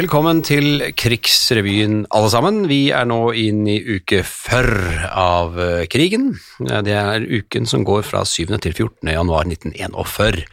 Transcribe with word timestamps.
Velkommen 0.00 0.38
til 0.40 0.80
Krigsrevyen, 0.96 2.06
alle 2.16 2.28
sammen. 2.32 2.62
Vi 2.70 2.86
er 2.88 3.04
nå 3.04 3.18
inn 3.36 3.66
i 3.68 3.74
uke 3.98 4.22
før 4.24 4.70
av 5.12 5.58
eh, 5.60 5.82
krigen. 5.92 6.30
Det 6.56 6.94
er 6.96 7.26
uken 7.26 7.68
som 7.68 7.84
går 7.84 8.06
fra 8.08 8.22
7. 8.24 8.54
til 8.64 8.72
14. 8.72 9.10
januar 9.12 9.44
1941. 9.50 10.46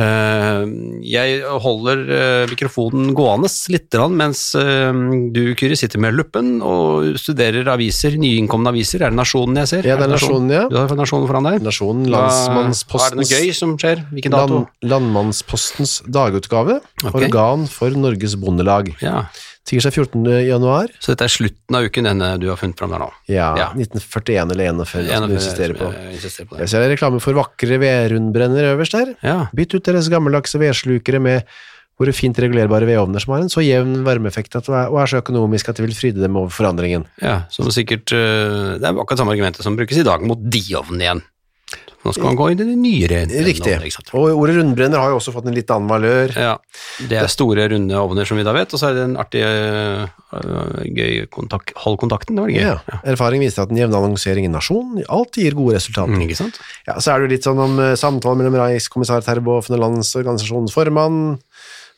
Eh, 0.00 0.62
jeg 1.04 1.42
holder 1.64 1.98
eh, 2.08 2.44
mikrofonen 2.48 3.10
gående 3.16 3.50
litt, 3.72 3.92
mens 4.16 4.54
eh, 4.56 4.88
du, 5.34 5.42
Kyrre, 5.58 5.76
sitter 5.76 6.00
med 6.00 6.16
luppen 6.16 6.54
og 6.64 7.18
studerer 7.20 7.68
aviser, 7.74 8.16
nyinnkomne 8.20 8.72
aviser. 8.72 9.04
Er 9.04 9.12
det 9.12 9.18
Nasjonen 9.20 9.60
jeg 9.60 9.68
ser? 9.68 9.88
Ja, 9.90 9.98
det 10.00 10.06
er 10.08 10.14
Nasjonen, 10.14 10.48
ja. 10.54 10.64
Du 10.72 10.78
har 10.80 10.88
Nasjonen 10.96 11.28
foran 11.28 11.48
deg? 11.50 11.60
Nasjonen, 11.66 12.08
Hva- 12.08 12.24
Er 12.24 13.16
det 13.16 13.20
noe 13.20 13.28
gøy 13.28 13.52
som 13.56 13.76
skjer? 13.76 14.04
Hvilken 14.12 14.32
dato? 14.32 14.62
Land, 14.62 15.12
Landmannspostens 15.12 15.98
dagutgave, 16.08 16.80
Okay. 17.04 17.26
organ 17.26 17.66
for 17.68 17.90
Norges 17.90 18.34
Bondelag. 18.40 18.94
Ja, 19.02 19.26
Tirsdag 19.68 19.94
14. 19.94 20.24
januar, 20.48 20.88
Så 20.98 21.12
dette 21.12 21.24
er 21.28 21.30
slutten 21.30 21.76
av 21.78 21.84
uken, 21.86 22.04
denne 22.08 22.32
du 22.42 22.48
har 22.50 22.56
funnet 22.58 22.78
fram 22.80 22.90
der 22.90 22.98
nå? 23.04 23.10
ja, 23.30 23.52
Ja. 23.56 23.68
1941 23.78 24.50
eller 24.56 24.64
41, 24.74 25.06
som 25.06 25.28
du 25.28 25.34
insisterer 25.36 25.76
på. 25.78 25.90
Jeg 25.94 26.16
insisterer 26.18 26.48
på 26.48 26.56
det. 26.56 26.64
Jeg 26.64 26.72
ser 26.74 26.88
reklame 26.90 27.20
for 27.22 27.32
vakre 27.38 27.78
vedrundbrenner 27.78 28.72
øverst 28.74 28.92
der. 28.98 29.14
Ja, 29.22 29.46
Bytt 29.54 29.74
ut 29.78 29.84
deres 29.86 30.08
gammeldagse 30.10 30.58
vedslukere 30.58 31.20
med 31.22 31.46
våre 32.00 32.12
fint 32.16 32.34
regulerbare 32.40 32.88
vedovner 32.88 33.20
som 33.22 33.34
har 33.36 33.42
en 33.44 33.52
så 33.52 33.62
jevn 33.62 34.02
varmeeffekt 34.02 34.56
at, 34.58 34.68
og 34.68 34.98
er 34.98 35.06
så 35.06 35.20
økonomisk 35.22 35.68
at 35.68 35.76
det 35.78 35.86
vil 35.86 35.94
fryde 35.94 36.20
dem 36.24 36.36
over 36.40 36.50
forandringen. 36.50 37.04
ja, 37.22 37.42
som 37.52 37.70
sikkert 37.70 38.10
eh, 38.16 38.78
Det 38.80 38.88
er 38.88 38.96
akkurat 38.98 39.18
samme 39.20 39.34
argumentet 39.36 39.62
som 39.62 39.76
brukes 39.76 39.96
i 40.00 40.02
dag 40.02 40.24
mot 40.26 40.38
de 40.42 40.62
ovnene 40.74 41.04
igjen. 41.06 41.22
Nå 42.02 42.12
skal 42.16 42.26
man 42.32 42.38
gå 42.38 42.48
inn 42.50 42.62
i 42.62 42.66
de 42.66 42.74
nyere 42.78 43.20
Riktig. 43.46 43.76
Og 44.18 44.32
ordet 44.34 44.56
rundbrenner 44.58 44.98
har 44.98 45.12
jo 45.12 45.20
også 45.20 45.34
fått 45.34 45.46
en 45.46 45.54
litt 45.54 45.70
annen 45.70 45.90
valør. 45.90 46.32
Ja, 46.34 46.56
det 47.08 47.20
er 47.20 47.30
store, 47.30 47.68
runde 47.70 47.98
ovner 47.98 48.26
som 48.28 48.40
vi 48.40 48.46
da 48.46 48.54
vet, 48.56 48.74
og 48.74 48.80
så 48.80 48.88
er 48.88 48.96
det 48.96 49.04
den 49.04 49.14
artige, 49.20 49.50
øh, 50.34 50.82
gøy 50.98 51.28
kontakt, 51.32 51.74
hold 51.84 52.00
kontakten, 52.02 52.38
det 52.38 52.46
var 52.46 52.52
gøy. 52.52 52.62
Ja. 52.64 52.98
Erfaring 53.14 53.44
viser 53.44 53.64
at 53.64 53.74
en 53.74 53.78
jevn 53.78 53.94
annonsering 53.94 54.48
i 54.48 54.52
nasjon 54.52 54.98
alltid 55.06 55.46
gir 55.46 55.58
gode 55.58 55.78
resultater. 55.78 56.16
Mm, 56.16 56.26
Ikke 56.26 56.40
sant? 56.40 56.58
Ja, 56.88 56.98
så 56.98 57.12
er 57.12 57.20
det 57.20 57.28
jo 57.28 57.34
litt 57.36 57.46
sånn 57.46 57.62
om 57.62 57.78
eh, 57.82 57.94
samtalen 57.98 58.42
mellom 58.42 58.58
Reichskommissær 58.58 59.22
Terboven 59.26 59.78
og 59.78 59.84
landsorganisasjonens 59.86 60.74
formann. 60.74 61.22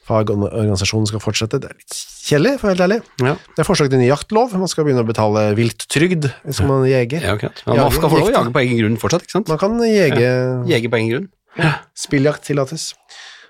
Fagorganisasjonen 0.04 1.08
skal 1.08 1.22
fortsette. 1.22 1.60
Det 1.62 1.70
er 1.70 1.76
litt 1.78 1.96
kjedelig, 2.24 2.54
for 2.60 2.68
å 2.68 2.70
være 2.70 2.76
helt 2.76 2.84
ærlig. 2.86 2.98
Ja, 3.24 3.34
Det 3.56 3.62
er 3.62 3.68
forslag 3.68 3.90
til 3.92 4.02
ny 4.02 4.08
jaktlov. 4.10 4.52
Man 4.60 4.68
skal 4.68 4.84
begynne 4.84 5.04
å 5.04 5.08
betale 5.08 5.44
vilttrygd 5.56 6.28
hvis 6.44 6.60
man 6.66 6.84
jeger. 6.88 7.24
ja 7.24 7.36
akkurat. 7.38 7.62
Men 7.66 7.76
Ja, 7.78 7.86
man 7.88 7.96
skal 7.96 8.10
få 8.12 8.18
lov 8.20 8.28
å 8.28 8.34
jage 8.34 8.52
på 8.52 8.62
egen 8.64 8.80
grunn 8.82 8.98
fortsatt, 9.00 9.24
ikke 9.24 9.36
sant? 9.38 9.48
Man 9.48 9.58
kan 9.62 9.78
jege 9.88 10.28
Jege 10.68 10.90
på 10.92 11.00
egen 11.00 11.10
grunn. 11.14 11.28
Spilljakt 11.96 12.44
tillates. 12.44 12.92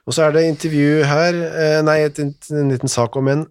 Og 0.06 0.12
så 0.12 0.26
er 0.28 0.34
det 0.36 0.44
intervju 0.50 1.04
her, 1.08 1.34
eh, 1.34 1.82
nei, 1.82 1.98
et, 2.04 2.18
en 2.20 2.68
liten 2.70 2.88
sak 2.92 3.16
om 3.16 3.28
en 3.32 3.46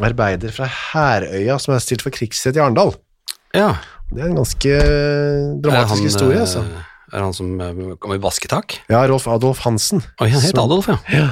arbeider 0.00 0.52
fra 0.54 0.68
Herøya 0.70 1.58
som 1.60 1.74
er 1.74 1.82
stilt 1.82 2.04
for 2.04 2.14
krigsrett 2.14 2.56
i 2.56 2.62
Arendal. 2.62 2.94
Ja. 3.52 3.74
Det 4.12 4.22
er 4.22 4.28
en 4.30 4.38
ganske 4.38 4.78
dramatisk 5.64 5.98
han, 5.98 6.06
historie, 6.06 6.40
altså. 6.44 6.62
Er 7.12 7.20
han 7.26 7.34
som 7.36 7.60
øh, 7.60 7.96
kom 8.00 8.14
i 8.14 8.20
vasketak? 8.22 8.78
Ja, 8.88 9.02
Rolf 9.10 9.26
Adolf 9.28 9.58
Hansen. 9.66 10.00
Oi, 10.22 10.30
han 10.32 10.40
het 10.40 10.56
Adolf, 10.58 10.88
ja. 10.88 10.96
Ja. 11.12 11.28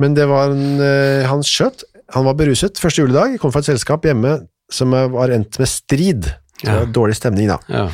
Men 0.00 0.14
det 0.16 0.26
var 0.30 0.50
en, 0.54 0.80
eh, 0.80 1.26
han 1.28 1.42
skjøt, 1.44 1.84
han 2.16 2.24
var 2.26 2.34
beruset 2.38 2.78
første 2.80 3.02
juledag, 3.04 3.36
kom 3.42 3.52
fra 3.52 3.60
et 3.62 3.68
selskap 3.70 4.06
hjemme 4.08 4.38
som 4.72 4.94
eh, 4.96 5.06
var 5.12 5.32
endt 5.34 5.58
med 5.60 5.68
strid. 5.70 6.24
Så 6.60 6.66
det 6.66 6.72
Ja. 6.72 6.78
var 6.84 6.92
dårlig 6.96 7.16
stemning 7.20 7.48
da. 7.52 7.58
ja. 7.68 7.88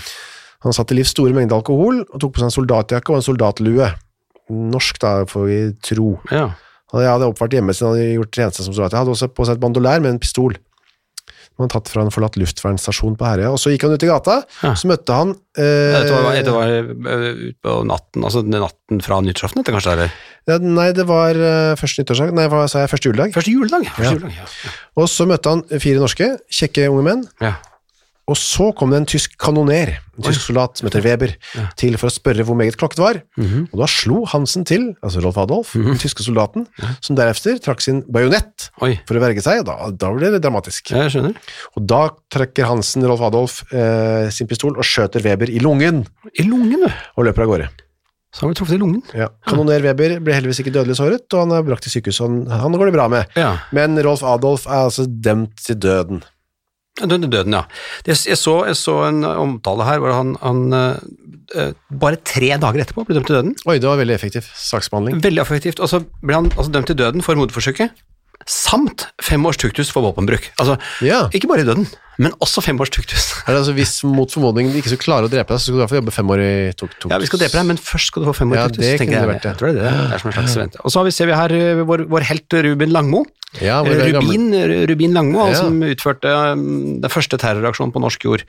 Han 0.65 0.73
satt 0.75 0.91
i 0.91 0.97
livs 0.99 1.13
store 1.15 1.35
mengder 1.37 1.55
alkohol, 1.61 2.01
og 2.11 2.19
tok 2.21 2.33
på 2.35 2.41
seg 2.43 2.49
en 2.49 2.55
soldatjakke 2.57 3.13
og 3.13 3.19
en 3.21 3.27
soldatlue. 3.27 3.91
Norsk 4.51 4.99
da, 5.03 5.11
får 5.29 5.45
vi 5.47 5.59
tro. 5.83 6.17
ja. 6.33 6.49
Han 6.95 7.03
hadde 7.03 7.27
oppvært 7.29 7.51
hjemme 7.53 7.75
siden 7.75 7.89
han 7.91 7.97
hadde 7.99 8.15
gjort 8.15 8.37
tjeneste 8.39 8.63
som 8.65 8.73
soldat. 8.75 8.93
Jeg 8.95 9.01
hadde 9.03 9.11
også 9.13 9.29
på 9.35 9.45
seg 9.45 9.57
et 9.57 9.61
bandolær 9.61 10.01
med 10.01 10.13
en 10.15 10.21
pistol. 10.23 10.55
Han 11.59 11.67
var 11.67 11.71
tatt 11.75 11.89
fra 11.91 12.03
en 12.05 12.13
forlatt 12.15 12.37
luftvernstasjon 12.39 13.17
på 13.19 13.27
Herøya, 13.27 13.51
og 13.51 13.59
så 13.59 13.73
gikk 13.73 13.83
han 13.89 13.95
ut 13.97 14.05
i 14.07 14.11
gata, 14.11 14.37
Ja. 14.63 14.73
så 14.79 14.87
møtte 14.91 15.13
han 15.17 15.31
eh, 15.59 15.97
Dette 15.97 16.13
var, 16.23 16.33
dette 16.37 16.53
var 16.55 16.69
øh, 16.69 17.51
ut 17.51 17.57
på 17.65 17.75
natten, 17.91 18.23
altså 18.29 18.43
natten 18.47 19.01
fra 19.03 19.19
nyttårsaften, 19.25 19.65
kanskje? 19.67 19.93
Eller? 19.97 20.13
Ja, 20.47 20.59
Nei, 20.63 20.91
det 20.97 21.07
var 21.09 21.35
eh, 21.35 21.75
første 21.81 22.03
nyttårsdag, 22.05 22.35
nei, 22.37 22.49
hva 22.53 22.67
sa 22.71 22.85
jeg, 22.85 22.91
første 22.93 23.09
juledag. 23.11 23.33
Første 23.37 23.51
juledag, 23.55 23.87
ja. 23.89 23.95
Første 23.97 24.13
Ja. 24.13 24.19
juledag, 24.19 24.37
ja. 24.43 24.75
Og 24.97 25.09
så 25.13 25.27
møtte 25.27 25.51
han 25.57 25.65
fire 25.83 25.99
norske, 26.03 26.37
kjekke 26.51 26.91
unge 26.93 27.03
menn, 27.09 27.25
ja. 27.43 27.57
Og 28.27 28.35
så 28.35 28.73
kom 28.75 28.91
det 28.91 28.97
en 28.99 29.05
tysk 29.07 29.37
kanoner, 29.39 30.01
en 30.19 30.25
tysk 30.27 30.41
soldat 30.49 30.81
som 30.81 30.89
heter 30.89 30.99
Weber, 31.05 31.37
Ja. 31.55 31.69
til 31.79 31.95
for 31.97 32.09
å 32.09 32.11
spørre 32.11 32.43
hvor 32.43 32.57
meget 32.59 32.75
klokket 32.77 32.99
var. 32.99 33.21
Mhm. 33.39 33.69
Og 33.71 33.79
da 33.79 33.87
slo 33.87 34.25
Hansen 34.27 34.65
til, 34.67 34.97
altså 35.01 35.23
Rolf 35.23 35.39
Adolf, 35.39 35.75
den 35.79 35.95
tyske 36.03 36.25
soldaten, 36.27 36.67
som 37.01 37.15
derefter 37.15 37.61
trakk 37.63 37.81
sin 37.81 38.03
bajonett 38.03 38.71
Oi, 38.83 38.99
for 39.07 39.15
å 39.15 39.21
verge 39.23 39.41
seg, 39.47 39.61
og 39.63 39.67
da, 39.67 39.91
da 39.95 40.11
ble 40.11 40.33
det 40.35 40.43
dramatisk. 40.43 40.91
jeg 40.91 41.11
skjønner. 41.15 41.37
Og 41.77 41.87
da 41.87 42.11
trekker 42.29 42.67
Hansen, 42.67 43.07
Rolf 43.07 43.23
Adolf, 43.23 43.63
eh, 43.73 44.29
sin 44.31 44.49
pistol 44.51 44.75
og 44.77 44.83
skjøter 44.83 45.23
Weber 45.23 45.47
i 45.49 45.61
lungen, 45.63 46.05
I 46.35 46.43
lungen, 46.43 46.83
du. 46.83 46.93
og 47.17 47.25
løper 47.31 47.43
av 47.47 47.49
gårde. 47.55 47.69
Så 48.37 48.45
har 48.45 48.51
vi 48.53 48.57
truffet 48.59 48.77
i 48.77 48.81
lungen. 48.83 49.01
Ja. 49.17 49.31
Kanoner 49.49 49.81
Weber 49.81 50.19
ble 50.21 50.35
heldigvis 50.37 50.61
ikke 50.61 50.75
dødelig 50.75 50.99
såret, 50.99 51.25
og 51.33 51.41
han 51.47 51.55
er 51.57 51.63
brakt 51.65 51.87
til 51.87 51.95
sykehus, 51.97 52.19
han, 52.21 52.43
han 52.53 52.75
går 52.77 52.91
det 52.91 52.97
bra 52.99 53.07
med. 53.09 53.31
Ja. 53.41 53.55
Men 53.77 53.97
Rolf 54.05 54.21
Adolf 54.29 54.67
er 54.69 54.83
altså 54.91 55.07
dømt 55.09 55.57
til 55.65 55.79
døden. 55.81 56.21
Døden, 57.01 57.29
døden, 57.33 57.53
ja. 57.57 57.65
Jeg, 58.09 58.37
så, 58.41 58.59
jeg 58.69 58.77
så 58.81 58.99
en 59.09 59.25
omtale 59.29 59.85
her 59.89 59.99
hvor 60.01 60.15
han, 60.17 60.31
han 60.41 60.61
eh, 60.73 61.01
eh, 61.61 61.73
bare 62.01 62.17
tre 62.25 62.55
dager 62.61 62.85
etterpå 62.85 63.05
ble 63.09 63.17
dømt 63.19 63.29
til 63.29 63.37
døden. 63.37 63.57
Oi, 63.69 63.77
det 63.81 63.89
var 63.89 64.01
veldig 64.01 64.17
effektiv 64.17 64.49
saksbehandling. 64.57 65.19
Veldig 65.25 65.43
effektivt. 65.45 65.81
Og 65.85 65.91
så 65.93 66.01
ble 66.25 66.39
han 66.39 66.49
altså, 66.55 66.71
dømt 66.73 66.89
til 66.93 66.97
døden 67.01 67.25
for 67.25 67.37
mordforsøket, 67.41 67.93
samt 68.49 69.09
fem 69.25 69.45
års 69.49 69.61
tuktus 69.61 69.93
for 69.93 70.05
våpenbruk. 70.09 70.49
Altså, 70.61 70.77
Ja. 71.05 71.27
ikke 71.37 71.49
bare 71.53 71.65
i 71.65 71.69
døden, 71.69 71.85
men 72.19 72.33
også 72.41 72.63
fem 72.65 72.79
års 72.81 72.91
tukthus. 72.95 73.27
Det 73.47 73.55
altså 73.57 73.75
Hvis 73.77 73.95
mot 74.09 74.31
formodning 74.33 74.71
de 74.73 74.81
ikke 74.81 74.93
skulle 74.95 75.05
klare 75.07 75.29
å 75.29 75.33
drepe 75.33 75.53
deg, 75.53 75.61
så 75.61 75.69
skulle 75.69 75.77
du 75.77 75.81
i 75.81 75.85
hvert 75.85 75.95
fall 75.95 76.01
jobbe 76.03 76.17
fem 76.17 76.33
år 76.37 76.43
i 76.45 76.53
tok. 76.79 76.97
Ja, 77.11 77.19
vi 77.23 77.29
skal 77.31 77.43
drepe 77.43 77.59
deg, 77.61 77.67
men 77.73 77.81
først 77.81 78.13
skal 78.13 78.25
du 78.25 78.31
få 78.31 78.37
fem 78.41 78.53
år 78.55 78.57
Ja, 78.63 78.67
tukthus. 78.69 78.85
det 78.85 78.99
kunne 79.01 79.17
jeg. 79.17 79.21
det 79.27 79.33
vært, 79.35 79.43
det. 79.43 79.51
Jeg 79.53 79.59
tror 79.61 79.73
det 79.73 79.81
det. 79.83 79.91
Det 79.97 80.15
er 80.17 80.23
som 80.25 80.31
en 80.33 80.37
slags 80.41 80.57
vente. 80.63 80.81
Og 80.85 80.91
så 80.95 81.01
har 81.03 81.09
vi, 81.09 81.15
ser 81.17 81.27
vi 81.31 81.37
her 81.37 81.57
eh, 81.57 81.83
vår, 81.87 82.07
vår 82.11 82.29
helt 82.33 82.61
Ruben 82.71 82.95
Langmo. 82.97 83.25
Ja, 83.63 83.79
hvor 83.81 83.95
er 83.95 84.11
gamle- 84.13 84.35
Rubin, 84.37 84.87
Rubin 84.91 85.13
Langmo, 85.17 85.47
Ja. 85.49 85.55
som 85.63 85.79
utførte 85.81 86.33
den 86.59 87.09
første 87.09 87.39
terroraksjonen 87.41 87.93
på 87.95 88.03
norsk 88.03 88.25
jord. 88.27 88.43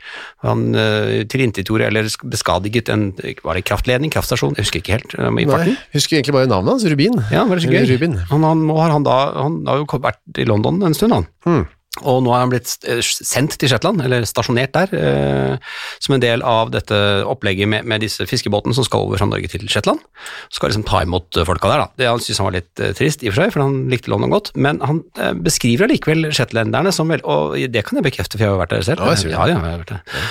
Han 0.43 0.73
uh, 0.75 1.23
tilintetgjorde, 1.29 1.85
eller 1.87 2.09
beskadiget 2.27 2.89
en 2.91 3.13
var 3.45 3.55
det 3.55 3.63
kraftledning, 3.69 4.11
kraftstasjon, 4.11 4.57
jeg 4.57 4.65
husker 4.65 4.81
ikke 4.81 4.97
helt, 4.97 5.15
um, 5.21 5.37
i 5.39 5.45
Nei, 5.45 5.53
farten. 5.53 5.77
husker 5.93 6.17
egentlig 6.17 6.35
bare 6.35 6.49
navnet 6.51 6.73
hans, 6.75 6.87
Rubin. 6.91 7.15
Ja, 7.31 7.45
det 7.47 7.61
så 7.63 7.71
gøy. 7.71 7.87
Rubin. 7.93 8.17
Han, 8.33 8.43
han, 8.43 8.65
han 8.67 9.03
da, 9.07 9.17
han 9.37 9.61
har 9.69 9.79
jo 9.83 9.87
vært 10.03 10.41
i 10.43 10.47
London 10.49 10.81
en 10.83 10.97
stund, 10.97 11.13
han. 11.13 11.27
Hmm. 11.45 11.65
Og 12.03 12.21
nå 12.25 12.33
er 12.35 12.43
han 12.43 12.51
blitt 12.51 12.73
eh, 12.87 12.99
sendt 13.01 13.57
til 13.61 13.71
Shetland, 13.71 14.01
eller 14.05 14.25
stasjonert 14.27 14.73
der, 14.75 14.93
eh, 14.97 15.73
som 16.03 16.15
en 16.17 16.23
del 16.23 16.43
av 16.45 16.69
dette 16.73 16.97
opplegget 17.27 17.69
med, 17.71 17.87
med 17.89 18.03
disse 18.05 18.25
fiskebåtene 18.29 18.75
som 18.77 18.85
skal 18.85 19.05
over 19.07 19.17
fra 19.21 19.27
Norge 19.29 19.49
til 19.51 19.65
Shetland. 19.71 20.01
Skal 20.53 20.69
liksom 20.71 20.85
ta 20.87 21.01
imot 21.05 21.37
eh, 21.41 21.47
folka 21.47 21.71
der, 21.71 21.83
da. 21.85 21.87
Det 22.03 22.09
han 22.11 22.21
syntes 22.23 22.41
han 22.43 22.49
var 22.49 22.57
litt 22.59 22.83
eh, 22.83 22.93
trist, 22.97 23.23
i 23.25 23.31
og 23.31 23.35
for 23.37 23.43
seg, 23.45 23.53
for 23.55 23.65
han 23.65 23.79
likte 23.91 24.11
London 24.13 24.33
godt, 24.35 24.51
men 24.55 24.81
han 24.85 25.01
eh, 25.17 25.33
beskriver 25.47 25.87
allikevel 25.87 26.29
shetlenderne 26.35 26.93
som 26.95 27.09
vel, 27.13 27.23
og 27.27 27.57
det 27.73 27.83
kan 27.87 27.99
jeg 28.01 28.07
bekrefte, 28.09 28.37
for 28.37 28.45
jeg 28.47 28.53
har 28.53 28.61
vært 28.61 28.75
der 28.75 28.85
selv. 28.87 29.03
Ja, 29.03 29.15
jeg 29.17 29.33
ja, 29.33 29.47
ja, 29.49 29.57
jeg 29.57 29.73
har 29.73 29.81
vært 29.83 29.93
der. 29.95 30.23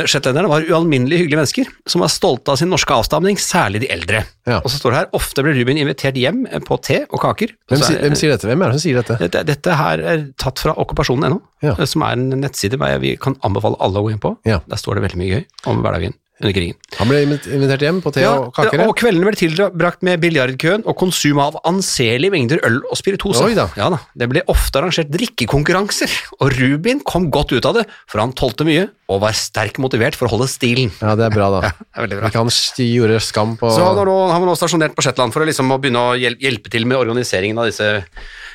Eh, 0.00 0.04
Shetlanderne 0.10 0.50
var 0.52 0.66
ualminnelig 0.70 1.22
hyggelige 1.24 1.40
mennesker, 1.42 1.70
som 1.90 2.04
var 2.04 2.12
stolte 2.12 2.54
av 2.54 2.60
sin 2.60 2.70
norske 2.72 2.94
avstamning, 2.96 3.38
særlig 3.40 3.84
de 3.84 3.90
eldre. 3.92 4.24
Ja. 4.48 4.60
Og 4.64 4.70
så 4.72 4.80
står 4.80 4.94
det 4.94 5.00
her, 5.02 5.10
ofte 5.20 5.44
ble 5.46 5.52
Ruben 5.58 5.78
invitert 5.80 6.16
hjem 6.18 6.44
eh, 6.50 6.62
på 6.64 6.78
te 6.84 7.02
og 7.10 7.20
kaker. 7.22 7.52
Hvem, 7.70 7.84
er- 7.86 8.00
hvem 8.06 8.16
sier 8.18 8.32
dette? 8.34 8.48
Hvem 8.50 8.64
er 8.64 8.72
det 8.72 8.78
som 8.80 8.84
sier 8.86 9.00
dette? 9.02 9.18
dette, 9.20 9.42
dette 9.46 9.76
her 9.78 10.02
er 10.14 10.24
tatt 10.40 10.58
fra 10.62 10.74
okkupasjonen.no, 11.10 11.40
Ja. 11.62 11.74
eh, 11.78 11.84
som 11.84 12.02
er 12.02 12.12
en 12.12 12.30
nettside 12.40 12.78
vi 13.00 13.16
kan 13.16 13.36
anbefale 13.42 13.76
alle 13.80 13.98
å 14.00 14.06
gå 14.06 14.12
inn 14.12 14.18
på. 14.22 14.36
Ja. 14.44 14.60
Der 14.68 14.76
står 14.76 14.94
det 14.96 15.10
veldig 15.10 15.18
mye 15.20 15.34
gøy 15.40 15.44
om 15.66 15.82
hverdagen 15.82 16.14
under 16.40 16.54
krigen. 16.56 16.74
Han 16.96 17.08
ble 17.10 17.18
invitert 17.22 17.82
hjem 17.84 17.98
på 18.00 18.10
te 18.14 18.22
Ja, 18.22 18.32
og 18.40 18.54
kaker? 18.54 18.80
og 18.88 18.96
kveldene 18.96 19.28
ble 19.28 19.36
tilbrakt 19.36 20.00
med 20.02 20.22
biljardkøen 20.22 20.86
og 20.86 20.96
konsum 20.96 21.38
av 21.38 21.58
anselige 21.68 22.32
mengder 22.32 22.62
øl 22.64 22.78
og 22.88 22.96
spirituosa. 22.96 23.44
Oi 23.44 23.54
da. 23.54 23.68
Ja 23.76 23.90
da. 23.92 23.98
Det 24.16 24.28
ble 24.30 24.40
ofte 24.48 24.80
arrangert 24.80 25.10
drikkekonkurranser, 25.12 26.08
og 26.40 26.52
Rubin 26.56 27.00
kom 27.04 27.30
godt 27.30 27.52
ut 27.52 27.66
av 27.68 27.74
det, 27.74 27.84
for 28.08 28.20
han 28.24 28.32
tålte 28.32 28.64
mye 28.64 28.88
og 29.10 29.20
var 29.20 29.32
sterkt 29.36 29.76
motivert 29.82 30.16
for 30.16 30.28
å 30.28 30.30
holde 30.32 30.48
stilen. 30.48 30.88
Ja, 31.02 31.12
det 31.14 31.28
er 31.28 31.34
bra, 31.34 31.50
da. 31.60 31.72
Det 32.08 32.16
er 32.16 32.20
bra. 32.22 32.28
Ikke 32.30 32.40
han 32.40 32.48
gjorde 32.48 33.20
skam 33.20 33.56
på 33.60 33.68
Så 33.74 33.84
han 33.84 34.00
nå, 34.06 34.18
han 34.32 34.40
var 34.40 34.48
nå 34.48 34.56
stasjonert 34.56 34.96
på 34.96 35.04
Shetland 35.04 35.34
for 35.34 35.44
å 35.44 35.48
liksom 35.50 35.68
begynne 35.76 36.00
å 36.00 36.16
hjelpe 36.16 36.70
til 36.72 36.86
med 36.88 36.96
organiseringen 36.96 37.58
av 37.60 37.68
disse 37.68 37.90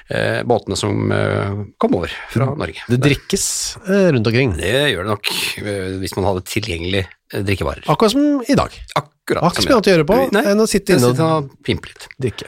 eh, 0.09 0.43
båtene 0.47 0.77
som 0.79 1.11
eh, 1.15 1.57
kom 1.81 1.95
over 1.97 2.13
fra 2.33 2.51
Norge. 2.57 2.83
Det 2.91 3.01
drikkes 3.03 3.47
eh, 3.87 4.07
rundt 4.15 4.27
omkring. 4.31 4.55
Det 4.59 4.75
gjør 4.93 5.03
det 5.07 5.13
nok 5.15 5.33
eh, 5.63 5.97
hvis 6.03 6.15
man 6.19 6.29
hadde 6.31 6.45
tilgjengelig 6.51 7.03
eh, 7.05 7.41
drikkevarer. 7.45 7.85
Akkurat 7.91 8.15
som 8.15 8.41
i 8.45 8.57
dag. 8.57 8.73
Akkurat 8.95 9.41
Har 9.41 9.49
ikke 9.55 9.63
så 9.63 9.69
mye 9.71 9.75
annet 9.79 9.87
å 9.89 9.93
gjøre 9.95 10.05
på 10.05 10.15
Nei, 10.35 10.41
enn 10.51 10.59
å 10.61 10.65
sitte 10.69 10.93
inne 10.93 11.07
og 11.25 11.47
pimpe 11.65 11.89
litt. 11.89 12.03
drikke. 12.21 12.45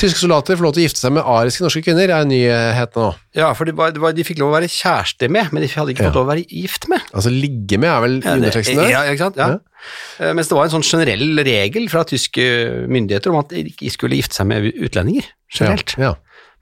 Tyske 0.00 0.16
soldater 0.22 0.56
får 0.56 0.64
lov 0.64 0.72
til 0.76 0.80
å 0.80 0.86
gifte 0.86 1.02
seg 1.02 1.12
med 1.12 1.26
ariske 1.28 1.64
norske 1.66 1.82
kvinner, 1.84 2.08
er 2.16 2.24
nyheten 2.28 3.02
nå. 3.04 3.10
Ja, 3.36 3.50
for 3.56 3.68
de, 3.68 3.74
var, 3.76 3.92
de, 3.92 4.00
var, 4.00 4.14
de 4.16 4.24
fikk 4.24 4.40
lov 4.40 4.48
å 4.48 4.56
være 4.56 4.70
kjærester 4.72 5.28
med, 5.28 5.52
men 5.52 5.60
de 5.60 5.68
hadde 5.74 5.92
ikke 5.92 6.06
fått 6.08 6.16
lov 6.16 6.24
å 6.24 6.30
være 6.30 6.46
gift 6.48 6.88
med. 6.88 7.04
Altså 7.12 7.32
ligge 7.34 7.76
med 7.82 7.92
er 7.92 8.00
vel 8.06 8.16
Ja, 8.24 8.36
underteksten 8.40 8.80
der? 8.80 8.88
Ja, 8.94 9.02
ikke 9.12 9.26
sant? 9.26 9.36
Ja. 9.42 9.50
ja. 9.58 10.32
Mens 10.40 10.48
det 10.48 10.56
var 10.56 10.70
en 10.70 10.72
sånn 10.78 10.88
generell 10.88 11.44
regel 11.44 11.90
fra 11.92 12.06
tyske 12.08 12.46
myndigheter 12.88 13.34
om 13.36 13.42
at 13.42 13.52
de 13.52 13.66
ikke 13.74 13.92
skulle 13.92 14.16
gifte 14.16 14.40
seg 14.40 14.48
med 14.48 14.70
utlendinger, 14.72 15.28
generelt. 15.52 15.98
Ja, 16.00 16.14
ja. 16.14 16.14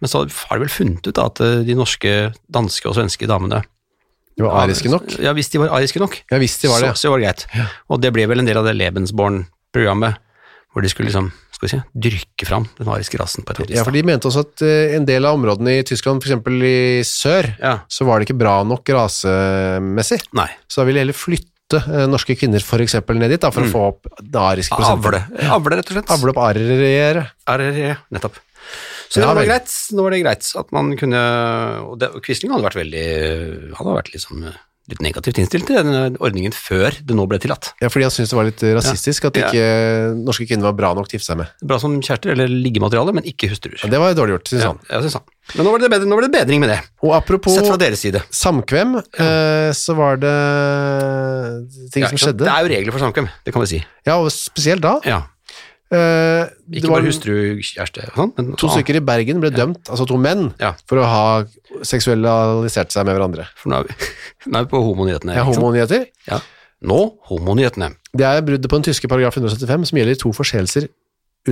Men 0.03 0.11
så 0.11 0.25
har 0.25 0.59
de 0.59 0.65
vel 0.67 0.73
funnet 0.75 1.07
ut 1.07 1.15
da, 1.17 1.29
at 1.31 1.41
eh, 1.45 1.63
de 1.65 1.77
norske, 1.79 2.11
danske 2.53 2.89
og 2.91 2.97
svenske 2.99 3.29
damene 3.31 3.63
De 4.37 4.43
var 4.43 4.65
ariske 4.65 4.91
nok. 4.91 5.13
Ja, 5.23 5.33
hvis 5.37 5.49
de 5.53 5.61
var 5.63 5.71
ariske 5.79 6.01
nok, 6.03 6.17
Ja, 6.33 6.39
hvis 6.43 6.59
de 6.61 6.69
var 6.73 6.83
det. 6.83 6.91
så, 6.97 7.07
så 7.07 7.13
var 7.15 7.21
det 7.23 7.29
greit. 7.29 7.47
Og 7.89 8.01
det 8.03 8.11
ble 8.17 8.27
vel 8.27 8.43
en 8.43 8.49
del 8.49 8.59
av 8.59 8.67
det 8.67 8.75
Lebensborn-programmet, 8.81 10.17
hvor 10.75 10.83
de 10.83 10.91
skulle 10.91 11.07
liksom, 11.07 11.29
skal 11.55 11.69
vi 11.69 11.71
si, 11.71 11.79
dyrke 12.09 12.49
fram 12.49 12.67
den 12.81 12.89
ariske 12.91 13.19
rasen 13.21 13.47
på 13.47 13.55
et 13.55 13.61
vis. 13.63 13.77
Ja, 13.79 13.85
for 13.87 13.95
de 13.95 14.03
mente 14.03 14.27
også 14.27 14.43
at 14.43 14.65
eh, 14.67 14.97
en 14.99 15.07
del 15.07 15.23
av 15.29 15.39
områdene 15.39 15.77
i 15.79 15.85
Tyskland, 15.87 16.19
eksempel 16.27 16.59
i 16.67 16.77
sør, 17.07 17.53
Ja. 17.63 17.77
så 17.87 18.05
var 18.09 18.19
det 18.19 18.27
ikke 18.29 18.41
bra 18.43 18.57
nok 18.67 18.91
rasemessig. 18.97 20.19
Nei. 20.35 20.49
Så 20.67 20.83
da 20.83 20.89
ville 20.89 20.99
de 20.99 21.05
heller 21.07 21.17
flytte 21.17 21.79
eh, 21.81 22.09
norske 22.11 22.35
kvinner 22.39 22.63
for 22.67 22.83
eksempel 22.83 23.23
ned 23.23 23.31
dit, 23.37 23.41
da, 23.47 23.53
for 23.55 23.63
å 23.63 23.71
få 23.71 23.85
opp 23.93 24.11
det 24.19 24.43
ariske 24.43 24.83
Avle. 24.91 25.23
Avle, 25.47 25.79
rett 25.79 25.95
og 25.95 26.01
slett. 26.01 26.11
Avle 26.19 26.35
opp 26.35 26.43
ariere. 26.51 27.29
RRE, 27.47 27.95
nettopp. 28.19 28.43
Så 29.15 29.23
Ja, 29.23 29.31
var 29.33 29.47
greit. 29.47 29.71
Nå 29.95 30.03
var 30.03 30.11
det 30.17 30.23
greit 30.25 30.51
at 30.59 30.73
man 30.75 30.93
kunne 30.99 31.25
Og, 31.87 31.99
det, 32.03 32.11
og 32.17 32.23
Quisling 32.27 32.51
hadde 32.55 32.67
vært 32.67 32.81
veldig 32.83 33.09
Han 33.77 33.83
hadde 33.85 33.99
vært 34.03 34.15
liksom 34.17 34.47
litt 34.85 35.01
negativt 35.01 35.39
innstilt 35.41 35.65
til 35.65 35.79
denne 35.79 36.11
ordningen 36.21 36.53
før 36.53 36.93
det 37.09 37.15
nå 37.17 37.25
ble 37.25 37.39
tillatt. 37.41 37.71
Ja, 37.81 37.89
fordi 37.89 38.05
han 38.05 38.13
syntes 38.13 38.35
det 38.35 38.37
var 38.37 38.45
litt 38.45 38.61
rasistisk 38.77 39.25
rasistisk 39.25 39.29
at 39.31 39.39
Ja. 39.57 40.11
norske 40.13 40.45
kvinner 40.45 40.67
var 40.69 40.75
bra 40.77 40.91
nok 40.93 41.09
til 41.09 41.17
å 41.17 41.21
gifte 41.23 41.31
seg 41.31 41.39
med. 41.41 41.49
Bra 41.65 41.79
som 41.81 41.95
kjærester 42.05 42.35
eller 42.35 42.53
liggemateriale, 42.53 43.15
men 43.17 43.25
ikke 43.25 43.49
hustruer. 43.49 43.81
Ja, 43.81 43.89
det 43.89 43.97
var 44.03 44.13
dårlig 44.13 44.37
gjort, 44.37 44.51
synes 44.53 44.67
han. 44.69 44.81
Ja, 44.91 45.01
synes 45.01 45.17
han. 45.17 45.25
Men 45.57 45.65
nå 45.65 45.73
var 45.73 45.79
det, 45.87 45.89
bedre, 45.95 46.05
nå 46.11 46.19
var 46.21 46.27
det 46.29 46.33
bedring 46.37 46.61
med 46.61 46.69
det. 46.75 46.79
Og 47.01 47.15
apropos 47.17 47.57
Sett 47.57 47.65
fra 47.71 47.79
deres 47.81 48.05
side. 48.05 48.21
samkvem, 48.29 48.93
eh, 49.01 49.73
så 49.73 49.97
var 49.97 50.21
det 50.21 50.37
ting 51.93 52.03
Ja, 52.05 52.09
som 52.13 52.21
skjedde. 52.21 52.45
Det 52.45 52.53
er 52.53 52.61
jo 52.69 52.73
regler 52.77 52.93
for 52.93 53.01
samkvem, 53.09 53.29
det 53.45 53.53
kan 53.57 53.65
vi 53.65 53.71
si. 53.73 53.81
Ja, 54.05 54.19
og 54.21 54.29
spesielt 54.37 54.85
da. 54.85 54.99
Ja. 55.09 55.23
Det 55.93 56.79
Ikke 56.81 56.91
bare 56.91 57.05
hustru, 57.07 57.35
kjæreste 57.63 58.07
sånn, 58.17 58.33
men 58.37 58.55
to 58.59 58.71
stykker 58.73 58.97
i 58.99 59.03
Bergen 59.05 59.39
ble 59.43 59.51
dømt, 59.55 59.85
altså 59.93 60.07
to 60.09 60.17
menn, 60.19 60.49
Ja. 60.59 60.73
for 60.89 60.99
å 60.99 61.05
ha 61.07 61.25
seksualisert 61.87 62.91
seg 62.95 63.07
med 63.07 63.15
hverandre. 63.19 63.47
For 63.61 63.71
nå 63.71 63.83
er 63.83 63.89
vi, 63.89 63.95
nå 64.51 64.59
er 64.59 64.67
vi 64.67 64.71
på 64.73 64.81
homonyhetene. 64.83 65.37
Ja, 65.37 65.45
homonyheter. 65.47 66.07
Ja. 66.31 66.41
Nå 66.85 66.99
homonyhetene. 67.31 67.93
Det 68.17 68.27
er 68.27 68.43
bruddet 68.47 68.71
på 68.71 68.81
den 68.81 68.87
tyske 68.91 69.09
paragraf 69.11 69.37
175 69.39 69.87
som 69.91 69.99
gjelder 70.01 70.19
to 70.21 70.33
forseelser 70.37 70.89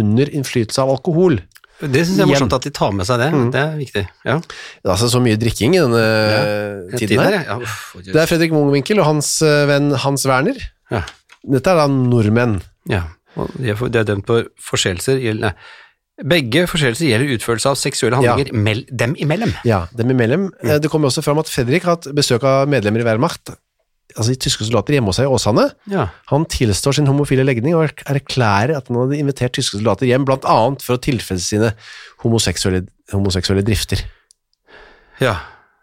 under 0.00 0.30
innflytelse 0.32 0.80
av 0.82 0.90
alkohol. 0.96 1.38
Det 1.82 2.04
syns 2.06 2.18
jeg 2.20 2.24
er 2.26 2.30
morsomt 2.30 2.52
at 2.54 2.62
de 2.66 2.70
tar 2.74 2.92
med 2.94 3.06
seg 3.08 3.18
det. 3.18 3.30
Mm. 3.34 3.46
Det 3.52 3.60
er 3.62 3.72
viktig. 3.80 4.02
Ja. 4.28 4.36
Det 4.38 4.86
er 4.86 4.92
altså 4.94 5.08
så 5.10 5.20
mye 5.24 5.38
drikking 5.40 5.74
i 5.74 5.80
denne 5.82 6.04
tiden 7.00 7.18
her. 7.20 7.38
ja. 7.42 7.56
Uff, 7.58 7.96
Det 8.06 8.14
er 8.22 8.28
Fredrik 8.30 8.52
Mungvinkel 8.54 9.00
og 9.02 9.08
hans 9.08 9.32
eh, 9.42 9.64
venn 9.70 9.90
Hans 10.04 10.26
Werner. 10.30 10.58
ja. 10.92 11.02
Dette 11.42 11.72
er 11.72 11.80
da 11.80 11.88
nordmenn. 11.90 12.60
Ja, 12.86 13.00
de 13.58 13.70
er, 13.72 13.78
for- 13.78 13.88
de 13.92 13.98
er 14.02 14.04
dømt 14.08 14.26
på 14.28 14.42
forseelser 14.60 15.20
nei. 15.40 15.52
Begge 16.28 16.66
forseelser 16.68 17.08
gjelder 17.08 17.32
utførelse 17.38 17.70
av 17.70 17.78
seksuelle 17.80 18.18
handlinger 18.20 18.52
mell, 18.54 18.82
dem 18.92 19.14
imellom. 19.18 19.54
Ja, 19.66 19.86
dem 19.96 20.10
imellom. 20.12 20.50
Mm. 20.62 20.74
Det 20.84 20.90
kommer 20.92 21.08
også 21.08 21.22
fram 21.24 21.40
at 21.40 21.48
Fredrik 21.50 21.86
har 21.88 21.96
hatt 21.96 22.10
besøk 22.14 22.44
av 22.46 22.68
medlemmer 22.70 23.00
i 23.00 23.06
Wehrmacht, 23.08 23.54
altså 24.12 24.28
de 24.28 24.36
tyske 24.44 24.66
soldater 24.68 24.92
hjemme 24.94 25.08
hos 25.08 25.16
seg 25.18 25.26
i 25.26 25.32
Åsane. 25.32 25.64
Ja. 25.90 26.04
Han 26.30 26.44
tilstår 26.52 26.98
sin 26.98 27.08
homofile 27.08 27.46
legning 27.48 27.74
og 27.78 27.88
erklærer 28.12 28.76
at 28.76 28.92
han 28.92 29.00
hadde 29.00 29.18
invitert 29.18 29.56
tyske 29.56 29.80
soldater 29.80 30.06
hjem, 30.06 30.28
annet 30.28 30.84
for 30.84 30.98
å 30.98 31.02
tilfredsstille 31.02 31.72
sine 31.72 32.22
homoseksuelle, 32.22 32.84
homoseksuelle 33.14 33.64
drifter. 33.66 34.04
ja. 35.20 35.38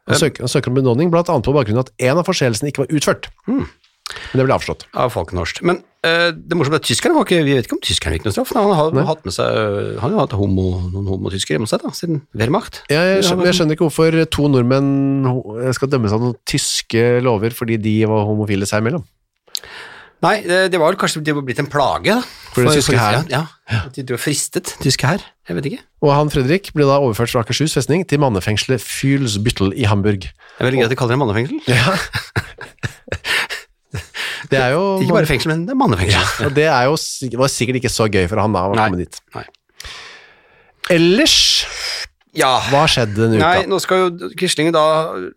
Han 0.10 0.18
søker, 0.18 0.42
han 0.42 0.50
søker 0.50 0.72
om 0.72 0.78
benådning, 0.80 1.12
annet 1.14 1.46
på 1.46 1.54
bakgrunn 1.54 1.78
av 1.78 1.86
at 1.86 1.92
en 2.02 2.18
av 2.18 2.26
forseelsene 2.26 2.72
ikke 2.72 2.82
var 2.82 2.94
utført. 2.98 3.28
Hmm. 3.46 3.68
Men 4.32 4.42
det 4.42 4.48
ble 4.48 4.56
avslått. 4.56 4.86
Av 4.98 5.12
Falkenhorst. 5.14 5.62
Men 5.68 5.82
uh, 6.06 6.30
det 6.34 6.58
morsomme 6.58 6.80
er 6.80 6.84
at 6.84 6.88
tyskerne 6.90 7.18
var 7.18 7.28
ikke 7.28 7.44
Vi 7.46 7.58
vet 7.58 7.68
ikke 7.68 7.78
om 7.78 7.84
tyskerne 7.86 8.18
fikk 8.18 8.26
noen 8.28 8.36
straff. 8.38 8.56
Han 8.58 8.74
har 8.78 8.96
Nei. 8.96 9.06
hatt 9.10 9.22
med 9.28 9.36
seg 9.36 10.00
Han 10.00 10.06
har 10.08 10.16
jo 10.16 10.24
hatt 10.24 10.36
homo, 10.40 10.68
noen 10.90 11.12
homotyskere 11.12 11.60
hjemme 11.60 11.70
seg 11.70 11.84
da, 11.86 11.94
siden 11.96 12.24
Wehrmacht. 12.38 12.84
Jeg, 12.90 12.98
jeg, 12.98 13.28
skjønner, 13.28 13.52
jeg 13.52 13.60
skjønner 13.60 13.78
ikke 13.78 13.88
hvorfor 13.88 14.20
to 14.34 14.50
nordmenn 14.52 15.72
skal 15.78 15.92
dømmes 15.92 16.16
av 16.16 16.26
noen 16.26 16.38
tyske 16.50 17.06
lover 17.26 17.56
fordi 17.56 17.80
de 17.82 17.96
var 18.10 18.28
homofile 18.30 18.70
seg 18.70 18.84
imellom. 18.84 19.06
Nei, 20.20 20.42
det, 20.44 20.58
det 20.74 20.80
var 20.82 20.98
kanskje 21.00 21.22
det 21.24 21.34
var 21.36 21.46
blitt 21.48 21.62
en 21.64 21.70
plage, 21.72 22.12
da. 22.12 22.24
For 22.52 22.66
den 22.66 22.76
tyske 22.76 22.98
hæren? 23.00 23.30
Ja, 23.32 23.46
ja. 23.72 23.86
At 23.88 23.96
de 23.96 24.04
drev 24.04 24.20
fristet 24.20 24.74
tyske 24.84 25.08
hær. 25.08 25.24
Jeg 25.48 25.56
vet 25.56 25.70
ikke. 25.70 25.84
Og 26.04 26.12
han 26.12 26.32
Fredrik 26.34 26.74
ble 26.76 26.88
da 26.90 26.98
overført 27.00 27.32
fra 27.32 27.46
Akershus 27.46 27.78
festning 27.78 28.04
til 28.10 28.20
mannefengselet 28.20 28.84
Fylsbyttel 28.84 29.72
i 29.80 29.88
Hamburg. 29.88 30.28
Det 30.28 30.60
er 30.60 30.68
veldig 30.68 30.82
greit 30.82 30.90
at 30.90 30.94
de 30.94 31.00
kaller 31.00 31.16
det 31.16 31.22
mannefengsel. 31.24 31.62
Ja. 31.72 31.96
det 34.50 34.60
er 34.60 34.74
jo 34.74 34.84
Ikke 35.04 35.16
bare 35.20 35.30
fengsel, 35.30 35.52
men 35.54 35.66
det 35.68 35.76
er 35.76 35.80
mannefengsel. 35.80 36.48
Og 36.48 36.56
det 36.58 36.68
er 36.72 36.90
jo, 36.90 36.98
var 37.42 37.52
sikkert 37.54 37.82
ikke 37.82 37.92
så 37.94 38.10
gøy 38.10 38.26
for 38.32 38.42
han 38.42 38.56
da 38.56 38.66
å 38.70 38.76
komme 38.78 39.02
dit. 39.04 39.20
Nei. 39.38 39.46
Ellers, 40.90 41.36
Ja. 42.38 42.60
hva 42.70 42.84
skjedde 42.86 43.16
denne 43.26 43.40
Nei, 43.42 43.64
nå 43.66 43.80
skal 43.82 44.04
jo 44.12 44.30
Quisling 44.38 44.72
da 44.72 44.84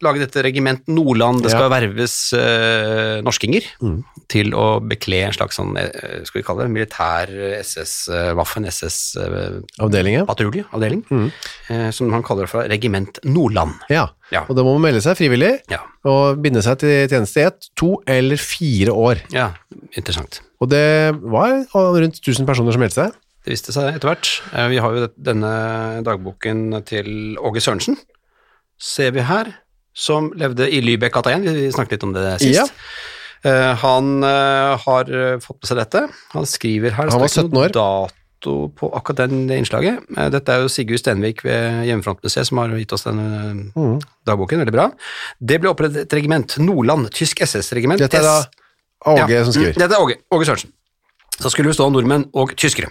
lage 0.05 0.21
dette 0.21 0.43
regiment 0.45 0.83
Nordland. 0.93 1.41
Det 1.43 1.51
skal 1.55 1.71
Ja. 1.71 1.73
verves 1.73 2.33
uh, 2.37 3.23
norskinger 3.25 3.63
Mm. 3.81 4.05
til 4.29 4.53
å 4.53 4.79
bekle 4.81 5.23
en 5.27 5.33
slags 5.33 5.57
sånn, 5.57 5.77
eh, 5.79 6.21
skal 6.25 6.41
vi 6.41 6.45
kalle 6.47 6.63
det, 6.67 6.71
militær 6.73 7.29
SS, 7.63 8.09
eh, 8.13 8.33
Waffen 8.35 8.65
SS-patrulje, 8.67 9.65
Avdelingen? 9.81 10.27
avdeling, 10.73 11.03
Mm. 11.11 11.33
eh, 11.71 11.91
som 11.91 12.11
han 12.13 12.23
kaller 12.23 12.43
det 12.47 12.51
for 12.51 12.63
regiment 12.69 13.19
Nordland. 13.25 13.75
Ja. 13.91 14.09
Ja. 14.31 14.45
Og 14.49 14.57
da 14.57 14.63
må 14.63 14.79
man 14.79 14.93
melde 14.93 15.03
seg 15.03 15.17
frivillig 15.17 15.61
Ja, 15.71 15.81
og 16.05 16.41
binde 16.43 16.63
seg 16.63 16.79
til 16.79 17.09
tjeneste 17.09 17.37
i 17.43 17.47
ett, 17.47 17.69
to 17.77 17.99
eller 18.07 18.37
fire 18.37 18.89
år. 18.93 19.21
ja 19.33 19.53
interessant. 19.97 20.41
Og 20.61 20.69
det 20.71 21.13
var 21.21 21.67
rundt 21.75 22.21
1000 22.23 22.47
personer 22.47 22.73
som 22.73 22.81
meldte 22.81 22.95
seg. 22.95 23.13
Det 23.43 23.51
viste 23.57 23.73
seg 23.75 23.97
etter 23.97 24.07
hvert. 24.13 24.29
Eh, 24.55 24.69
Vi 24.71 24.79
har 24.83 24.95
jo 24.95 25.09
denne 25.19 25.53
dagboken 26.07 26.69
til 26.87 27.37
Åge 27.43 27.61
Sørensen, 27.65 27.97
ser 28.79 29.11
vi 29.17 29.25
her, 29.27 29.51
som 29.95 30.31
levde 30.39 30.69
i 30.71 30.81
Lybekk-gata 30.81 31.33
1. 31.35 31.43
Vi 31.51 31.71
snakket 31.75 31.99
litt 31.99 32.05
om 32.07 32.13
det 32.15 32.27
sist. 32.41 32.55
Ja. 32.61 32.67
Eh, 33.45 33.75
han 33.83 34.23
eh, 34.23 34.77
har 34.85 35.11
fått 35.43 35.59
med 35.61 35.69
seg 35.73 35.81
dette. 35.83 36.05
Han 36.37 36.47
skriver 36.47 36.95
her 36.95 37.11
Han 37.11 37.21
var 37.21 37.29
står 37.29 37.49
ikke 37.51 37.51
17 37.51 37.59
år. 37.65 37.73
dato 37.75 38.55
på 38.79 38.89
akkurat 38.95 39.25
den, 39.29 39.47
det 39.51 39.59
innslaget. 39.61 40.07
Dette 40.35 40.51
er 40.55 40.63
jo 40.65 40.71
Sigurd 40.71 40.99
Stenvik 41.03 41.43
ved 41.47 41.83
Hjemmefrontmuseet 41.87 42.47
som 42.49 42.59
har 42.63 42.73
gitt 42.79 42.93
oss 42.95 43.05
denne 43.07 43.71
Mm. 43.75 44.01
dagboken. 44.27 44.59
Veldig 44.63 44.73
bra. 44.75 44.87
Det 45.43 45.61
ble 45.61 45.71
opprettet 45.71 46.07
et 46.07 46.15
regiment, 46.19 46.57
Nordland, 46.59 47.11
tysk 47.15 47.43
SS-regiment. 47.43 47.99
Dette 48.03 48.19
er 48.19 48.23
da 48.23 48.39
Åge 49.07 49.29
ja, 49.31 49.45
som 49.45 49.53
skriver. 49.53 49.75
Dette 49.79 49.95
er 49.95 50.03
Åge, 50.03 50.17
Åge 50.31 50.47
Sørensen. 50.47 50.71
Så 51.41 51.51
skulle 51.51 51.71
det 51.71 51.77
stå 51.79 51.87
nordmenn 51.89 52.27
og 52.39 52.53
tyskere. 52.61 52.91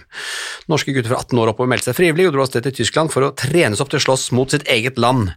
Norske 0.70 0.92
gutter 0.94 1.12
fra 1.12 1.20
18 1.22 1.38
år 1.38 1.52
oppover 1.52 1.70
meldte 1.70 1.88
seg 1.88 1.96
frivillig 1.96 2.26
og 2.28 2.34
dro 2.34 2.42
av 2.42 2.48
sted 2.50 2.64
til 2.66 2.74
Tyskland 2.80 3.12
for 3.12 3.24
å 3.24 3.30
trenes 3.38 3.80
opp 3.80 3.92
til 3.92 4.00
å 4.00 4.04
slåss 4.06 4.26
mot 4.34 4.50
sitt 4.50 4.66
eget 4.70 4.98
land. 5.00 5.30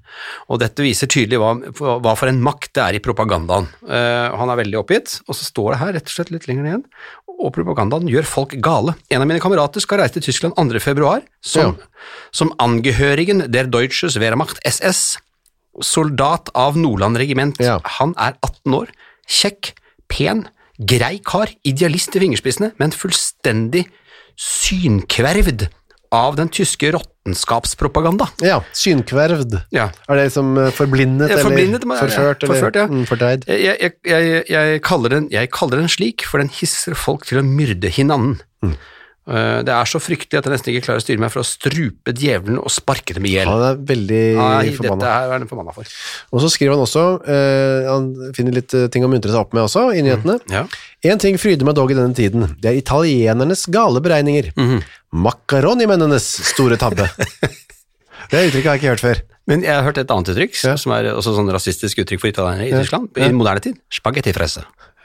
Og 0.49 0.59
dette 0.63 0.83
viser 0.83 1.09
tydelig 1.11 1.39
hva, 1.41 1.53
hva 2.01 2.15
for 2.17 2.31
en 2.31 2.41
makt 2.43 2.73
det 2.75 2.83
er 2.83 2.97
i 2.97 3.03
propagandaen. 3.05 3.69
Uh, 3.85 4.33
han 4.33 4.51
er 4.51 4.59
veldig 4.63 4.81
oppgitt, 4.81 5.19
og 5.29 5.37
så 5.37 5.47
står 5.47 5.69
det 5.71 5.81
her 5.83 5.93
rett 5.99 6.09
og 6.09 6.15
slett 6.17 6.33
litt 6.33 6.49
lenger 6.49 6.67
ned. 6.67 6.89
Og 7.35 7.53
propagandaen 7.55 8.09
gjør 8.09 8.27
folk 8.27 8.57
gale. 8.63 8.95
En 9.13 9.21
av 9.21 9.29
mine 9.29 9.43
kamerater 9.43 9.83
skal 9.83 10.01
reise 10.01 10.17
til 10.17 10.25
Tyskland 10.25 10.57
2. 10.57 10.81
februar 10.83 11.23
som, 11.45 11.75
som 12.35 12.53
angehørigen 12.63 13.45
der 13.53 13.69
Deutsches 13.69 14.17
Wehrmacht 14.21 14.61
SS, 14.65 15.19
soldat 15.83 16.49
av 16.57 16.79
Nordland 16.79 17.19
regiment. 17.21 17.59
Ja. 17.61 17.77
Han 17.99 18.15
er 18.17 18.39
18 18.41 18.79
år, 18.81 18.93
kjekk, 19.27 19.73
pen, 20.11 20.45
grei 20.77 21.19
kar, 21.23 21.51
idealist 21.67 22.15
i 22.15 22.21
fingerspissene, 22.23 22.73
men 22.81 22.93
fullstendig 22.95 23.85
synkvervd 24.35 25.67
av 26.15 26.35
den 26.37 26.49
tyske 26.53 26.91
råttenskapspropaganda. 26.95 28.27
Ja, 28.45 28.61
synkvervd. 28.75 29.57
Ja. 29.75 29.89
Er 30.07 30.19
det 30.19 30.27
liksom 30.29 30.53
forblindet 30.75 31.31
Ja, 31.31 31.37
eller 31.37 31.49
forblindet, 31.49 31.83
eller 31.83 32.01
forført? 32.03 32.43
ja, 32.43 32.49
forført, 32.51 32.75
eller 32.79 32.93
mm, 32.93 33.05
fordreid? 33.09 33.47
Jeg, 33.49 33.79
jeg, 33.81 33.93
jeg, 34.05 34.43
jeg 35.33 35.51
kaller 35.55 35.79
den 35.81 35.91
slik, 35.91 36.27
for 36.29 36.43
den 36.43 36.51
hisser 36.53 36.95
folk 36.95 37.25
til 37.27 37.41
å 37.41 37.45
myrde 37.47 37.91
hinanden. 37.91 38.37
Mm. 38.63 38.75
Eh, 39.27 39.63
Det 39.65 39.73
er 39.73 39.87
så 39.89 39.97
fryktelig 39.97 40.37
at 40.37 40.45
jeg 40.45 40.53
nesten 40.53 40.69
ikke 40.73 40.85
klarer 40.85 41.01
å 41.01 41.03
styre 41.05 41.21
meg 41.23 41.31
for 41.33 41.41
å 41.41 41.47
strupe 41.47 42.13
djevelen 42.13 42.59
og 42.61 42.69
sparke 42.69 43.15
dem 43.17 43.25
i 43.25 43.31
hjel. 43.33 43.47
Han 43.49 43.63
er 43.71 43.79
veldig 43.81 44.19
Nei, 44.37 44.69
forbanna. 44.77 44.99
dette 45.01 45.13
her 45.15 45.31
er 45.33 45.39
den 45.41 45.47
forbanna 45.49 45.73
for. 45.73 45.83
Og 46.31 46.41
så 46.43 46.51
skriver 46.53 46.75
han 46.77 46.83
også, 46.85 47.05
uh, 47.25 47.89
han 47.89 48.33
finner 48.37 48.53
litt 48.53 48.73
eh, 48.77 48.85
ting 48.93 49.03
å 49.03 49.09
muntre 49.09 49.31
seg 49.33 49.39
opp 49.41 49.53
med 49.57 49.63
også 49.65 49.87
i 49.97 50.03
nyhetene. 50.05 50.37
Ja. 50.53 50.67
En 51.09 51.17
ting 51.17 51.37
fryder 51.41 51.65
meg 51.65 51.73
dog 51.75 51.89
i 51.89 51.97
denne 51.97 52.13
tiden, 52.13 52.55
det 52.61 52.69
er 52.69 52.77
italienernes 52.81 53.65
gale 53.73 53.99
beregninger. 54.05 54.51
Mhm. 54.55 54.83
Makaronimennenes 55.25 56.25
store 56.53 56.77
tabbe. 56.77 57.09
Det 58.31 58.39
uttrykket 58.47 58.65
har 58.65 58.77
jeg 58.77 58.81
ikke 58.81 58.89
hørt 58.95 59.03
før. 59.03 59.19
Men 59.45 59.61
jeg 59.61 59.69
har 59.77 59.83
hørt 59.85 59.99
et 60.01 60.09
annet 60.09 60.29
uttrykk, 60.33 60.55
Ja. 60.65 60.71
som 60.81 60.91
er 60.95 61.11
også 61.13 61.35
sånn 61.35 61.49
rasistisk 61.53 61.99
uttrykk 62.01 62.21
for 62.23 62.31
italienere 62.31 62.65
i 62.65 62.71
Ja. 62.71 62.79
Tyskland, 62.81 63.09
Ja. 63.15 63.27
i 63.29 63.31
moderne 63.37 63.61
tid. 63.61 63.77
Spagettifrese. 63.93 64.63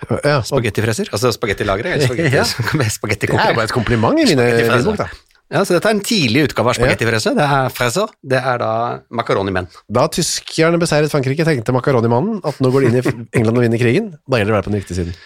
Ja, 0.09 0.37
og 0.41 0.47
Spagettifreser, 0.49 1.11
altså 1.13 1.33
spagettilagre, 1.37 1.97
spagetti, 2.01 2.31
Ja. 2.39 2.45
det 3.11 3.51
er 3.51 3.59
bare 3.59 3.67
et 3.69 3.75
kompliment 3.75 4.17
i 4.23 4.29
mine 4.31 4.47
bok, 4.87 4.97
da. 5.03 5.09
Ja, 5.51 5.65
så 5.67 5.75
dette 5.75 5.91
er 5.91 5.97
en 5.97 6.03
tidlig 6.07 6.45
utgave 6.47 6.71
av 6.71 6.77
spagettifreser. 6.79 7.35
Det 7.35 7.43
er 7.43 7.73
freser, 7.75 8.13
det 8.23 8.39
er 8.39 8.61
da 8.63 8.71
makaronimenn. 9.19 9.67
Da 9.91 10.05
tyskerne 10.15 10.79
beseiret 10.79 11.11
Frankrike, 11.11 11.43
tenkte 11.49 11.75
makaronimannen 11.75 12.39
at 12.47 12.61
nå 12.63 12.71
går 12.71 12.87
de 12.87 12.91
inn 12.93 13.01
i 13.01 13.15
England 13.41 13.59
og 13.59 13.65
vinner 13.67 13.83
krigen. 13.83 14.13
Da 14.31 14.39
gjelder 14.39 14.53
det 14.53 14.55
å 14.55 14.59
være 14.61 14.69
på 14.69 14.73
den 14.73 14.79
riktige 14.81 15.01
siden. 15.01 15.19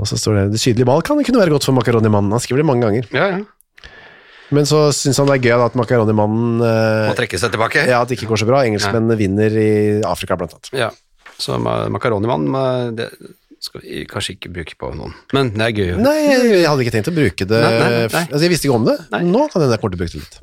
Og 0.00 0.08
så 0.08 0.16
står 0.20 0.38
det 0.40 0.46
det 0.56 0.60
sydlige 0.62 0.88
Balkan 0.88 1.20
det 1.20 1.28
kunne 1.28 1.40
være 1.44 1.52
godt 1.52 1.68
for 1.68 1.76
makaronimannen. 1.76 2.32
Han 2.32 2.42
skriver 2.44 2.64
det 2.64 2.68
mange 2.68 2.88
ganger. 2.88 3.06
Ja, 3.16 3.28
ja. 3.36 3.44
Men 4.56 4.68
så 4.68 4.86
syns 4.94 5.18
han 5.20 5.28
det 5.28 5.38
er 5.40 5.46
gøy 5.50 5.64
at 5.66 5.76
makaronimannen 5.78 6.60
Må 6.62 6.66
eh, 6.68 7.14
trekke 7.18 7.40
seg 7.40 7.52
tilbake. 7.52 7.82
Ja, 7.88 8.02
at 8.04 8.08
det 8.10 8.16
ikke 8.16 8.28
går 8.30 8.40
så 8.40 8.48
bra. 8.48 8.60
Engelskmenn 8.64 9.10
vinner 9.18 9.56
i 9.60 9.70
Afrika, 10.06 10.36
blant 10.38 10.54
annet. 10.56 10.70
Ja, 10.76 10.90
så 11.36 11.58
makaronimannen 11.60 11.92
makaronimann 11.92 12.46
ma- 12.48 12.94
det 12.96 13.10
skal 13.60 13.80
vi 13.82 14.02
kanskje 14.08 14.34
ikke 14.36 14.50
bruke 14.52 14.74
på 14.78 14.90
noen, 14.94 15.14
men 15.34 15.48
det 15.54 15.64
er 15.64 15.72
gøy. 15.74 15.92
Nei, 16.02 16.12
jeg, 16.28 16.66
hadde 16.68 16.84
ikke 16.84 16.92
tenkt 16.94 17.08
å 17.10 17.14
bruke 17.16 17.46
det 17.48 17.60
Nei, 17.64 17.70
nei, 17.80 17.88
nei. 18.12 18.20
Altså, 18.26 18.42
Jeg 18.44 18.52
visste 18.52 18.68
ikke 18.68 18.76
om 18.76 18.84
det. 18.86 18.96
Nå 19.24 19.46
kan 19.50 19.62
hende 19.64 19.74
jeg 19.76 19.82
kommer 19.82 19.96
til 19.96 19.98
å 19.98 20.02
bruke 20.04 20.12
det 20.12 20.20
litt. 20.20 20.36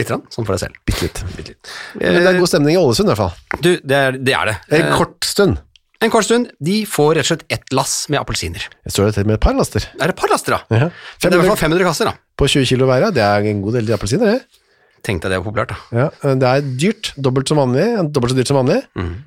Litt, 0.00 0.10
rann, 0.12 0.24
sånn 0.34 0.48
for 0.48 0.56
deg 0.56 0.64
selv. 0.66 0.80
Bitte 0.88 1.06
litt. 1.06 1.22
Bitt 1.38 1.52
litt. 1.54 1.72
Men 2.02 2.18
det 2.20 2.32
er 2.34 2.40
god 2.42 2.50
stemning 2.50 2.74
i 2.74 2.80
Ålesund, 2.82 3.08
i 3.08 3.14
hvert 3.14 3.22
fall. 3.22 3.62
Du, 3.64 3.70
det 3.80 3.98
er 4.02 4.18
det. 4.18 4.34
Er 4.40 4.50
det. 4.52 4.56
En 4.74 4.84
Eh, 4.88 4.92
kort 4.98 5.24
stund. 5.26 5.58
en 6.02 6.10
kort 6.14 6.26
stund. 6.28 6.50
De 6.62 6.76
får 6.86 7.14
rett 7.18 7.24
og 7.26 7.30
slett 7.32 7.46
ett 7.56 7.72
lass 7.74 7.94
med 8.12 8.20
appelsiner. 8.20 8.68
Jeg 8.86 8.92
står 8.94 9.08
det 9.08 9.14
til 9.18 9.26
med 9.30 9.38
et 9.38 9.44
par 9.46 9.54
laster. 9.58 9.86
Er 9.98 10.06
det 10.10 10.14
et 10.14 10.20
par 10.20 10.30
laster, 10.34 10.58
da? 10.58 10.60
Ja. 10.70 10.90
Det 11.18 11.30
er 11.30 11.34
i 11.38 11.40
hvert 11.42 11.52
fall 11.54 11.62
500 11.64 11.88
kasser, 11.88 12.10
da. 12.10 12.14
på 12.38 12.46
20 12.50 12.68
kilo 12.70 12.86
hver, 12.90 13.08
det 13.14 13.22
er 13.24 13.48
en 13.50 13.62
god 13.64 13.78
del 13.80 13.94
appelsiner, 13.96 14.34
det. 14.38 14.64
Tenkte 15.06 15.26
jeg 15.28 15.34
det 15.36 15.38
var 15.40 15.46
populært, 15.46 15.70
da. 15.70 15.78
Ja, 15.94 16.34
det 16.38 16.48
er 16.52 16.62
dyrt, 16.82 17.12
dobbelt, 17.16 17.46
som 17.50 17.58
vanlig, 17.62 17.84
dobbelt 18.14 18.32
så 18.34 18.38
dyrt 18.38 18.50
som 18.50 18.58
vanlig, 18.58 18.80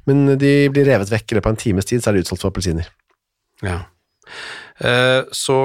men 0.08 0.26
de 0.40 0.50
blir 0.72 0.84
revet 0.88 1.08
vekk 1.12 1.32
i 1.32 1.38
løpet 1.40 1.48
av 1.48 1.54
en 1.56 1.62
times 1.64 1.88
tid, 1.88 2.04
så 2.04 2.12
er 2.12 2.18
det 2.20 2.26
utsolgt 2.26 2.44
for 2.44 2.52
appelsiner. 2.52 2.90
Ja. 3.66 3.80
Eh, 4.82 5.22
så 5.36 5.58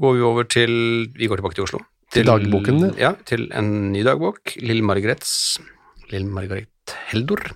går 0.00 0.16
vi 0.16 0.26
over 0.26 0.46
til 0.50 0.72
Vi 1.16 1.28
går 1.30 1.40
tilbake 1.40 1.58
til 1.58 1.66
Oslo. 1.68 1.82
Til 2.10 2.26
dagboken, 2.26 2.96
Ja, 2.98 3.12
til 3.24 3.46
en 3.54 3.92
ny 3.92 4.02
dagbok. 4.02 4.56
Lill 4.58 4.82
Margarets 4.82 5.60
Lill 6.10 6.26
Margaret 6.26 6.96
Heldor. 7.12 7.52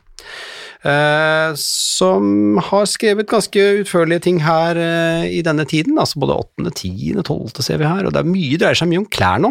Eh, 0.84 1.54
som 1.56 2.58
har 2.60 2.84
skrevet 2.86 3.26
ganske 3.26 3.62
utførlige 3.80 4.20
ting 4.28 4.42
her 4.44 4.76
eh, 4.76 5.26
i 5.32 5.40
denne 5.42 5.64
tiden. 5.64 5.98
Altså 5.98 6.20
både 6.20 6.36
8., 6.60 6.70
10., 6.70 7.22
12. 7.24 7.62
ser 7.64 7.80
vi 7.80 7.88
her. 7.88 8.04
Og 8.06 8.12
det 8.14 8.20
er 8.20 8.28
mye, 8.28 8.58
dreier 8.60 8.78
seg 8.78 8.90
mye 8.92 9.02
om 9.02 9.08
klær 9.08 9.40
nå. 9.42 9.50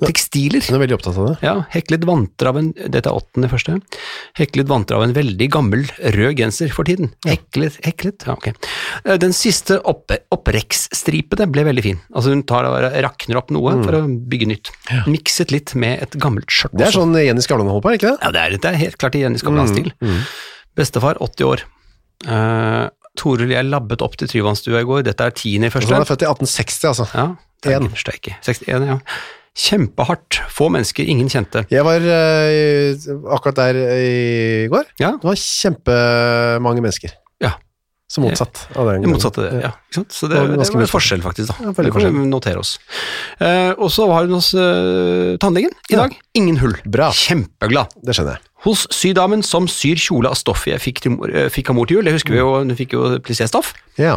Tekstiler. 0.00 0.62
Hun 0.64 0.76
er 0.78 0.82
veldig 0.84 0.96
opptatt 0.96 1.18
av 1.20 1.26
det. 1.28 1.34
Ja, 1.44 1.54
heklet 1.74 2.04
vanter 2.08 2.48
av 2.50 2.58
en 2.60 2.70
Dette 2.76 3.10
er 3.10 3.16
åttende 3.18 3.50
første. 3.52 3.74
Heklet 4.38 4.68
vanter 4.70 4.96
av 4.96 5.04
en 5.04 5.12
veldig 5.16 5.48
gammel 5.52 5.84
rød 6.14 6.38
genser 6.40 6.72
for 6.72 6.88
tiden. 6.88 7.10
Heklet, 7.26 7.76
heklet, 7.84 8.24
ja, 8.28 8.36
ok. 8.38 8.48
Eh, 9.04 9.16
Den 9.20 9.34
siste 9.36 9.80
opp, 9.88 10.12
oppreksstripete 10.34 11.48
ble 11.52 11.66
veldig 11.68 11.84
fin. 11.84 12.00
Altså 12.14 12.32
hun 12.32 12.44
tar 12.48 12.68
rakner 13.04 13.40
opp 13.40 13.52
noe 13.54 13.74
for 13.82 13.98
å 13.98 14.04
bygge 14.08 14.48
nytt. 14.52 14.72
Mikset 15.10 15.52
litt 15.54 15.74
med 15.78 16.02
et 16.06 16.16
gammelt 16.20 16.48
skjørt 16.52 16.76
Det 16.78 16.88
er 16.88 16.96
sånn 16.96 17.16
Jenny 17.18 17.44
Skavlan 17.44 17.68
holder 17.68 17.84
på, 17.88 17.96
ikke 17.98 18.12
det? 18.12 18.18
Ja, 18.24 18.32
det 18.34 18.44
er, 18.44 18.56
det 18.56 18.70
er 18.72 18.80
helt 18.84 18.98
klart 19.00 19.18
i 19.18 19.24
Jenny 19.24 19.40
Skavlan-stil. 19.42 19.92
Bestefar, 20.78 21.18
80 21.24 21.48
år. 21.48 21.64
Uh, 22.28 22.86
Toril, 23.18 23.50
jeg 23.54 23.66
labbet 23.66 24.02
opp 24.04 24.14
til 24.18 24.30
Tryvannstua 24.30 24.80
i 24.82 24.86
går. 24.86 25.02
Dette 25.08 25.26
er 25.26 25.34
tiende 25.34 25.68
i 25.68 25.72
Så 25.72 25.78
første. 25.80 25.94
han 25.96 26.04
er 26.04 26.08
født 26.08 26.22
i 26.24 26.30
1860, 26.30 26.88
altså. 26.92 27.08
Ja, 27.14 27.28
En. 27.74 27.88
en. 27.88 27.90
61, 28.46 28.86
ja. 28.86 28.98
Kjempehardt. 29.58 30.38
Få 30.54 30.68
mennesker 30.70 31.08
ingen 31.10 31.28
kjente. 31.32 31.64
Jeg 31.72 31.82
var 31.86 32.04
uh, 32.04 33.08
akkurat 33.34 33.58
der 33.58 33.78
i 33.98 34.68
går. 34.70 34.84
Ja, 35.02 35.16
Det 35.18 35.26
var 35.26 35.40
kjempemange 35.40 36.84
mennesker. 36.84 37.14
Ja. 37.42 37.56
Så 38.08 38.22
motsatt 38.24 38.62
av 38.72 38.86
den 38.88 39.02
gangen. 39.02 39.12
motsatte 39.18 39.42
det, 39.44 39.58
ja. 39.66 39.70
Sant? 39.92 40.14
Så 40.16 40.30
det, 40.30 40.38
Det 40.38 40.44
var 40.46 40.62
det 40.64 40.68
var 40.72 40.84
en 40.86 40.88
forskjell, 40.94 41.20
faktisk. 41.26 41.50
da. 41.50 41.66
Ja, 41.66 41.72
det 41.76 41.92
kan 41.92 42.06
vi 42.06 42.22
notere 42.30 42.62
oss. 42.62 42.78
Uh, 43.36 43.74
og 43.76 43.90
så 43.92 44.06
var 44.08 44.24
hun 44.24 44.38
hos 44.38 44.52
uh, 44.56 45.34
tannlegen 45.42 45.74
i 45.90 45.96
Ja. 45.98 46.06
dag. 46.06 46.14
Ingen 46.38 46.56
hull. 46.62 46.78
Bra. 46.88 47.10
Kjempeglad. 47.12 47.92
Det 48.00 48.16
skjønner 48.16 48.38
jeg. 48.38 48.47
Hos 48.66 48.88
sydamen 48.90 49.44
som 49.46 49.68
syr 49.70 50.00
kjole 50.02 50.30
av 50.32 50.34
stoffet 50.38 50.72
jeg 50.72 50.82
fikk, 50.82 51.02
til, 51.04 51.18
eh, 51.30 51.46
fikk 51.52 51.70
av 51.70 51.76
mor 51.78 51.86
til 51.86 51.98
jul. 51.98 52.08
Det 52.08 52.16
husker 52.16 52.34
vi 52.34 52.40
jo, 52.40 52.48
hun 52.58 52.74
fikk 52.74 52.96
jo 52.96 53.02
plissé-stoff. 53.22 53.70
Ja. 54.00 54.16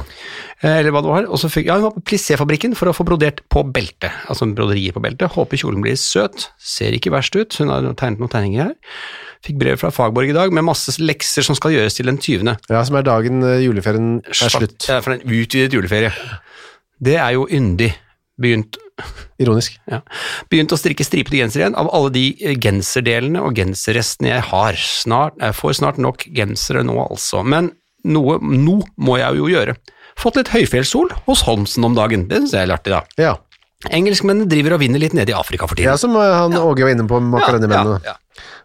Eh, 0.63 0.79
eller 0.79 0.89
hva 0.89 1.03
det 1.05 1.11
var. 1.13 1.27
Og 1.29 1.37
så 1.37 1.49
fikk, 1.51 1.69
ja, 1.69 1.77
hun 1.77 1.85
var 1.85 1.93
på 1.93 2.05
plissé-fabrikken 2.09 2.73
for 2.75 2.89
å 2.89 2.95
få 2.95 3.05
brodert 3.05 3.43
på 3.53 3.61
beltet. 3.71 4.09
Altså 4.27 4.49
broderiet 4.49 4.97
på 4.97 5.03
beltet. 5.03 5.29
Håper 5.37 5.61
kjolen 5.61 5.85
blir 5.85 5.93
søt. 5.93 6.49
Ser 6.57 6.97
ikke 6.97 7.13
verst 7.13 7.37
ut. 7.37 7.53
Hun 7.61 7.69
har 7.69 7.85
tegnet 7.93 8.23
noen 8.23 8.33
tegninger 8.33 8.71
her. 8.71 8.75
Fikk 9.45 9.57
brev 9.61 9.79
fra 9.81 9.89
Fagborg 9.93 10.29
i 10.29 10.37
dag 10.37 10.53
med 10.53 10.65
masse 10.65 10.93
lekser 11.01 11.45
som 11.45 11.57
skal 11.57 11.73
gjøres 11.73 11.97
til 11.97 12.09
den 12.09 12.17
20. 12.21 12.57
ja, 12.69 12.83
som 12.85 12.97
er 12.97 13.05
dagen 13.05 13.41
eh, 13.45 13.63
juleferien 13.65 14.19
er 14.25 14.53
slutt. 14.53 14.85
Ja, 14.89 15.01
for 15.01 15.15
en 15.15 15.25
utvidet 15.25 15.73
juleferie. 15.73 16.13
Det 17.01 17.17
er 17.17 17.33
jo 17.37 17.47
yndig. 17.49 17.93
Begynt, 18.41 18.77
Ironisk. 19.41 19.77
ja. 19.89 20.01
Begynt 20.51 20.73
å 20.73 20.79
strikke 20.79 21.05
stripete 21.05 21.39
genser 21.39 21.63
igjen 21.63 21.77
av 21.79 21.89
alle 21.95 22.11
de 22.15 22.25
eh, 22.41 22.57
genserdelene 22.61 23.41
og 23.45 23.55
genserrestene 23.57 24.33
jeg 24.33 24.47
har. 24.51 24.77
Snart, 24.77 25.37
jeg 25.41 25.57
får 25.57 25.77
snart 25.81 26.01
nok 26.01 26.25
gensere 26.35 26.83
nå, 26.87 26.97
altså. 27.05 27.43
Men 27.45 27.71
noe 28.07 28.39
nå 28.41 28.79
må 29.01 29.17
jeg 29.21 29.41
jo 29.41 29.49
gjøre. 29.51 29.77
Fått 30.19 30.37
litt 30.37 30.51
høyfjellssol 30.53 31.13
hos 31.27 31.45
Holmsen 31.47 31.85
om 31.87 31.95
dagen. 31.97 32.27
Det 32.29 32.41
syns 32.43 32.57
jeg 32.57 32.65
er 32.65 32.71
litt 32.71 32.81
artig, 32.81 32.97
da. 32.97 33.01
Ja. 33.21 33.35
Engelskmennene 33.89 34.49
driver 34.49 34.75
og 34.75 34.83
vinner 34.83 35.01
litt 35.01 35.15
nede 35.17 35.33
i 35.33 35.37
Afrika 35.37 35.65
for 35.65 35.79
tiden. 35.79 35.89
ja, 35.89 35.97
som 35.97 36.13
han 36.13 36.53
ja. 36.53 36.61
Åge 36.61 36.85
var 36.85 36.93
inne 36.93 37.07
på 37.09 37.17
med 37.21 37.33
makaronimennene. 37.39 38.01
ja, 38.05 38.13
ja. 38.13 38.17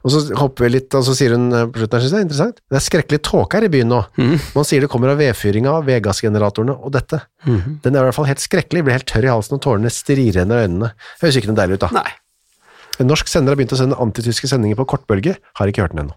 Og 0.06 0.12
så 0.12 0.20
hopper 0.38 0.66
vi 0.66 0.70
litt, 0.76 0.94
og 0.94 1.02
så 1.02 1.14
sier 1.18 1.32
hun 1.34 1.48
eh, 1.50 1.64
på 1.66 1.80
slutten 1.80 1.98
her, 1.98 2.04
synes 2.04 2.14
jeg, 2.14 2.26
interessant, 2.28 2.60
det 2.70 2.78
er 2.78 2.84
skrekkelig 2.84 3.18
tåke 3.26 3.58
her 3.58 3.66
i 3.66 3.70
byen 3.72 3.90
nå. 3.90 4.02
Mm. 4.20 4.36
Man 4.54 4.68
sier 4.68 4.84
det 4.84 4.90
kommer 4.92 5.10
av 5.12 5.18
vedfyringa 5.20 5.72
vedgassgeneratorene 5.88 6.76
og 6.76 6.94
dette. 6.94 7.20
Mm. 7.48 7.80
Den 7.82 7.96
er 7.96 8.04
i 8.04 8.08
hvert 8.08 8.18
fall 8.18 8.28
helt 8.30 8.44
skrekkelig, 8.44 8.84
blir 8.86 8.96
helt 8.98 9.08
tørr 9.10 9.26
i 9.26 9.32
halsen 9.32 9.58
og 9.58 9.64
tårene 9.66 9.90
strirer 9.92 10.44
henne 10.44 10.60
i 10.60 10.68
øynene. 10.68 10.92
Høres 11.24 11.40
ikke 11.40 11.50
noe 11.50 11.58
deilig 11.58 11.80
ut 11.80 11.88
da. 11.88 11.90
Nei. 11.98 12.06
En 13.02 13.10
norsk 13.10 13.28
sender 13.28 13.52
har 13.52 13.60
begynt 13.60 13.74
å 13.76 13.80
sende 13.80 13.98
antityske 14.00 14.48
sendinger 14.52 14.78
på 14.78 14.86
kortbølge, 14.94 15.36
har 15.58 15.72
ikke 15.72 15.84
hørt 15.84 15.96
den 15.96 16.06
ennå. 16.06 16.16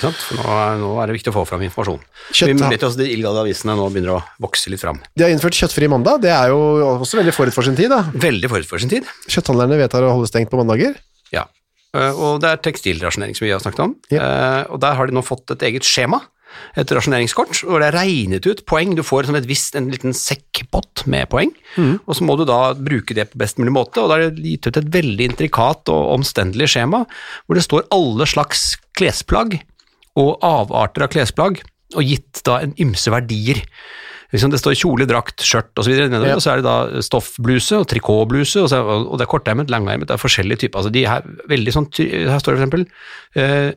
For 0.00 0.36
nå 0.40 0.44
er, 0.44 0.78
nå 0.82 0.90
er 1.02 1.06
det 1.10 1.16
viktig 1.18 1.30
å 1.32 1.36
få 1.38 1.44
fram 1.48 1.62
informasjon. 1.66 2.00
Kjøtt- 2.32 2.50
Vi 2.50 2.78
jo 2.78 2.88
at 2.88 2.96
de 2.98 3.08
illegale 3.14 3.42
avisene 3.44 3.76
nå 3.78 3.88
begynner 3.92 4.16
å 4.18 4.22
vokse 4.42 4.70
litt 4.70 4.80
fram. 4.82 5.00
De 5.16 5.24
har 5.24 5.30
innført 5.30 5.54
kjøttfri 5.56 5.88
mandag, 5.88 6.20
det 6.22 6.30
er 6.34 6.48
jo 6.48 6.58
også 6.98 7.20
veldig 7.22 7.34
forut 7.34 7.54
for 7.54 7.62
sin 7.62 7.76
tid 7.76 7.90
da. 7.90 8.02
Veldig 8.12 8.50
forut 8.50 8.66
for 8.66 8.78
sin 8.78 8.88
tid. 8.90 9.04
Kjøtthandlerne 9.28 9.78
vedtar 9.78 10.02
å 10.02 10.12
holde 10.16 10.28
stengt 10.30 10.50
på 10.50 10.58
mandager. 10.60 10.96
Ja, 11.32 11.46
Eh, 11.94 12.10
og 12.10 12.40
det 12.42 12.48
er 12.50 12.56
tekstilrasjonering 12.58 13.36
som 13.38 13.44
vi 13.46 13.52
har 13.52 13.60
snakket 13.62 13.78
om. 13.84 13.92
Ja. 14.10 14.18
Eh, 14.18 14.64
Og 14.74 14.80
der 14.80 14.94
har 14.98 15.06
de 15.06 15.12
nå 15.14 15.22
fått 15.22 15.48
et 15.54 15.60
eget 15.62 15.82
skjema, 15.86 16.20
et 16.76 16.90
rasjoneringskort, 16.90 17.54
hvor 17.62 17.78
det 17.78 17.94
er 17.94 17.98
regnet 18.02 18.44
ut 18.50 18.64
poeng. 18.66 18.96
Du 18.96 19.02
får 19.06 19.26
som 19.26 19.36
et 19.36 19.46
visst, 19.46 19.76
en 19.76 19.88
liten 19.92 20.10
sekkpott 20.12 21.06
med 21.06 21.28
poeng, 21.30 21.52
og 21.78 22.14
så 22.16 22.22
må 22.26 22.36
du 22.36 22.44
da 22.44 22.74
bruke 22.74 23.14
det 23.14 23.30
på 23.30 23.38
best 23.38 23.58
mulig 23.58 23.70
måte. 23.70 24.02
Og 24.02 24.08
da 24.10 24.16
er 24.18 24.30
det 24.30 24.42
gitt 24.42 24.66
ut 24.66 24.76
et 24.76 24.90
veldig 24.90 25.28
intrikat 25.30 25.88
og 25.94 26.18
omstendelig 26.18 26.66
skjema, 26.74 27.06
hvor 27.46 27.54
det 27.54 27.62
står 27.62 27.86
alle 27.94 28.26
slags 28.26 28.76
klesplagg 28.98 29.60
og 30.20 30.36
avarter 30.46 31.04
av 31.06 31.12
klesplagg, 31.14 31.60
og 31.94 32.02
gitt 32.06 32.40
da 32.46 32.60
en 32.64 32.74
ymse 32.80 33.10
verdier. 33.12 33.60
Liksom 34.34 34.50
det 34.50 34.58
står 34.58 34.74
kjole, 34.78 35.06
drakt, 35.06 35.42
skjørt 35.46 35.78
osv. 35.78 35.92
nedover, 36.10 36.32
Ja. 36.32 36.34
og 36.38 36.42
så 36.42 36.52
er 36.54 36.62
det 36.62 36.66
da 36.66 37.02
stoffbluse 37.06 37.78
og 37.78 37.86
trikotbluse, 37.90 38.62
og, 38.64 38.68
så, 38.72 38.80
og 38.82 39.14
det 39.20 39.26
er 39.26 39.30
kortermet, 39.30 39.70
langermet, 39.70 40.08
det 40.10 40.16
er 40.16 40.22
forskjellige 40.22 40.64
typer. 40.64 40.80
Altså 40.80 40.90
de 40.94 41.04
her, 41.06 41.22
veldig 41.50 41.74
sånn, 41.76 41.86
her 41.98 42.40
står 42.42 42.56
det 42.56 42.58
for 42.58 42.64
eksempel 42.64 42.86
eh, 43.38 43.70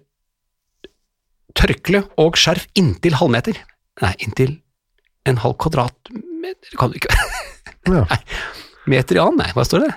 tørkle 1.58 2.04
og 2.22 2.38
skjerf 2.40 2.66
inntil 2.80 3.18
halvmeter. 3.20 3.60
Nei, 4.04 4.14
inntil 4.26 4.58
en 5.28 5.40
halv 5.44 5.58
kvadratmeter, 5.62 6.74
kan 6.80 6.94
det 6.94 7.04
ikke. 7.04 7.18
Ja. 7.88 8.02
Meter 8.92 9.16
i 9.16 9.20
annen, 9.24 9.38
nei, 9.40 9.52
hva 9.56 9.64
står 9.64 9.86
det? 9.86 9.94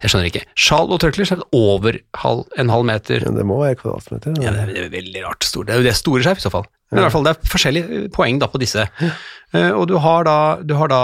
Jeg 0.00 0.12
skjønner 0.12 0.30
ikke. 0.30 0.44
Sjal 0.56 0.92
og 0.94 1.00
trøkler 1.02 1.28
skjevt 1.28 1.56
over 1.56 1.98
halv, 2.22 2.44
en 2.60 2.72
halv 2.72 2.86
meter. 2.88 3.24
Ja, 3.26 3.32
det 3.36 3.44
må 3.48 3.58
være 3.60 3.76
kvadratmeter. 3.82 4.38
Ja, 4.40 4.54
det 4.56 4.62
er, 4.62 4.70
det 4.72 4.84
er 4.86 4.92
veldig 4.94 5.24
rart. 5.26 5.44
Stor. 5.44 5.66
Det 5.68 5.74
er 5.74 5.82
jo 5.82 5.88
det 5.90 5.96
store 5.98 6.24
skjerf 6.24 6.40
i 6.40 6.46
så 6.46 6.52
fall. 6.54 6.68
Men 6.90 7.02
i 7.02 7.04
hvert 7.04 7.14
fall, 7.14 7.26
det 7.26 7.32
er 7.36 7.50
forskjellige 7.52 7.98
eh, 8.00 8.06
poeng 8.10 8.40
da 8.42 8.48
på 8.50 8.58
disse. 8.58 8.82
Eh, 9.54 9.68
og 9.70 9.84
du 9.90 9.94
har 10.02 10.24
da, 10.26 10.36
du 10.66 10.72
har 10.78 10.90
da 10.90 11.02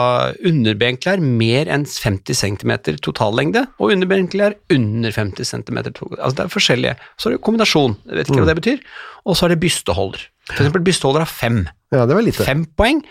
underbenklær 0.48 1.22
mer 1.22 1.70
enn 1.70 1.84
50 1.86 2.40
cm 2.40 2.72
totallengde, 3.04 3.66
og 3.78 3.92
underbenklær 3.94 4.56
under 4.74 5.14
50 5.14 5.52
cm. 5.52 5.82
Altså 5.84 6.34
det 6.40 6.46
er 6.46 6.52
forskjellige. 6.56 6.96
Så 7.20 7.30
er 7.30 7.36
det 7.36 7.44
kombinasjon, 7.46 7.94
jeg 8.08 8.18
vet 8.18 8.32
ikke 8.32 8.42
hva 8.42 8.50
det 8.50 8.58
betyr. 8.62 8.84
Og 9.26 9.38
så 9.38 9.46
er 9.46 9.54
det 9.54 9.60
bysteholder. 9.62 10.26
For 10.50 10.62
eksempel 10.64 10.86
bysteholder 10.88 11.26
har 11.26 11.30
fem. 11.30 11.64
Ja, 11.94 12.06
det 12.06 12.18
var 12.18 12.26
lite. 12.26 12.46
Fem 12.46 12.66
poeng. 12.78 13.04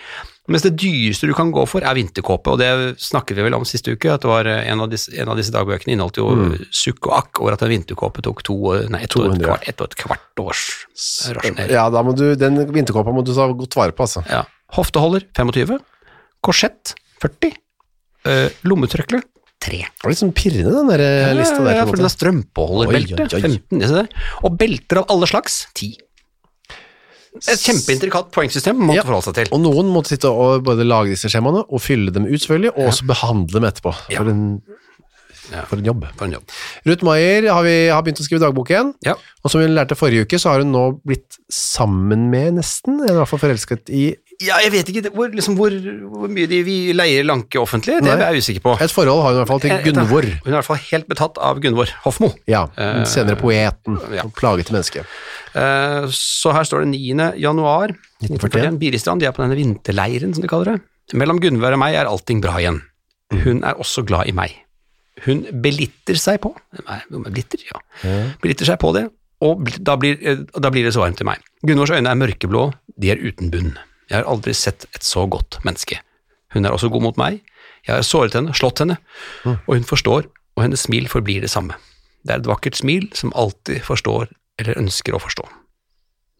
Mens 0.51 0.61
det 0.61 0.75
dyreste 0.77 1.25
du 1.25 1.33
kan 1.33 1.49
gå 1.53 1.63
for, 1.65 1.81
er 1.81 1.97
vinterkåpe, 1.97 2.53
og 2.53 2.61
det 2.61 2.99
snakket 3.01 3.39
vi 3.39 3.45
vel 3.47 3.57
om 3.57 3.65
siste 3.65 3.95
uke, 3.95 4.11
at 4.13 4.21
det 4.21 4.29
var 4.29 4.49
eh, 4.49 4.61
en 4.69 4.83
av 4.83 4.91
disse, 4.91 5.09
en 5.17 5.31
av 5.33 5.39
disse 5.39 5.53
dagbøkene 5.55 5.95
inneholdt 5.95 6.19
jo 6.21 6.27
sukk 6.69 7.09
og 7.09 7.15
akk 7.17 7.41
over 7.41 7.57
at 7.57 7.65
en 7.65 7.73
vinterkåpe 7.73 8.21
tok 8.25 8.43
to, 8.45 8.59
nei, 8.93 9.01
et, 9.07 9.17
og 9.17 9.31
et 9.31 9.41
kvart, 9.41 9.65
et, 9.65 9.81
og 9.81 9.89
et 9.89 9.99
kvart 10.03 10.43
års 10.45 10.65
rasjonering. 11.39 11.73
Ja, 11.73 11.87
da 11.93 12.05
må 12.05 12.13
du, 12.17 12.27
den 12.37 12.61
vinterkåpa 12.61 13.15
må 13.15 13.25
du 13.25 13.33
ta 13.33 13.49
godt 13.49 13.79
vare 13.79 13.97
på, 13.97 14.05
altså. 14.05 14.25
Ja. 14.29 14.45
Hofteholder 14.77 15.25
25, 15.33 15.79
korsett 16.45 16.93
40, 17.25 17.57
Uh, 18.25 18.49
lommetørkle 18.65 19.19
3. 19.61 19.77
Det 19.85 20.03
var 20.03 20.11
litt 20.11 20.19
sånn 20.19 20.33
pirrende, 20.35 20.71
den 20.73 20.89
der 20.89 21.01
ja, 21.03 21.29
lista 21.37 21.59
der. 21.61 21.77
Ja, 21.79 21.85
for 21.85 21.97
den 21.97 22.07
har 22.07 22.13
strømpeholderbelte. 22.13 23.17
Oi, 23.17 23.27
oi, 23.29 23.37
oi. 23.37 23.51
15. 23.69 24.41
Og 24.45 24.57
belter 24.59 25.01
av 25.01 25.13
alle 25.13 25.29
slags. 25.29 25.59
10. 25.77 26.04
Et 27.43 27.59
kjempeintrikat 27.59 28.31
poengsystem 28.31 28.77
man 28.79 28.87
måtte 28.91 29.01
Ja. 29.01 29.03
forholde 29.07 29.27
seg 29.27 29.35
til. 29.41 29.51
Og 29.55 29.61
noen 29.61 29.91
måtte 29.91 30.13
sitte 30.15 30.29
og 30.31 30.63
både 30.63 30.85
lage 30.87 31.11
disse 31.15 31.27
skjemaene 31.31 31.65
og 31.67 31.81
fylle 31.83 32.11
dem 32.15 32.25
ut, 32.29 32.39
selvfølgelig, 32.39 32.71
og 32.77 32.87
også 32.93 33.05
behandle 33.11 33.59
dem 33.59 33.67
etterpå. 33.69 33.93
Ja. 34.13 34.21
For, 34.23 34.29
en, 34.31 34.61
for 35.69 35.77
en 35.77 35.85
jobb. 35.85 36.05
For 36.17 36.25
en 36.25 36.33
jobb. 36.37 36.55
Ruth 36.87 37.03
Maier 37.05 37.49
har, 37.51 37.63
vi, 37.67 37.75
har 37.91 38.01
begynt 38.05 38.21
å 38.23 38.25
skrive 38.25 38.41
dagbok 38.45 38.71
igjen, 38.71 38.93
Ja. 39.05 39.13
og 39.43 39.51
som 39.51 39.61
vi 39.61 39.67
lærte 39.67 39.97
forrige 39.99 40.25
uke, 40.25 40.39
så 40.41 40.49
har 40.55 40.63
hun 40.63 40.71
nå 40.73 40.85
blitt 41.05 41.37
sammen 41.51 42.29
med 42.31 42.55
nesten, 42.61 43.01
eller 43.03 43.19
i 43.19 43.21
hvert 43.23 43.33
fall 43.33 43.43
forelsket 43.43 43.89
i 43.93 44.05
ja, 44.43 44.57
jeg 44.63 44.71
vet 44.73 44.89
ikke 44.91 45.11
hvor, 45.15 45.29
liksom, 45.31 45.55
hvor, 45.59 45.71
hvor 46.11 46.31
mye 46.31 46.47
de 46.51 46.59
vi 46.65 46.75
leier 46.95 47.23
lanke 47.27 47.59
offentlig, 47.61 47.99
det 48.01 48.09
Nei. 48.09 48.15
er 48.17 48.33
jeg 48.35 48.43
usikker 48.43 48.63
på. 48.65 48.73
Et 48.83 48.91
forhold 48.91 49.21
har 49.23 49.31
hun 49.31 49.37
i 49.37 49.41
hvert 49.43 49.51
fall 49.53 49.61
til 49.63 49.75
Gunvor. 49.85 50.27
Hun 50.27 50.49
er 50.49 50.53
i 50.53 50.57
hvert 50.57 50.67
fall 50.67 50.81
helt 50.89 51.07
betatt 51.11 51.39
av 51.39 51.61
Gunvor 51.63 51.93
Hofmo. 52.03 52.31
Ja, 52.51 52.65
den 52.75 53.05
senere 53.09 53.37
poeten 53.39 53.99
ja. 54.15 54.25
plagete 54.35 54.75
menneske. 54.75 55.05
Eh, 55.55 56.09
Så 56.11 56.51
her 56.55 56.67
står 56.67 56.83
det 56.83 56.91
9. 56.97 57.31
januar 57.39 57.93
1941. 57.93 58.75
1941. 58.75 58.79
Biristrand, 58.83 59.23
de 59.23 59.29
er 59.29 59.35
på 59.37 59.43
denne 59.45 59.57
vinterleiren, 59.59 60.35
som 60.35 60.43
de 60.43 60.51
kaller 60.51 60.73
det. 60.73 60.77
Mellom 61.15 61.39
Gunvor 61.43 61.75
og 61.77 61.81
meg 61.85 61.95
er 61.95 62.09
allting 62.09 62.41
bra 62.43 62.57
igjen. 62.59 62.81
Hun 63.45 63.63
er 63.65 63.79
også 63.81 64.03
glad 64.05 64.27
i 64.29 64.35
meg. 64.35 64.53
Hun 65.25 65.45
belitter 65.63 66.17
seg 66.19 66.41
på 66.43 66.51
Nei, 66.83 66.97
Belitter, 67.09 67.61
ja. 67.69 67.79
Belitter 68.43 68.67
seg 68.67 68.77
på 68.81 68.91
det, 68.97 69.05
og 69.45 69.63
da 69.79 69.95
blir, 69.99 70.17
eh, 70.19 70.43
da 70.59 70.69
blir 70.73 70.83
det 70.83 70.91
så 70.95 71.05
varmt 71.05 71.17
til 71.21 71.27
meg. 71.29 71.39
Gunvors 71.65 71.93
øyne 71.95 72.11
er 72.11 72.19
mørkeblå, 72.19 72.65
de 72.99 73.13
er 73.13 73.21
uten 73.23 73.49
bunn. 73.53 73.71
Jeg 74.09 74.19
har 74.19 74.29
aldri 74.29 74.53
sett 74.53 74.87
et 74.93 75.03
så 75.05 75.25
godt 75.29 75.59
menneske. 75.65 75.99
Hun 76.53 76.65
er 76.65 76.75
også 76.75 76.91
god 76.93 77.03
mot 77.03 77.19
meg. 77.19 77.41
Jeg 77.85 77.97
har 77.97 78.05
såret 78.05 78.37
henne, 78.37 78.53
slått 78.57 78.81
henne, 78.81 78.97
og 79.45 79.71
hun 79.75 79.85
forstår, 79.85 80.29
og 80.55 80.63
hennes 80.63 80.85
smil 80.87 81.09
forblir 81.11 81.43
det 81.43 81.51
samme. 81.53 81.77
Det 82.25 82.33
er 82.33 82.41
et 82.41 82.49
vakkert 82.49 82.77
smil 82.79 83.09
som 83.13 83.33
alltid 83.37 83.83
forstår 83.85 84.31
eller 84.61 84.79
ønsker 84.81 85.13
å 85.13 85.21
forstå. 85.21 85.45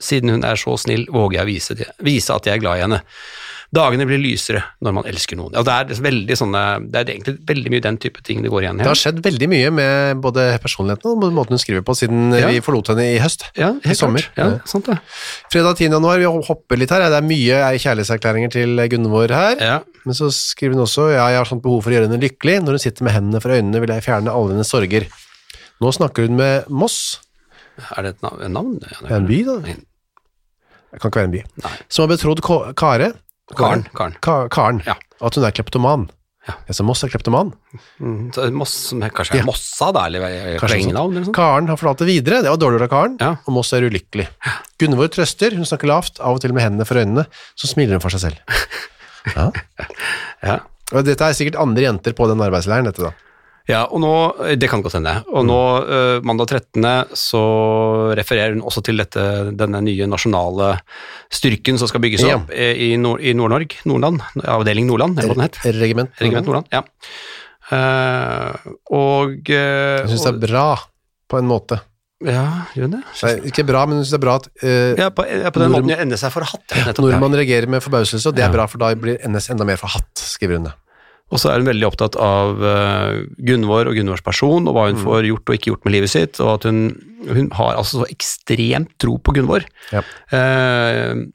Siden 0.01 0.31
hun 0.34 0.45
er 0.48 0.57
så 0.60 0.74
snill, 0.79 1.05
våger 1.13 1.41
jeg 1.41 1.50
vise, 1.51 1.77
vise 2.03 2.34
at 2.34 2.48
jeg 2.48 2.57
er 2.57 2.63
glad 2.63 2.79
i 2.79 2.86
henne. 2.86 3.01
Dagene 3.74 4.05
blir 4.07 4.19
lysere 4.22 4.62
når 4.86 4.93
man 5.00 5.07
elsker 5.10 5.39
noen. 5.39 5.55
Ja, 5.55 5.63
det, 5.65 5.98
er 5.98 6.38
sånne, 6.38 6.62
det 6.91 7.00
er 7.01 7.12
egentlig 7.15 7.36
veldig 7.50 7.72
mye 7.74 7.84
den 7.86 7.98
type 8.01 8.22
ting 8.25 8.43
det 8.45 8.51
går 8.53 8.65
igjen 8.67 8.79
i. 8.79 8.84
Det 8.86 8.91
har 8.91 9.00
skjedd 9.00 9.24
veldig 9.25 9.50
mye 9.51 9.72
med 9.74 10.22
både 10.24 10.45
personligheten 10.63 11.12
og 11.15 11.25
måten 11.36 11.55
hun 11.57 11.62
skriver 11.63 11.86
på 11.86 11.95
siden 11.98 12.36
Ja. 12.38 12.51
vi 12.53 12.62
forlot 12.65 12.93
henne 12.93 13.07
i 13.15 13.17
høst. 13.24 13.48
Ja, 13.57 13.74
i 13.84 13.98
sommer. 13.98 14.27
Ja, 14.38 14.60
sant 14.69 14.86
det. 14.91 15.00
Fredag 15.53 15.79
10. 15.79 15.89
januar, 15.98 16.22
vi 16.22 16.29
hopper 16.50 16.79
litt 16.79 16.93
her, 16.93 17.07
det 17.10 17.19
er 17.19 17.25
mye 17.25 17.63
kjærlighetserklæringer 17.81 18.53
til 18.53 18.86
Gunvor 18.93 19.34
her. 19.34 19.57
Ja. 19.60 19.79
Men 20.05 20.13
så 20.17 20.29
skriver 20.34 20.77
hun 20.77 20.86
også 20.86 21.10
ja, 21.15 21.25
jeg 21.34 21.41
har 21.41 21.50
sånt 21.50 21.63
behov 21.65 21.81
for 21.84 21.91
å 21.91 21.98
gjøre 21.98 22.10
henne 22.10 22.22
lykkelig. 22.22 22.60
Når 22.62 22.77
hun 22.77 22.84
sitter 22.86 23.07
med 23.07 23.15
hendene 23.17 23.41
for 23.41 23.55
øynene, 23.55 23.81
vil 23.81 23.93
jeg 23.95 24.05
fjerne 24.05 24.34
alle 24.34 24.53
hennes 24.53 24.69
sorger. 24.69 25.07
Nå 25.81 25.91
snakker 25.91 26.29
hun 26.29 26.38
med 26.39 26.69
Moss. 26.69 27.19
Er 27.98 28.05
det 28.05 28.15
et 28.15 28.22
navn? 28.24 28.77
Ja, 28.79 29.01
Det 29.01 29.12
er 29.12 29.17
en 29.19 29.27
by, 29.27 29.41
da. 29.50 29.57
Det 30.95 31.01
kan 31.01 31.12
ikke 31.12 31.19
være 31.19 31.27
en 31.27 31.36
by. 31.36 31.41
Nei. 31.65 31.74
Som 31.91 32.05
har 32.05 32.13
betrodd 32.15 32.43
Kare. 32.79 33.10
Karen. 33.53 33.83
Karen. 33.93 34.15
Ka 34.21 34.47
Karen. 34.49 34.81
Ja. 34.85 34.95
At 35.21 35.35
hun 35.37 35.43
er 35.45 35.51
kleptoman. 35.51 36.07
Ja. 36.45 36.53
så 36.69 36.83
Moss 36.85 37.01
er 37.03 37.09
kleptoman. 37.09 37.53
Mm, 37.99 38.31
så 38.33 38.51
Moss, 38.53 38.73
som 38.91 39.01
er- 39.01 39.09
kanskje 39.09 39.39
Ja. 39.39 39.43
Mossa, 39.47 39.91
da, 39.91 40.05
eller 40.05 40.59
klengenavn, 40.61 41.17
eller? 41.17 41.33
Karen 41.33 41.67
har 41.67 41.75
fortalt 41.77 41.97
det 42.03 42.07
videre, 42.07 42.43
det 42.43 42.49
var 42.51 42.57
dårlig 42.61 42.79
gjort 42.79 42.85
av 42.85 42.89
Karen, 42.93 43.17
Ja. 43.19 43.29
og 43.47 43.53
Moss 43.53 43.73
er 43.73 43.81
ulykkelig. 43.81 44.27
Gunvor 44.77 45.09
trøster, 45.09 45.55
hun 45.55 45.65
snakker 45.65 45.87
lavt, 45.89 46.19
av 46.19 46.35
og 46.35 46.41
til 46.41 46.53
med 46.53 46.61
hendene 46.61 46.85
for 46.85 46.95
øynene, 47.01 47.25
så 47.57 47.65
smiler 47.67 47.93
hun 47.97 47.99
for 47.99 48.09
seg 48.09 48.29
selv. 48.29 48.37
Ja. 49.35 49.49
Ja. 50.43 50.59
Og 50.93 51.03
dette 51.03 51.21
er 51.25 51.33
sikkert 51.33 51.57
andre 51.59 51.81
jenter 51.81 52.13
på 52.13 52.27
den 52.29 52.37
arbeidsleiren, 52.37 52.85
dette 52.85 53.01
da. 53.01 53.11
Ja, 53.65 53.86
og 53.89 53.98
nå, 54.03 54.12
det 54.62 54.67
kan 54.69 54.84
godt 54.86 55.00
hende. 55.00 55.15
Og 55.34 55.45
nå, 55.48 55.62
eh, 55.89 56.17
mandag 56.25 56.51
13., 56.53 57.15
så 57.17 57.41
refererer 58.17 58.53
hun 58.53 58.62
også 58.62 58.84
til 58.86 59.01
dette, 59.01 59.24
denne 59.57 59.81
nye 59.81 60.05
nasjonale 60.10 60.75
styrken 61.34 61.79
som 61.81 61.89
skal 61.89 62.03
bygges 62.03 62.27
opp 62.27 62.53
ja. 62.53 62.69
i 62.77 62.93
Nord- 63.01 63.24
i 63.25 63.34
Nord-Norge, 63.34 63.81
Nordland, 63.89 64.22
avdeling 64.43 64.86
Nordland, 64.86 65.17
eller 65.17 65.34
hva 65.34 65.39
den 65.39 65.48
het. 65.48 65.60
Regiment. 65.81 66.13
Regiment 66.22 66.45
Nordland, 66.45 66.69
ja. 66.75 66.86
Uh, 67.66 68.53
og 68.94 69.50
uh, 69.50 69.57
Jeg 69.57 70.09
synes 70.11 70.27
det 70.27 70.33
er 70.35 70.42
bra, 70.44 70.68
på 71.25 71.42
en 71.42 71.50
måte. 71.50 71.79
Ja, 72.25 72.46
gjør 72.77 72.85
hun 72.85 72.94
det? 73.00 73.01
Nei, 73.25 73.33
ikke 73.50 73.66
bra, 73.66 73.81
men 73.89 73.98
jeg 73.98 74.05
synes 74.05 74.13
det 74.13 74.20
er 74.20 74.25
bra 74.27 74.35
at 74.37 74.48
uh, 74.61 75.01
Ja, 75.01 75.09
på, 75.09 75.25
ja, 75.25 75.50
på 75.50 75.63
den 75.63 75.74
måten 75.74 76.05
NS 76.05 76.22
seg 76.27 76.35
forhatt. 76.37 76.77
ja, 76.77 76.94
nordmann 77.01 77.33
reagerer 77.33 77.66
med 77.70 77.81
forbauselse, 77.81 78.29
og 78.29 78.37
det 78.37 78.46
er 78.46 78.53
bra, 78.53 78.70
for 78.70 78.85
da 78.85 78.94
blir 79.00 79.18
NS 79.25 79.50
enda 79.55 79.66
mer 79.68 79.81
forhatt, 79.81 80.13
skriver 80.22 80.61
hun 80.61 80.70
det. 80.70 80.75
Og 81.33 81.42
så 81.42 81.50
er 81.50 81.61
hun 81.61 81.70
veldig 81.72 81.88
opptatt 81.88 82.18
av 82.22 82.59
eh, 82.61 83.24
Gunvor 83.48 83.90
og 83.90 83.98
Gunvors 83.98 84.22
person, 84.25 84.68
og 84.70 84.75
hva 84.77 84.90
hun 84.92 85.00
får 85.01 85.25
gjort 85.31 85.50
og 85.50 85.57
ikke 85.57 85.72
gjort 85.72 85.88
med 85.88 85.96
livet 85.98 86.14
sitt, 86.14 86.38
og 86.44 86.51
at 86.59 86.68
hun, 86.70 86.83
hun 87.25 87.50
har 87.57 87.79
altså 87.79 88.03
så 88.03 88.09
ekstremt 88.14 88.94
tro 89.01 89.18
på 89.18 89.33
Gunvor. 89.40 89.66
Ja. 89.90 90.03
Eh, 90.38 91.25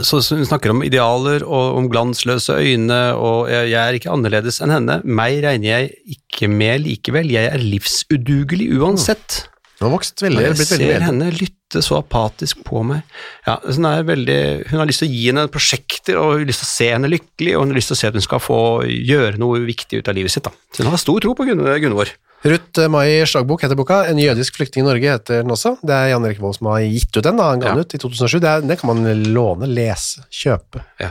så 0.00 0.18
hun 0.34 0.46
snakker 0.48 0.72
om 0.72 0.82
idealer 0.82 1.44
og 1.44 1.78
om 1.78 1.88
glansløse 1.92 2.56
øyne, 2.58 3.00
og 3.14 3.50
jeg, 3.52 3.70
jeg 3.70 3.80
er 3.80 3.98
ikke 4.00 4.12
annerledes 4.16 4.58
enn 4.64 4.74
henne. 4.74 4.98
Meg 5.06 5.38
regner 5.44 5.70
jeg 5.70 6.16
ikke 6.16 6.50
med 6.50 6.82
likevel, 6.88 7.30
jeg 7.30 7.52
er 7.52 7.62
livsudugelig 7.62 8.72
uansett. 8.80 9.44
Hun 9.80 9.88
har 9.88 9.92
vokst 9.96 10.22
veldig, 10.22 10.42
jeg 10.44 10.54
veldig 10.54 10.66
ser 10.70 11.02
henne 11.02 11.30
lytte 11.34 11.80
så 11.82 11.96
apatisk 11.98 12.60
på 12.64 12.84
meg 12.86 13.00
ja, 13.46 13.56
så 13.66 13.74
hun, 13.80 13.86
er 13.90 14.04
veldig, 14.06 14.36
hun 14.70 14.78
har 14.78 14.86
lyst 14.86 15.02
til 15.02 15.08
å 15.08 15.14
gi 15.16 15.24
henne 15.26 15.46
prosjekter, 15.50 16.18
og 16.20 16.28
hun 16.36 16.44
har 16.44 16.46
lyst 16.52 16.62
til 16.62 16.68
å 16.68 16.74
se 16.74 16.90
henne 16.92 17.10
lykkelig, 17.10 17.56
og 17.56 17.64
hun 17.64 17.72
har 17.74 17.80
lyst 17.80 17.90
til 17.90 17.96
å 17.96 18.00
se 18.02 18.10
at 18.12 18.14
hun 18.20 18.22
skal 18.28 18.40
få 18.44 18.58
gjøre 18.86 19.40
noe 19.42 19.64
viktig 19.66 19.98
ut 19.98 20.08
av 20.12 20.14
livet 20.14 20.30
sitt. 20.30 20.46
Da. 20.46 20.54
Så 20.72 20.84
hun 20.86 20.92
har 20.94 21.02
stor 21.02 21.18
tro 21.24 21.34
på 21.34 21.48
Gunn- 21.48 21.66
Gunvor. 21.82 22.12
Ruth 22.44 22.76
eh, 22.78 22.88
Mai 22.92 23.24
Slagbok 23.26 23.62
heter 23.64 23.74
boka. 23.78 24.02
En 24.06 24.18
jødisk 24.20 24.58
flyktning 24.60 24.84
i 24.84 24.88
Norge 24.90 25.14
heter 25.16 25.40
den 25.42 25.50
også. 25.54 25.78
Det 25.82 25.94
er 25.96 26.10
Jan 26.12 26.26
Erik 26.28 26.42
Vold 26.44 26.58
som 26.58 26.68
har 26.68 26.82
gitt 26.84 27.08
ut 27.16 27.24
den. 27.24 27.38
da, 27.40 27.46
Han 27.54 27.62
ga 27.62 27.70
den 27.72 27.80
Ja. 27.80 27.84
ut 27.88 27.94
i 27.96 28.00
2007. 28.02 28.38
Det, 28.44 28.50
er, 28.50 28.60
det 28.68 28.76
kan 28.82 28.90
man 28.92 29.22
låne, 29.32 29.66
lese, 29.66 30.26
kjøpe. 30.30 30.84
Ja. 31.00 31.08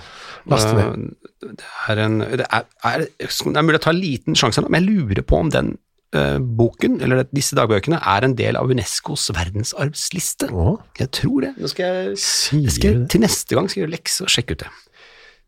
Laste 0.47 0.75
ned. 0.77 1.09
Eh, 1.09 1.19
Det 1.43 1.65
er, 1.89 1.99
en, 2.05 2.19
det, 2.23 2.45
er, 2.47 2.63
er, 2.87 3.01
det 3.19 3.57
er 3.57 3.65
mulig 3.67 3.81
å 3.81 3.83
ta 3.83 3.89
en 3.91 3.99
liten 3.99 4.37
sjanse, 4.37 4.61
men 4.63 4.77
jeg 4.79 4.93
lurer 4.93 5.25
på 5.27 5.41
om 5.41 5.49
den 5.51 5.73
eh, 5.73 5.82
boken, 6.13 6.99
eller 7.03 7.25
disse 7.33 7.57
dagbøkene, 7.57 7.99
er 7.99 8.27
en 8.27 8.35
del 8.37 8.59
av 8.59 8.69
Unescos 8.71 9.29
verdensarvsliste. 9.33 10.51
Åh. 10.53 10.75
Jeg 10.99 11.11
tror 11.19 11.47
det. 11.47 11.53
Nå 11.59 11.69
skal 11.71 11.89
jeg, 11.89 12.17
jeg 12.63 12.75
skal, 12.77 13.03
til 13.09 13.23
neste 13.25 13.57
gang 13.57 13.69
skal 13.69 13.81
jeg 13.81 13.87
gjøre 13.87 13.95
lekse 13.97 14.25
og 14.25 14.33
sjekke 14.33 14.57
ut 14.57 14.65
det. 14.65 14.73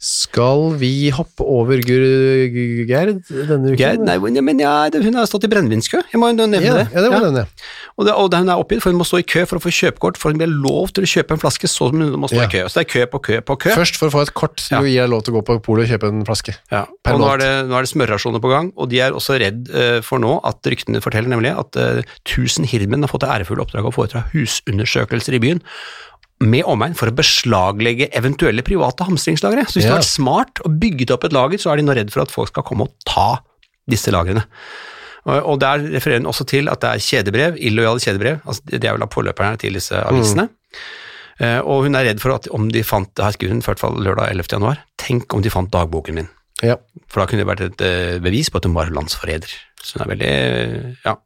Skal 0.06 0.76
vi 0.78 1.10
hoppe 1.16 1.42
over 1.42 1.80
Gerd 1.82 3.24
denne 3.26 3.72
uken? 3.72 3.80
Gerd, 3.80 4.04
nei, 4.06 4.18
men- 4.20 4.60
ja, 4.62 4.90
hun 4.94 5.16
har 5.18 5.26
stått 5.26 5.48
i 5.48 5.50
brennevinskø, 5.50 6.04
jeg 6.12 6.20
må 6.22 6.30
jo 6.30 6.38
nevne 6.46 6.62
ja, 6.62 6.74
det. 6.78 6.86
ja, 6.94 7.02
det 7.02 7.10
var 7.10 7.24
Ja. 7.26 7.32
den. 7.32 7.48
Og, 7.98 8.06
det, 8.06 8.14
og 8.14 8.30
det, 8.30 8.40
hun 8.44 8.50
er 8.50 8.60
oppgitt, 8.62 8.82
for 8.84 8.92
hun 8.92 9.00
må 9.00 9.06
stå 9.08 9.20
i 9.20 9.26
kø 9.26 9.46
for 9.50 9.58
å 9.58 9.64
få 9.64 9.72
kjøpekort, 9.74 10.18
for 10.22 10.30
hun 10.30 10.38
blir 10.38 10.52
lov 10.52 10.92
til 10.94 11.04
å 11.08 11.10
kjøpe 11.10 11.32
en 11.34 11.42
flaske 11.42 11.68
så 11.72 11.90
hun 11.90 12.04
må 12.22 12.30
stå 12.30 12.38
Ja. 12.44 12.46
i 12.46 12.52
kø. 12.54 12.62
Så 12.70 12.78
det 12.80 12.86
er 12.86 12.92
kø 12.94 13.06
på 13.16 13.22
kø 13.24 13.42
på 13.42 13.58
kø. 13.66 13.70
Først 13.74 13.96
for 13.98 14.10
å 14.10 14.14
få 14.14 14.22
et 14.28 14.34
kort 14.34 14.58
til 14.58 14.78
Ja. 14.78 14.82
å 14.82 14.86
gi 14.86 14.96
deg 15.02 15.10
lov 15.10 15.24
til 15.24 15.34
å 15.34 15.42
gå 15.42 15.46
på 15.46 15.60
polet 15.64 15.90
og 15.90 15.98
kjøpe 16.00 16.08
en 16.14 16.26
flaske. 16.26 16.54
Ja. 16.72 16.86
Per 17.04 17.14
Og 17.14 17.20
nå 17.22 17.34
er, 17.34 17.38
det, 17.38 17.52
nå 17.70 17.74
er 17.74 17.82
det 17.82 17.90
smørrasjoner 17.90 18.42
på 18.42 18.50
gang, 18.54 18.72
og 18.78 18.90
de 18.90 19.00
er 19.00 19.12
også 19.12 19.40
redd 19.42 19.70
uh, 19.74 20.02
for 20.02 20.20
nå 20.20 20.40
at 20.46 20.62
ryktene 20.64 21.02
forteller 21.02 21.30
nemlig 21.34 21.58
at 21.58 21.76
uh, 21.82 22.02
1000 22.30 22.66
hirmenn 22.70 23.02
har 23.02 23.10
fått 23.10 23.22
det 23.26 23.30
ærefulle 23.34 23.66
oppdraget 23.66 23.90
å 23.90 23.96
foreta 23.96 24.26
husundersøkelser 24.34 25.34
i 25.34 25.40
byen 25.40 25.62
med 26.44 26.68
omegn 26.68 26.96
for 26.98 27.08
å 27.08 27.16
beslaglegge 27.16 28.10
eventuelle 28.18 28.64
private 28.66 29.08
hamstringslagre. 29.08 29.64
Så 29.70 29.78
hvis 29.78 29.86
det 29.86 29.92
du 29.92 29.96
har 29.96 30.02
vært 30.02 30.12
smart 30.12 30.60
å 30.68 30.72
bygge 30.72 31.08
opp 31.16 31.24
et 31.28 31.36
lager, 31.36 31.62
så 31.62 31.72
er 31.72 31.80
de 31.80 31.88
nå 31.88 31.96
redd 31.96 32.12
for 32.12 32.26
at 32.26 32.34
folk 32.34 32.52
skal 32.52 32.66
komme 32.68 32.90
og 32.90 33.08
ta 33.08 33.40
disse 33.90 34.12
lagrene. 34.12 34.44
Og 35.26 35.48
og 35.54 35.60
der 35.64 35.82
refererer 35.96 36.22
hun 36.22 36.30
også 36.30 36.46
til 36.46 36.68
at 36.70 36.84
det 36.84 36.92
er 36.92 37.02
kjedebrev, 37.02 37.56
illojale 37.58 38.04
kjedebrev, 38.04 38.44
altså 38.46 38.62
det 38.68 38.84
er 38.84 38.94
vel 38.94 39.02
da 39.06 39.10
påløperne 39.10 39.58
til 39.62 39.74
disse 39.80 39.98
avisene. 39.98 40.50
Eh, 41.40 41.60
og 41.60 41.88
hun 41.88 41.98
er 41.98 42.06
redd 42.12 42.22
for 42.24 42.36
at 42.36 42.48
om 42.56 42.68
de 42.72 42.84
fant, 42.86 43.10
her 43.20 43.34
skriver 43.36 43.56
hun 43.56 43.64
i 43.64 43.66
hvert 43.66 43.82
fall 43.82 43.98
lørdag 44.00 44.36
11. 44.36 44.52
januar, 44.54 44.84
tenk 45.02 45.34
om 45.36 45.42
de 45.44 45.52
fant 45.52 45.72
dagboken 45.74 46.20
min. 46.20 46.30
Ja. 46.64 46.78
For 47.12 47.22
da 47.24 47.26
kunne 47.28 47.44
det 47.44 47.50
vært 47.50 47.66
et 47.66 47.82
eh, 47.84 48.20
bevis 48.24 48.52
på 48.52 48.62
at 48.62 48.68
hun 48.70 48.76
var 48.78 48.94
landsforræder. 48.94 49.56
Så 49.82 49.98
hun 49.98 50.06
er 50.06 50.12
veldig 50.14 50.36
Ja. 51.08 51.18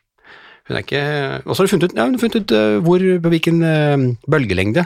Hun 0.70 0.78
er 0.78 0.84
ikke 0.86 1.04
Og 1.46 1.56
så 1.56 1.64
har 1.64 1.68
hun 1.68 1.72
funnet 1.74 1.90
ut, 1.90 1.96
ja, 1.98 2.06
hun 2.06 2.16
har 2.16 2.22
funnet 2.22 2.40
ut 2.44 2.52
eh, 2.56 2.76
hvor, 2.86 3.06
på 3.24 3.32
hvilken 3.34 3.62
eh, 3.66 4.04
bølgelengde 4.30 4.86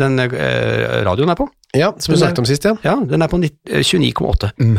den 0.00 0.22
eh, 0.22 1.02
radioen 1.04 1.32
er 1.32 1.38
på. 1.38 1.48
ja, 1.76 1.90
som 1.98 2.14
vi 2.14 2.20
snakket 2.20 2.40
om 2.42 2.46
sist, 2.48 2.64
ja. 2.64 2.76
Ja, 2.86 2.96
den 3.04 3.22
er 3.22 3.30
på 3.30 3.40
eh, 3.42 3.82
29,8 3.82 4.52
mm, 4.56 4.76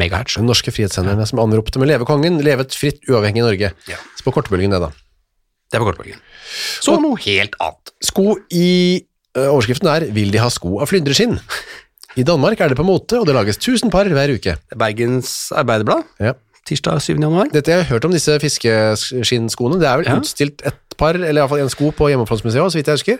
megahertz. 0.00 0.36
Den 0.38 0.50
norske 0.50 0.72
frihetssenderne 0.74 1.26
som 1.28 1.40
anropte 1.42 1.80
med 1.80 1.88
leve 1.88 2.06
kongen, 2.08 2.38
levet 2.44 2.76
fritt 2.76 3.00
uavhengig 3.08 3.42
i 3.42 3.46
Norge. 3.46 3.72
Ja. 3.88 4.00
Så 4.16 4.26
på 4.26 4.34
kortbølgen 4.36 4.74
det, 4.74 4.82
da. 4.84 4.90
Det 5.72 5.78
er 5.78 5.82
på 5.84 5.88
kortbølgen. 5.88 6.20
Så 6.84 6.98
noe 7.00 7.16
helt 7.24 7.56
annet. 7.64 7.94
Sko 8.04 8.36
i 8.52 8.68
Overskriften 9.32 9.88
er 9.88 10.04
'Vil 10.12 10.28
de 10.28 10.36
ha 10.42 10.50
sko 10.52 10.82
av 10.84 10.90
flyndreskinn'? 10.90 11.38
I 12.20 12.24
Danmark 12.28 12.60
er 12.60 12.68
det 12.68 12.76
på 12.76 12.84
mote, 12.84 13.16
og 13.16 13.24
det 13.24 13.32
lages 13.32 13.56
1000 13.56 13.88
par 13.90 14.04
hver 14.04 14.34
uke. 14.34 14.52
Er 14.52 14.76
Bergens 14.76 15.48
Arbeiderblad, 15.56 16.04
Ja. 16.20 16.34
Tirsdag 16.68 17.00
7. 17.02 17.16
januar. 17.18 17.50
Dette 17.52 17.72
jeg 17.72 17.82
har 17.84 17.90
hørt 17.96 18.04
om 18.06 18.12
disse 18.14 18.34
fiskeskinnskoene. 18.42 19.80
Det 19.80 19.88
er 19.88 19.96
vel 20.02 20.06
Ja. 20.10 20.16
utstilt 20.20 20.62
et 20.66 20.96
par, 20.96 21.14
eller 21.14 21.42
iallfall 21.42 21.60
en 21.64 21.68
sko 21.72 21.90
på 21.90 22.08
Hjemmefrontsmuseet, 22.12 22.72
så 22.72 22.78
vidt 22.78 22.86
jeg 22.86 22.98
husker. 23.00 23.18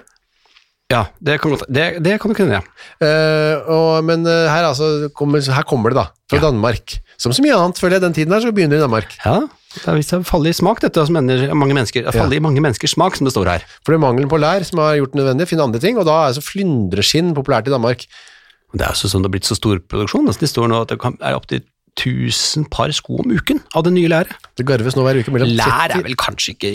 Ja, 0.92 1.06
det 1.24 1.40
kan, 1.40 1.50
godt, 1.54 1.64
det, 1.72 2.02
det 2.04 2.18
kan 2.20 2.28
du 2.28 2.36
kunne, 2.36 2.58
ja. 2.58 2.62
Uh, 3.00 3.70
og, 3.72 4.04
men 4.04 4.26
uh, 4.26 4.44
her, 4.50 4.66
altså, 4.68 5.08
kommer, 5.16 5.40
her 5.40 5.62
kommer 5.64 5.88
det 5.90 5.96
da, 5.96 6.06
fra 6.28 6.36
Ja. 6.36 6.50
Danmark. 6.50 6.98
Som 7.16 7.32
så 7.32 7.40
mye 7.40 7.54
annet, 7.56 7.78
føler 7.80 7.96
jeg, 7.96 8.02
den 8.02 8.12
tiden 8.12 8.32
her, 8.34 8.40
så 8.44 8.52
begynner 8.52 8.76
det 8.76 8.82
i 8.82 8.84
Danmark. 8.84 9.14
Ja, 9.24 9.46
det 9.72 9.86
har 9.86 9.96
vist 9.96 10.10
seg 10.12 10.20
å 10.20 10.28
falle 10.28 10.50
i 10.50 10.52
smak, 10.52 10.82
dette, 10.84 11.00
som 11.06 11.16
ender 11.16 11.46
mange 11.54 11.72
mennesker, 11.72 12.04
falle 12.12 12.36
i 12.36 12.42
mange 12.44 12.60
menneskers 12.60 12.92
smak, 12.92 13.16
som 13.16 13.24
det 13.24 13.32
står 13.32 13.48
her. 13.48 13.64
For 13.86 13.94
det 13.94 14.00
er 14.02 14.04
mangelen 14.04 14.28
på 14.28 14.36
lær 14.42 14.66
som 14.68 14.82
har 14.84 14.98
gjort 15.00 15.14
det 15.14 15.22
nødvendig, 15.22 15.48
finne 15.48 15.64
andre 15.64 15.80
ting, 15.80 15.96
og 15.96 16.04
da 16.04 16.18
er 16.18 16.34
altså 16.34 16.44
flyndreskinn 16.44 17.32
populært 17.38 17.70
i 17.70 17.72
Danmark. 17.72 18.04
Det 18.74 18.84
er 18.84 18.92
jo 18.92 19.08
sånn 19.08 19.24
det 19.24 19.30
har 19.30 19.36
blitt 19.38 19.48
så 19.48 19.56
stor 19.56 19.80
produksjon. 19.80 20.28
Altså, 20.28 20.44
det 20.44 20.50
står 20.52 20.68
nå 20.68 20.82
at 20.84 20.92
det 20.92 20.98
er 21.00 21.38
opptil 21.38 21.62
1000 22.00 22.64
par 22.72 22.88
sko 22.96 23.18
om 23.20 23.30
uken 23.36 23.58
av 23.76 23.84
det 23.84 23.92
nye 23.92 24.08
læret. 24.08 24.32
Det 24.56 24.64
garves 24.66 24.94
nå 24.96 25.02
hver 25.04 25.18
uke 25.20 25.32
mellom 25.34 25.50
Lær 25.58 25.92
er 25.92 26.02
vel 26.06 26.14
kanskje 26.16 26.54
ikke 26.54 26.70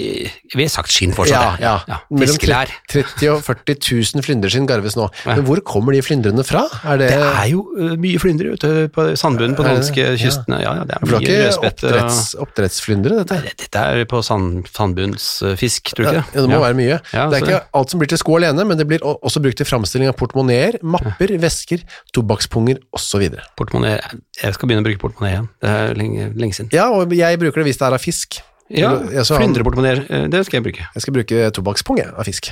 Vi 0.53 0.61
har 0.63 0.69
sagt 0.69 0.91
skinn 0.93 1.11
fortsatt. 1.15 1.57
ja, 1.59 1.79
ja. 1.89 1.97
Mellom 2.13 2.35
Fiskelær. 2.37 2.69
30 2.93 3.31
og 3.33 3.41
40 3.43 3.77
000 4.13 4.23
flyndreskinn 4.25 4.67
garves 4.69 4.95
nå. 4.95 5.07
Men 5.25 5.41
hvor 5.47 5.61
kommer 5.65 5.93
de 5.97 6.03
flyndrene 6.05 6.45
fra? 6.45 6.63
Er 6.85 6.97
det, 7.01 7.09
Det 7.09 7.17
er 7.31 7.47
jo 7.49 7.63
mye 7.97 8.19
flyndre 8.21 8.53
ute 8.53 8.71
på 8.93 9.07
sandbunnen 9.17 9.57
på 9.57 9.65
den 9.65 9.79
danske 9.81 10.05
kystene. 10.21 10.61
Ja, 10.61 10.75
ja, 10.77 10.85
det 10.85 10.95
er 10.99 11.05
for 11.05 11.17
det 11.17 11.23
mye 11.25 11.37
er 11.37 11.49
ikke 11.49 11.71
oppdretts, 11.71 12.21
oppdrettsflyndre, 12.45 13.17
dette? 13.23 13.39
Nei, 13.41 13.53
Dette 13.57 13.83
er 13.97 14.05
på 14.05 14.21
sand, 14.23 14.67
sandbunnsfisk, 14.73 15.93
tror 15.97 16.05
du 16.05 16.13
Ja, 16.13 16.21
ikke 16.21 16.33
det? 16.33 16.41
det 16.45 16.49
må 16.49 16.59
Ja. 16.59 16.63
være 16.67 16.77
mye. 16.77 17.01
Ja, 17.13 17.29
det 17.29 17.41
er 17.41 17.45
ikke 17.47 17.63
alt 17.73 17.89
som 17.89 17.99
blir 17.99 18.07
til 18.09 18.17
sko 18.21 18.37
alene, 18.37 18.65
men 18.67 18.77
det 18.77 18.87
blir 18.87 18.99
også 19.01 19.41
brukt 19.41 19.57
til 19.57 19.65
framstilling 19.65 20.07
av 20.09 20.15
portemonneer, 20.15 20.77
mapper, 20.83 21.27
vesker, 21.41 21.81
tobakkspunger 22.13 22.77
osv. 22.93 23.29
Portemonnaie 23.57 23.99
Jeg 24.43 24.53
skal 24.53 24.69
begynne 24.69 24.83
å 24.83 24.87
bruke 24.87 25.01
portemonee 25.01 25.33
igjen. 25.33 25.47
Det 25.63 25.69
er 25.73 25.95
lenge, 25.97 26.27
lenge 26.37 26.53
siden. 26.57 26.69
Ja, 26.75 26.89
og 26.93 27.13
jeg 27.17 27.39
bruker 27.41 27.63
det 27.63 27.67
hvis 27.71 27.79
det 27.81 27.87
er 27.87 27.95
av 27.97 28.03
fisk. 28.03 28.39
Ja, 28.69 28.89
flyndreportemoneer. 28.99 29.23
så 29.25 29.33
han- 29.37 29.41
Flyndreportemonnaie, 29.45 30.05
ø, 30.09 30.27
det 30.29 30.45
skal 30.45 30.57
jeg 30.59 30.63
bruke. 30.67 30.87
Jeg 30.93 31.01
skal 31.01 31.13
bruke 31.15 31.51
tobakkspung 31.55 32.01
av 32.05 32.25
fisk. 32.27 32.51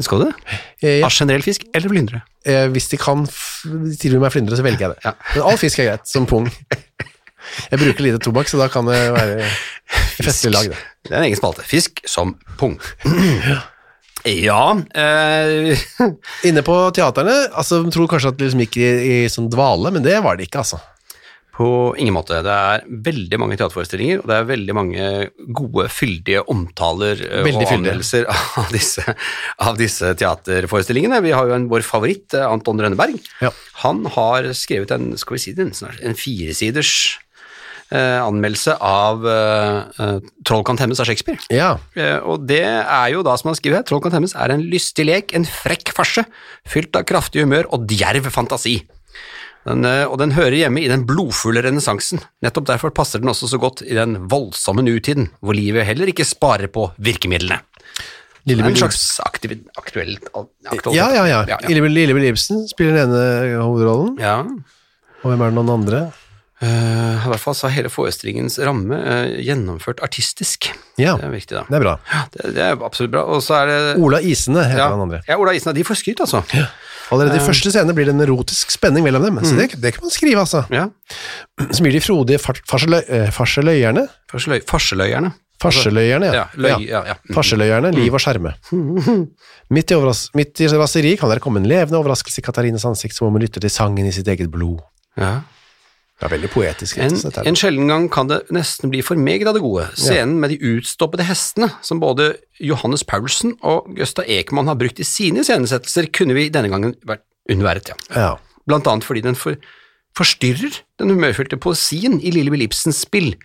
Skal 0.00 0.20
du 0.20 0.24
det? 0.28 0.34
Eh, 0.80 0.98
ja, 1.00 1.06
Av 1.06 1.10
generell 1.10 1.42
fisk 1.42 1.64
eller 1.74 1.88
flyndre? 1.90 2.22
eh, 2.46 2.68
hvis 2.70 2.86
de 2.88 2.96
kan 2.96 3.26
tilby 3.98 4.20
meg 4.22 4.30
flyndre, 4.32 4.54
så 4.56 4.62
velger 4.62 4.78
jeg 4.86 4.90
det. 4.94 4.98
Ja. 5.04 5.12
Men 5.34 5.42
all 5.50 5.56
fisk 5.58 5.80
er 5.80 5.88
greit, 5.90 6.06
som 6.06 6.24
pung. 6.26 6.46
Jeg 7.72 7.80
bruker 7.80 8.04
lite 8.04 8.18
tobakk, 8.22 8.46
så 8.48 8.58
da 8.60 8.68
kan 8.68 8.84
det 8.86 9.00
være 9.12 9.48
festlig 10.22 10.52
lag, 10.54 10.68
det. 10.70 10.78
Det 11.08 11.12
er 11.12 11.18
en 11.18 11.26
egen 11.26 11.36
spalte. 11.40 11.64
Fisk 11.66 12.00
som 12.06 12.36
pung. 12.56 12.78
Ja 14.28 14.74
eh, 14.94 15.78
Inne 16.48 16.62
på 16.66 16.74
teaterne, 16.94 17.34
altså, 17.56 17.82
tror 17.90 18.08
kanskje 18.10 18.32
at 18.32 18.38
det 18.38 18.48
liksom 18.48 18.62
gikk 18.66 18.78
i, 18.82 18.88
i 19.24 19.28
sånn 19.32 19.48
dvale, 19.52 19.92
men 19.94 20.02
det 20.04 20.18
var 20.24 20.36
det 20.38 20.48
ikke, 20.48 20.62
altså. 20.64 20.80
På 21.58 21.68
ingen 21.98 22.14
måte. 22.14 22.38
Det 22.46 22.54
er 22.54 22.84
veldig 22.86 23.38
mange 23.42 23.56
teaterforestillinger, 23.58 24.20
og 24.22 24.30
det 24.30 24.36
er 24.36 24.44
veldig 24.46 24.74
mange 24.78 25.06
gode, 25.58 25.88
fyldige 25.90 26.44
omtaler 26.52 27.18
eh, 27.18 27.42
Veldig 27.48 27.66
og 27.66 27.72
anmeldelser 27.80 28.28
av 28.62 28.68
disse, 28.74 29.04
av 29.66 29.78
disse 29.80 30.12
teaterforestillingene. 30.20 31.18
Vi 31.24 31.34
har 31.34 31.50
jo 31.50 31.56
en, 31.56 31.66
vår 31.72 31.82
favoritt, 31.86 32.30
eh, 32.38 32.46
Anton 32.46 32.78
Rønneberg. 32.84 33.18
Ja. 33.42 33.50
Han 33.82 34.04
har 34.14 34.52
skrevet 34.54 34.94
en, 34.94 35.16
skal 35.18 35.34
vi 35.34 35.42
si 35.48 35.54
det, 35.56 35.66
en, 35.66 36.14
firesiders 36.18 36.92
eh, 37.90 38.20
anmeldelse 38.22 38.76
av 38.84 39.26
eh, 39.26 39.80
eh, 39.98 40.28
Troll 40.46 40.62
kan 40.68 40.78
temmes 40.78 41.00
av 41.02 41.08
Shakespeare. 41.10 41.42
Ja, 41.54 41.72
Eh, 41.98 42.20
Og 42.22 42.46
det 42.46 42.62
er 42.62 43.08
jo 43.16 43.24
da, 43.26 43.34
som 43.40 43.50
han 43.50 43.58
skriver 43.58 43.80
her, 43.80 43.88
Troll 43.88 44.04
kan 44.04 44.14
temmes 44.14 44.36
er 44.38 44.54
en 44.54 44.62
lystig 44.70 45.08
lek, 45.08 45.34
en 45.34 45.48
frekk 45.48 45.90
farse, 45.96 46.22
fylt 46.68 46.94
av 46.94 47.08
kraftig 47.08 47.42
humør 47.42 47.66
og 47.74 47.90
djerv 47.90 48.30
fantasi. 48.34 48.78
Den, 49.68 49.84
eh, 49.84 50.04
og 50.08 50.16
den 50.22 50.32
hører 50.32 50.56
hjemme 50.56 50.80
i 50.80 50.88
den 50.90 51.02
blodfulle 51.08 51.60
renessansen. 51.66 52.22
Nettopp 52.44 52.66
derfor 52.70 52.92
passer 52.96 53.20
den 53.20 53.28
også 53.28 53.50
så 53.50 53.58
godt 53.60 53.82
i 53.84 53.92
den 53.98 54.16
voldsomme 54.30 54.80
nutiden, 54.86 55.28
hvor 55.44 55.56
livet 55.58 55.84
heller 55.88 56.08
ikke 56.08 56.24
sparer 56.24 56.70
på 56.72 56.88
virkemidlene. 56.98 57.60
Lille 58.48 58.64
en 58.64 58.78
slags 58.80 59.18
aktiv, 59.20 59.58
aktuell, 59.76 60.14
aktualitet. 60.32 60.94
ja, 60.96 61.10
ja. 61.12 61.24
ja. 61.28 61.40
ja, 61.44 61.58
ja. 61.60 61.68
Lille 61.68 61.82
Bill- 61.84 61.92
Lille 61.98 62.14
Bill 62.16 62.30
Ibsen 62.30 62.62
spiller 62.70 62.96
den 62.96 63.12
ene 63.12 63.58
hovedrollen, 63.60 64.14
Ja. 64.22 64.38
og 65.20 65.26
hvem 65.34 65.42
er 65.44 65.52
den 65.52 65.68
andre? 65.74 66.00
Uh, 66.58 67.20
I 67.22 67.28
hvert 67.30 67.38
fall 67.42 67.54
så 67.54 67.68
er 67.68 67.74
hele 67.76 67.90
forestillingens 67.92 68.56
ramme 68.66 68.96
uh, 68.98 69.36
gjennomført 69.44 70.00
artistisk. 70.02 70.70
Ja, 70.98 71.12
Det 71.20 71.28
er 71.28 71.34
viktig, 71.36 71.54
da. 71.54 71.60
det 71.68 71.76
er 71.78 71.84
bra. 71.84 71.92
Det, 72.34 72.48
det 72.56 72.64
er 72.64 72.80
absolutt 72.88 73.12
bra. 73.12 73.26
Og 73.36 73.44
så 73.46 73.60
er 73.60 73.68
det 73.70 73.78
Ola 74.02 74.18
Isene 74.26 74.64
heter 74.66 74.80
ja, 74.82 74.88
han 74.90 75.04
andre. 75.04 75.20
ja, 75.28 75.36
Ola 75.38 75.52
Isene. 75.54 75.76
de 75.76 75.84
får 75.86 76.00
skryt, 76.00 76.24
altså. 76.24 76.40
Allerede 77.08 77.40
i 77.40 77.44
første 77.44 77.72
scene 77.72 77.94
blir 77.96 78.08
det 78.08 78.14
en 78.14 78.24
erotisk 78.24 78.72
spenning 78.74 79.06
mellom 79.06 79.24
dem, 79.24 79.40
så 79.44 79.56
det, 79.56 79.70
det 79.80 79.94
kan 79.96 80.04
man 80.04 80.14
skrive, 80.14 80.44
altså. 80.44 80.64
Ja. 80.72 80.88
Som 81.74 81.88
gir 81.88 81.96
de 81.96 82.02
frodige 82.04 82.38
eh, 82.38 83.28
farseløyerne. 83.34 84.06
Farseløyerne. 84.30 85.32
Farseløyerne, 85.58 86.28
ja. 86.30 86.44
Ja, 86.54 86.76
ja, 86.78 87.00
ja. 87.10 87.14
Mm. 87.18 87.34
Farseløyerne, 87.34 87.90
liv 87.96 88.14
og 88.14 88.22
skjerme. 88.22 88.54
Midt 89.74 89.90
i, 89.90 89.96
overras 89.96 90.28
midt 90.38 90.62
i 90.62 90.68
raseriet 90.70 91.18
kan 91.20 91.32
dere 91.32 91.42
komme 91.44 91.60
en 91.60 91.66
levende 91.68 91.98
overraskelse 91.98 92.40
i 92.40 92.46
Katarines 92.46 92.86
ansikt 92.88 93.16
som 93.16 93.26
om 93.26 93.34
hun 93.36 93.42
lytter 93.42 93.60
til 93.64 93.72
sangen 93.72 94.06
i 94.06 94.14
sitt 94.14 94.30
eget 94.30 94.52
blod. 94.52 94.78
Ja. 95.18 95.40
Det 96.18 96.26
er 96.26 96.32
veldig 96.32 96.48
poetisk. 96.50 96.98
En, 96.98 97.14
en 97.46 97.56
sjelden 97.58 97.90
gang 97.90 98.08
kan 98.10 98.26
det 98.26 98.40
nesten 98.54 98.90
bli 98.90 99.04
for 99.06 99.20
meget 99.22 99.46
av 99.46 99.54
det 99.54 99.62
gode. 99.62 99.84
Scenen 99.94 100.40
med 100.42 100.50
de 100.50 100.58
utstoppede 100.74 101.26
hestene, 101.28 101.68
som 101.86 102.00
både 102.02 102.32
Johannes 102.58 103.06
Paulsen 103.06 103.54
og 103.62 103.86
Gøsta 103.94 104.24
Ekman 104.26 104.66
har 104.66 104.78
brukt 104.80 104.98
i 104.98 105.06
sine 105.06 105.44
iscenesettelser, 105.44 106.10
kunne 106.10 106.34
vi 106.34 106.48
denne 106.50 106.72
gangen 106.72 106.96
vært 107.06 107.22
unnværet, 107.48 107.92
ja. 107.92 107.98
Ja. 108.18 108.32
Blant 108.66 108.90
annet 108.90 109.06
fordi 109.06 109.22
den 109.24 109.38
for, 109.38 109.54
forstyrrer 110.18 110.80
den 110.98 111.14
humørfylte 111.14 111.60
poesien 111.62 112.18
i 112.18 112.34
Lille 112.34 112.50
Bill 112.50 112.66
Ibsens 112.66 113.04
spill, 113.06 113.36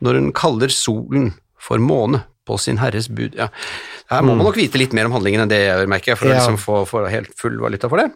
når 0.00 0.16
hun 0.18 0.32
kaller 0.32 0.72
solen 0.72 1.34
for 1.60 1.84
måne 1.84 2.24
på 2.48 2.58
sin 2.58 2.80
herres 2.82 3.08
bud. 3.12 3.36
Ja. 3.38 3.48
Her 4.10 4.24
må 4.26 4.34
man 4.34 4.46
nok 4.48 4.58
vite 4.58 4.80
litt 4.80 4.94
mer 4.96 5.08
om 5.08 5.14
handlingen 5.16 5.44
enn 5.44 5.52
det 5.52 5.60
jeg 5.60 5.70
gjør, 5.70 5.90
merker 5.92 6.12
jeg, 6.12 6.20
for 6.20 6.28
å 6.28 6.34
liksom 6.34 6.58
få, 6.60 6.82
få 6.90 7.04
helt 7.12 7.32
full 7.38 7.58
valuta 7.62 7.90
for 7.92 8.02
det. 8.02 8.08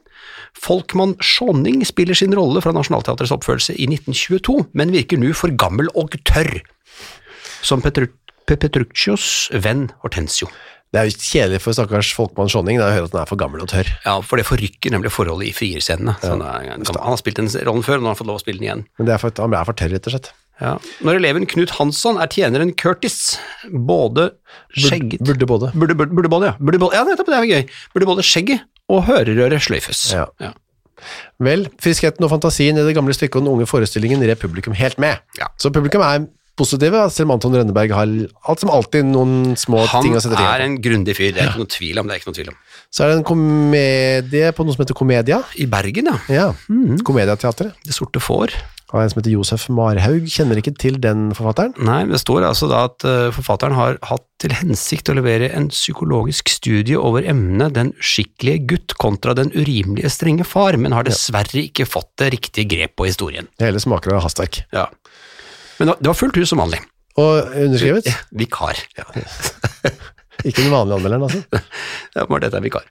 Folkmann 0.58 1.14
Schonning 1.22 1.82
spiller 1.86 2.18
sin 2.18 2.34
rolle 2.36 2.62
fra 2.64 2.74
Nationaltheatrets 2.74 3.34
oppførelse 3.36 3.76
i 3.76 3.88
1922, 3.90 4.58
men 4.78 4.94
virker 4.94 5.20
nå 5.20 5.32
for 5.36 5.54
gammel 5.58 5.90
og 5.94 6.16
tørr, 6.28 6.58
som 7.64 7.84
Petru 7.84 8.08
Petruccios 8.46 9.48
venn 9.58 9.88
Hortensio. 10.04 10.46
Det 10.94 11.00
er 11.00 11.08
jo 11.10 11.18
kjedelig 11.18 11.58
for 11.64 11.74
stakkars 11.74 12.12
Folkmann 12.14 12.48
Skjonning 12.48 12.78
da, 12.78 12.86
å 12.88 12.94
høre 12.94 13.08
at 13.08 13.14
han 13.16 13.24
er 13.24 13.28
for 13.28 13.40
gammel 13.40 13.64
og 13.64 13.68
tørr. 13.72 13.88
Ja, 14.04 14.14
for 14.22 14.38
det 14.38 14.46
forrykker 14.46 14.94
nemlig 14.94 15.10
forholdet 15.12 15.50
i 15.50 15.54
frierscenene. 15.56 16.14
Ja. 16.22 16.36
han, 16.38 16.84
han 16.86 17.10
har 17.10 17.18
spilt 17.20 17.40
den 17.40 17.50
rollen 17.66 17.84
før, 17.84 17.98
nå 17.98 18.08
har 18.08 18.14
han 18.14 18.20
fått 18.20 18.30
lov 18.30 18.38
å 18.38 18.44
spille 18.44 18.62
den 18.62 18.68
igjen. 18.68 18.84
Men 19.00 19.08
det 19.10 19.16
er 19.16 19.22
for, 19.22 19.34
han 19.42 19.56
er 19.58 19.66
for 19.66 19.76
tørr, 19.76 19.92
rett 19.96 20.06
og 20.08 20.14
slett. 20.14 20.30
Ja. 20.61 20.77
Når 21.05 21.19
eleven 21.21 21.45
Knut 21.47 21.75
Hansson 21.77 22.16
er 22.23 22.31
tjeneren 22.33 22.71
Curtis, 22.81 23.37
både 23.69 24.31
skjegget 24.73 25.21
Burde 25.27 25.47
både. 25.49 25.73
Burde, 25.77 25.95
burde, 25.99 26.14
burde 26.16 26.31
både, 26.33 26.47
ja. 26.53 26.55
Burde 26.61 26.81
både, 26.81 26.97
ja, 26.97 27.03
nettopp, 27.05 27.27
det 27.29 27.37
er 27.40 27.51
gøy. 27.51 27.66
Burde 27.92 28.09
både 28.09 28.25
skjegget 28.25 28.62
og 28.88 29.03
hørerøret 29.09 29.61
sløyfes. 29.66 30.07
Ja. 30.14 30.25
Ja. 30.40 30.53
Vel, 31.45 31.66
friskheten 31.83 32.25
og 32.25 32.31
fantasien 32.33 32.79
i 32.81 32.85
det 32.87 32.95
gamle 32.97 33.12
stykket 33.14 33.37
og 33.37 33.45
den 33.45 33.53
unge 33.53 33.66
forestillingen 33.69 34.23
rer 34.25 34.38
publikum 34.40 34.73
helt 34.79 34.97
med. 35.03 35.21
Ja. 35.38 35.51
Så 35.61 35.69
publikum 35.75 36.01
er 36.07 36.25
positive, 36.57 37.03
selv 37.12 37.29
om 37.29 37.35
Anton 37.35 37.53
Rønneberg 37.53 37.92
har 37.92 38.09
alt 38.49 38.62
som 38.62 38.71
alltid 38.73 39.05
noen 39.11 39.53
små 39.61 39.83
Han 39.92 40.07
ting 40.07 40.14
å 40.16 40.23
sette 40.25 40.38
til. 40.38 40.40
fingeren 40.40 40.62
på. 40.62 40.69
en 40.71 40.79
grundig 40.87 41.16
fyr, 41.19 41.35
det 41.37 41.42
er 41.42 41.51
ikke 41.51 41.61
noe 41.66 41.73
tvil 41.75 42.01
om. 42.01 42.09
det 42.09 42.14
er 42.16 42.23
ikke 42.23 42.31
noe 42.33 42.38
tvil 42.38 42.49
om. 42.55 42.57
Så 42.97 43.05
er 43.05 43.11
det 43.12 43.19
en 43.19 43.27
komedie 43.29 44.53
på 44.57 44.64
noe 44.64 44.73
som 44.73 44.85
heter 44.87 44.97
Komedia. 44.97 45.42
I 45.61 45.66
Bergen, 45.69 46.09
ja. 46.09 46.16
Ja, 46.33 46.47
Mhm. 46.73 47.03
Komediateatret. 47.05 47.75
Det 47.85 47.92
sorte 47.92 48.21
får. 48.25 48.55
Av 48.94 49.01
en 49.03 49.11
som 49.11 49.18
heter 49.18 49.33
Josef 49.35 49.64
Marhaug. 49.75 50.29
Kjenner 50.31 50.61
ikke 50.61 50.72
til 50.79 51.01
den 51.03 51.33
forfatteren. 51.35 51.72
Nei, 51.83 52.05
det 52.07 52.20
står 52.22 52.44
altså 52.46 52.68
da 52.70 52.85
at 52.87 53.03
eh, 53.09 53.33
forfatteren 53.35 53.75
har 53.75 53.96
hatt 54.07 54.22
til 54.42 54.55
hensikt 54.55 55.11
å 55.11 55.16
levere 55.18 55.49
en 55.59 55.66
psykologisk 55.72 56.53
studie 56.53 56.94
over 57.01 57.27
emnet 57.27 57.75
den 57.75 57.90
uskikkelige 57.99 58.62
gutt 58.70 58.94
kontra 59.03 59.35
den 59.35 59.51
urimelige 59.57 60.12
strenge 60.14 60.46
far, 60.46 60.79
men 60.79 60.94
har 60.94 61.09
dessverre 61.09 61.64
ikke 61.66 61.88
fått 61.88 62.12
det 62.22 62.31
riktige 62.37 62.68
grep 62.77 62.94
på 63.01 63.09
historien. 63.11 63.51
Det 63.59 63.66
hele 63.72 63.83
smaker 63.83 64.14
av 64.14 64.22
hastverk. 64.29 64.62
Ja. 64.77 64.87
Men 65.81 65.90
det 65.99 66.07
var- 66.07 66.20
fullt 66.22 66.38
hus 66.38 66.55
som 66.55 66.62
vanlig. 66.62 66.79
Og 67.16 67.49
underskrevet? 67.57 68.07
Vikar. 68.37 68.79
Ikke 70.44 70.62
den 70.62 70.70
vanlige 70.75 70.99
anmelderen, 70.99 71.22
altså. 71.22 71.42
Ja, 72.16 72.25
bare 72.27 72.40
dette 72.46 72.57
er 72.59 72.64
vikar. 72.64 72.85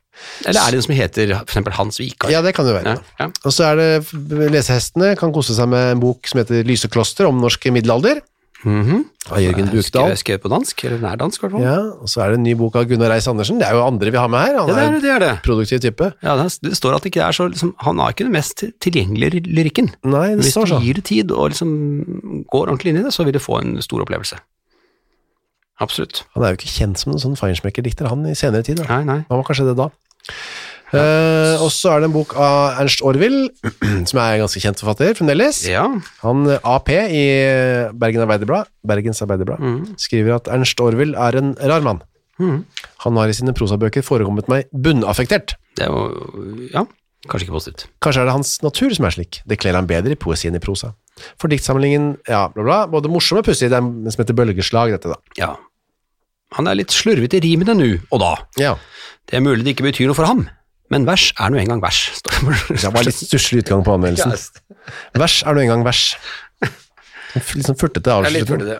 Eller 0.46 0.62
er 0.62 0.72
det 0.72 0.78
en 0.82 0.86
som 0.86 0.96
heter 0.96 1.32
eksempel 1.42 1.74
Hans 1.74 1.98
Vikar? 2.00 2.30
Ja, 2.32 2.42
det 2.46 2.54
kan 2.56 2.66
det 2.66 2.76
være. 2.78 2.96
Ja, 2.96 3.26
ja. 3.26 3.28
Og 3.46 3.52
så 3.54 3.66
er 3.72 3.76
det 3.82 4.52
lesehestene 4.54 5.16
kan 5.20 5.34
kose 5.36 5.56
seg 5.58 5.68
med 5.72 5.96
en 5.96 6.00
bok 6.04 6.28
som 6.30 6.40
heter 6.42 6.64
Lysekloster 6.68 7.28
om 7.30 7.42
norsk 7.44 7.68
middelalder, 7.74 8.22
Mhm. 8.66 9.04
av 9.30 9.38
Jørgen 9.44 9.68
Bukdal. 9.70 10.16
Skrevet 10.18 10.42
på 10.42 10.50
dansk, 10.50 10.80
eller 10.88 10.98
nær 11.04 11.18
dansk 11.22 11.38
i 11.38 11.44
hvert 11.46 11.52
fall. 11.54 11.62
Ja, 11.62 11.76
og 12.02 12.10
så 12.10 12.24
er 12.24 12.32
det 12.32 12.38
en 12.40 12.44
ny 12.48 12.56
bok 12.58 12.76
av 12.80 12.88
Gunnar 12.90 13.12
Reis 13.14 13.28
Andersen. 13.30 13.60
Det 13.62 13.68
er 13.68 13.76
jo 13.78 13.84
andre 13.86 14.10
vi 14.10 14.18
har 14.18 14.28
med 14.28 14.40
her. 14.42 14.58
Han 14.58 14.70
Ja, 14.70 14.74
det 14.74 14.86
er 14.88 14.96
det. 15.02 15.12
er 15.12 15.20
det. 15.20 15.44
produktiv 15.46 15.80
type. 15.84 16.08
Ja, 16.24 16.34
det, 16.42 16.74
står 16.74 16.96
at 16.96 17.04
det 17.04 17.12
ikke 17.14 17.28
er 17.28 17.32
så 17.32 17.46
liksom, 17.52 17.76
Han 17.86 18.00
har 18.00 18.10
ikke 18.16 18.26
den 18.26 18.32
mest 18.34 18.64
tilgjengelige 18.82 19.44
lyrikken. 19.46 19.92
Nei, 20.04 20.30
det 20.34 20.40
Hvis 20.46 20.54
står 20.56 20.66
du 20.66 20.72
sånn. 20.74 20.82
gir 20.88 20.94
det 20.96 21.04
tid 21.06 21.32
og 21.32 21.52
liksom 21.52 22.46
går 22.50 22.68
ordentlig 22.74 22.90
inn 22.96 22.98
i 23.02 23.06
det, 23.06 23.14
så 23.14 23.24
vil 23.24 23.34
du 23.34 23.40
få 23.40 23.60
en 23.62 23.78
stor 23.86 24.02
opplevelse. 24.02 24.40
Absolutt. 25.84 26.24
Han 26.36 26.44
er 26.46 26.54
jo 26.54 26.60
ikke 26.62 26.72
kjent 26.72 26.98
som 27.02 27.12
en 27.14 27.20
sånn 27.20 27.36
feinschmecker-dikter, 27.40 28.08
han, 28.08 28.24
i 28.30 28.36
senere 28.38 28.64
tid. 28.64 28.80
Da. 28.80 28.88
Nei, 28.98 29.04
nei. 29.10 29.20
Han 29.30 29.42
var 29.42 29.48
kanskje 29.50 29.66
det 29.68 29.76
da. 29.80 29.90
Eh, 30.96 31.56
og 31.60 31.72
så 31.74 31.96
er 31.96 32.04
det 32.04 32.08
en 32.08 32.14
bok 32.16 32.36
av 32.40 32.78
Ernst 32.80 33.02
Orville, 33.04 33.50
som 34.10 34.20
er 34.22 34.36
en 34.38 34.44
ganske 34.46 34.62
kjent 34.64 34.80
forfatter 34.80 35.16
fremdeles. 35.18 35.64
Ja. 35.68 35.84
Han 36.22 36.46
eh, 36.54 36.60
AP 36.64 36.92
i 36.94 37.24
Bergen 37.98 38.24
Arbeiderblad, 38.24 38.70
Bergens 38.88 39.24
Arbeiderblad 39.26 39.60
Mm. 39.66 39.80
skriver 40.00 40.38
at 40.38 40.48
Ernst 40.52 40.80
Orville 40.84 41.18
er 41.18 41.40
en 41.42 41.56
rar 41.60 41.84
mann. 41.84 42.04
Mm. 42.40 42.62
Han 43.06 43.18
har 43.20 43.32
i 43.32 43.36
sine 43.36 43.54
prosabøker 43.56 44.04
forekommet 44.06 44.48
meg 44.52 44.68
bunnaffektert. 44.72 45.56
Det 45.80 45.88
jo 45.88 46.06
Ja, 46.74 46.86
kanskje 47.28 47.48
ikke 47.48 47.56
positivt. 47.58 47.86
Kanskje 48.04 48.22
er 48.24 48.30
det 48.30 48.36
hans 48.36 48.56
natur 48.64 48.94
som 48.96 49.08
er 49.08 49.16
slik. 49.16 49.42
Det 49.48 49.58
kler 49.60 49.76
han 49.80 49.88
bedre 49.90 50.16
i 50.16 50.20
poesien 50.20 50.56
i 50.56 50.60
prosa. 50.64 50.94
For 51.40 51.48
diktsamlingen, 51.52 52.18
ja, 52.28 52.48
bla 52.52 52.66
bla, 52.68 52.78
både 52.92 53.12
morsom 53.12 53.40
og 53.40 53.46
pussig, 53.48 53.70
det 53.72 53.78
er 53.78 53.84
en 53.86 54.12
som 54.12 54.22
heter 54.24 54.36
Bølgeslag, 54.38 54.92
dette 54.96 55.14
da. 55.14 55.18
Ja. 55.40 55.54
Han 56.58 56.68
er 56.72 56.78
litt 56.78 56.94
slurvete 56.96 57.40
i 57.40 57.44
rimene 57.44 57.76
nå 57.78 57.88
og 58.14 58.22
da. 58.22 58.34
Ja, 58.62 58.76
Det 59.26 59.40
er 59.40 59.44
mulig 59.46 59.64
det 59.66 59.74
ikke 59.76 59.88
betyr 59.88 60.08
noe 60.12 60.18
for 60.18 60.28
ham, 60.30 60.46
men 60.94 61.08
vers 61.08 61.32
er 61.42 61.50
nå 61.52 61.58
engang 61.62 61.82
vers. 61.84 62.04
står 62.20 62.36
det. 62.76 62.92
var 62.94 63.06
litt 63.08 63.18
stusslig 63.18 63.64
utgang 63.64 63.84
på 63.88 63.96
anmeldelsen. 63.96 64.36
Vers 65.18 65.40
er 65.44 65.56
nå 65.58 65.64
engang 65.66 65.86
vers. 65.88 66.04
Litt 67.36 67.66
sånn 67.68 67.76
furtete 67.80 68.14
avslutning. 68.14 68.78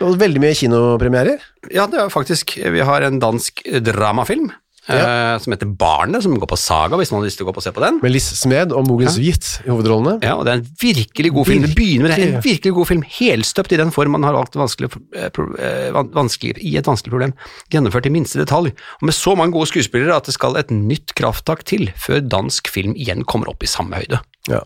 Veldig 0.00 0.40
mye 0.42 0.56
kinopremierer. 0.58 1.42
Ja, 1.72 1.86
det 1.90 2.00
er 2.02 2.10
faktisk 2.12 2.56
Vi 2.58 2.82
har 2.84 3.04
en 3.06 3.20
dansk 3.22 3.62
dramafilm 3.86 4.50
eh, 4.88 5.38
som 5.42 5.52
heter 5.54 5.70
Barnet, 5.78 6.22
som 6.22 6.34
går 6.38 6.50
på 6.50 6.58
Saga, 6.60 6.96
hvis 7.00 7.10
man 7.12 7.20
har 7.20 7.26
lyst 7.28 7.40
til 7.40 7.46
å 7.46 7.50
gå 7.50 7.54
på 7.56 7.62
og 7.62 7.66
se 7.66 7.72
på 7.76 7.82
den. 7.84 8.00
Med 8.02 8.12
Liss 8.14 8.28
Smed 8.40 8.72
og 8.76 8.86
Mogens 8.88 9.18
Wieth 9.18 9.62
i 9.66 9.70
hovedrollene. 9.72 10.18
Ja, 10.22 10.34
og 10.38 10.44
det 10.46 10.52
er 10.54 10.60
en 10.60 10.68
virkelig 10.82 11.32
god 11.36 11.48
film. 11.50 11.66
Det 11.66 11.72
begynner 11.78 12.08
med 12.08 12.14
det. 12.16 12.28
En 12.36 12.44
virkelig 12.44 12.74
god 12.78 12.90
film, 12.92 13.02
helstøpt 13.16 13.72
i 13.72 13.80
den 13.80 13.90
form 13.94 14.14
man 14.16 14.26
har 14.28 14.36
valgt 14.36 14.58
vanskelig, 14.58 14.90
eh, 15.16 15.30
eh, 15.30 15.88
van- 15.96 16.12
vanskelig, 16.14 16.56
i 16.62 16.76
et 16.78 16.86
vanskelig 16.86 17.14
problem, 17.14 17.34
gjennomført 17.72 18.06
i 18.06 18.14
minste 18.14 18.38
detalj, 18.42 18.70
og 19.00 19.08
med 19.10 19.14
så 19.16 19.36
mange 19.38 19.52
gode 19.56 19.70
skuespillere 19.72 20.14
at 20.16 20.28
det 20.30 20.36
skal 20.36 20.56
et 20.60 20.70
nytt 20.70 21.14
krafttak 21.18 21.64
til 21.64 21.90
før 21.96 22.20
dansk 22.26 22.68
film 22.68 22.94
igjen 22.94 23.24
kommer 23.24 23.48
opp 23.50 23.62
i 23.62 23.70
samme 23.70 23.98
høyde. 23.98 24.20
Ja. 24.48 24.62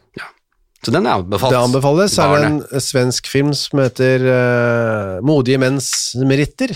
Så 0.81 0.93
den 0.95 1.05
er 1.05 1.19
anbefalt. 1.19 1.53
Det 1.53 1.61
anbefales. 1.61 2.15
Er 2.19 2.37
det 2.41 2.47
en 2.73 2.81
svensk 2.81 3.27
film 3.29 3.51
som 3.53 3.83
heter 3.83 4.23
uh, 4.25 5.19
Modige 5.21 5.59
menns 5.61 5.91
meritter. 6.25 6.73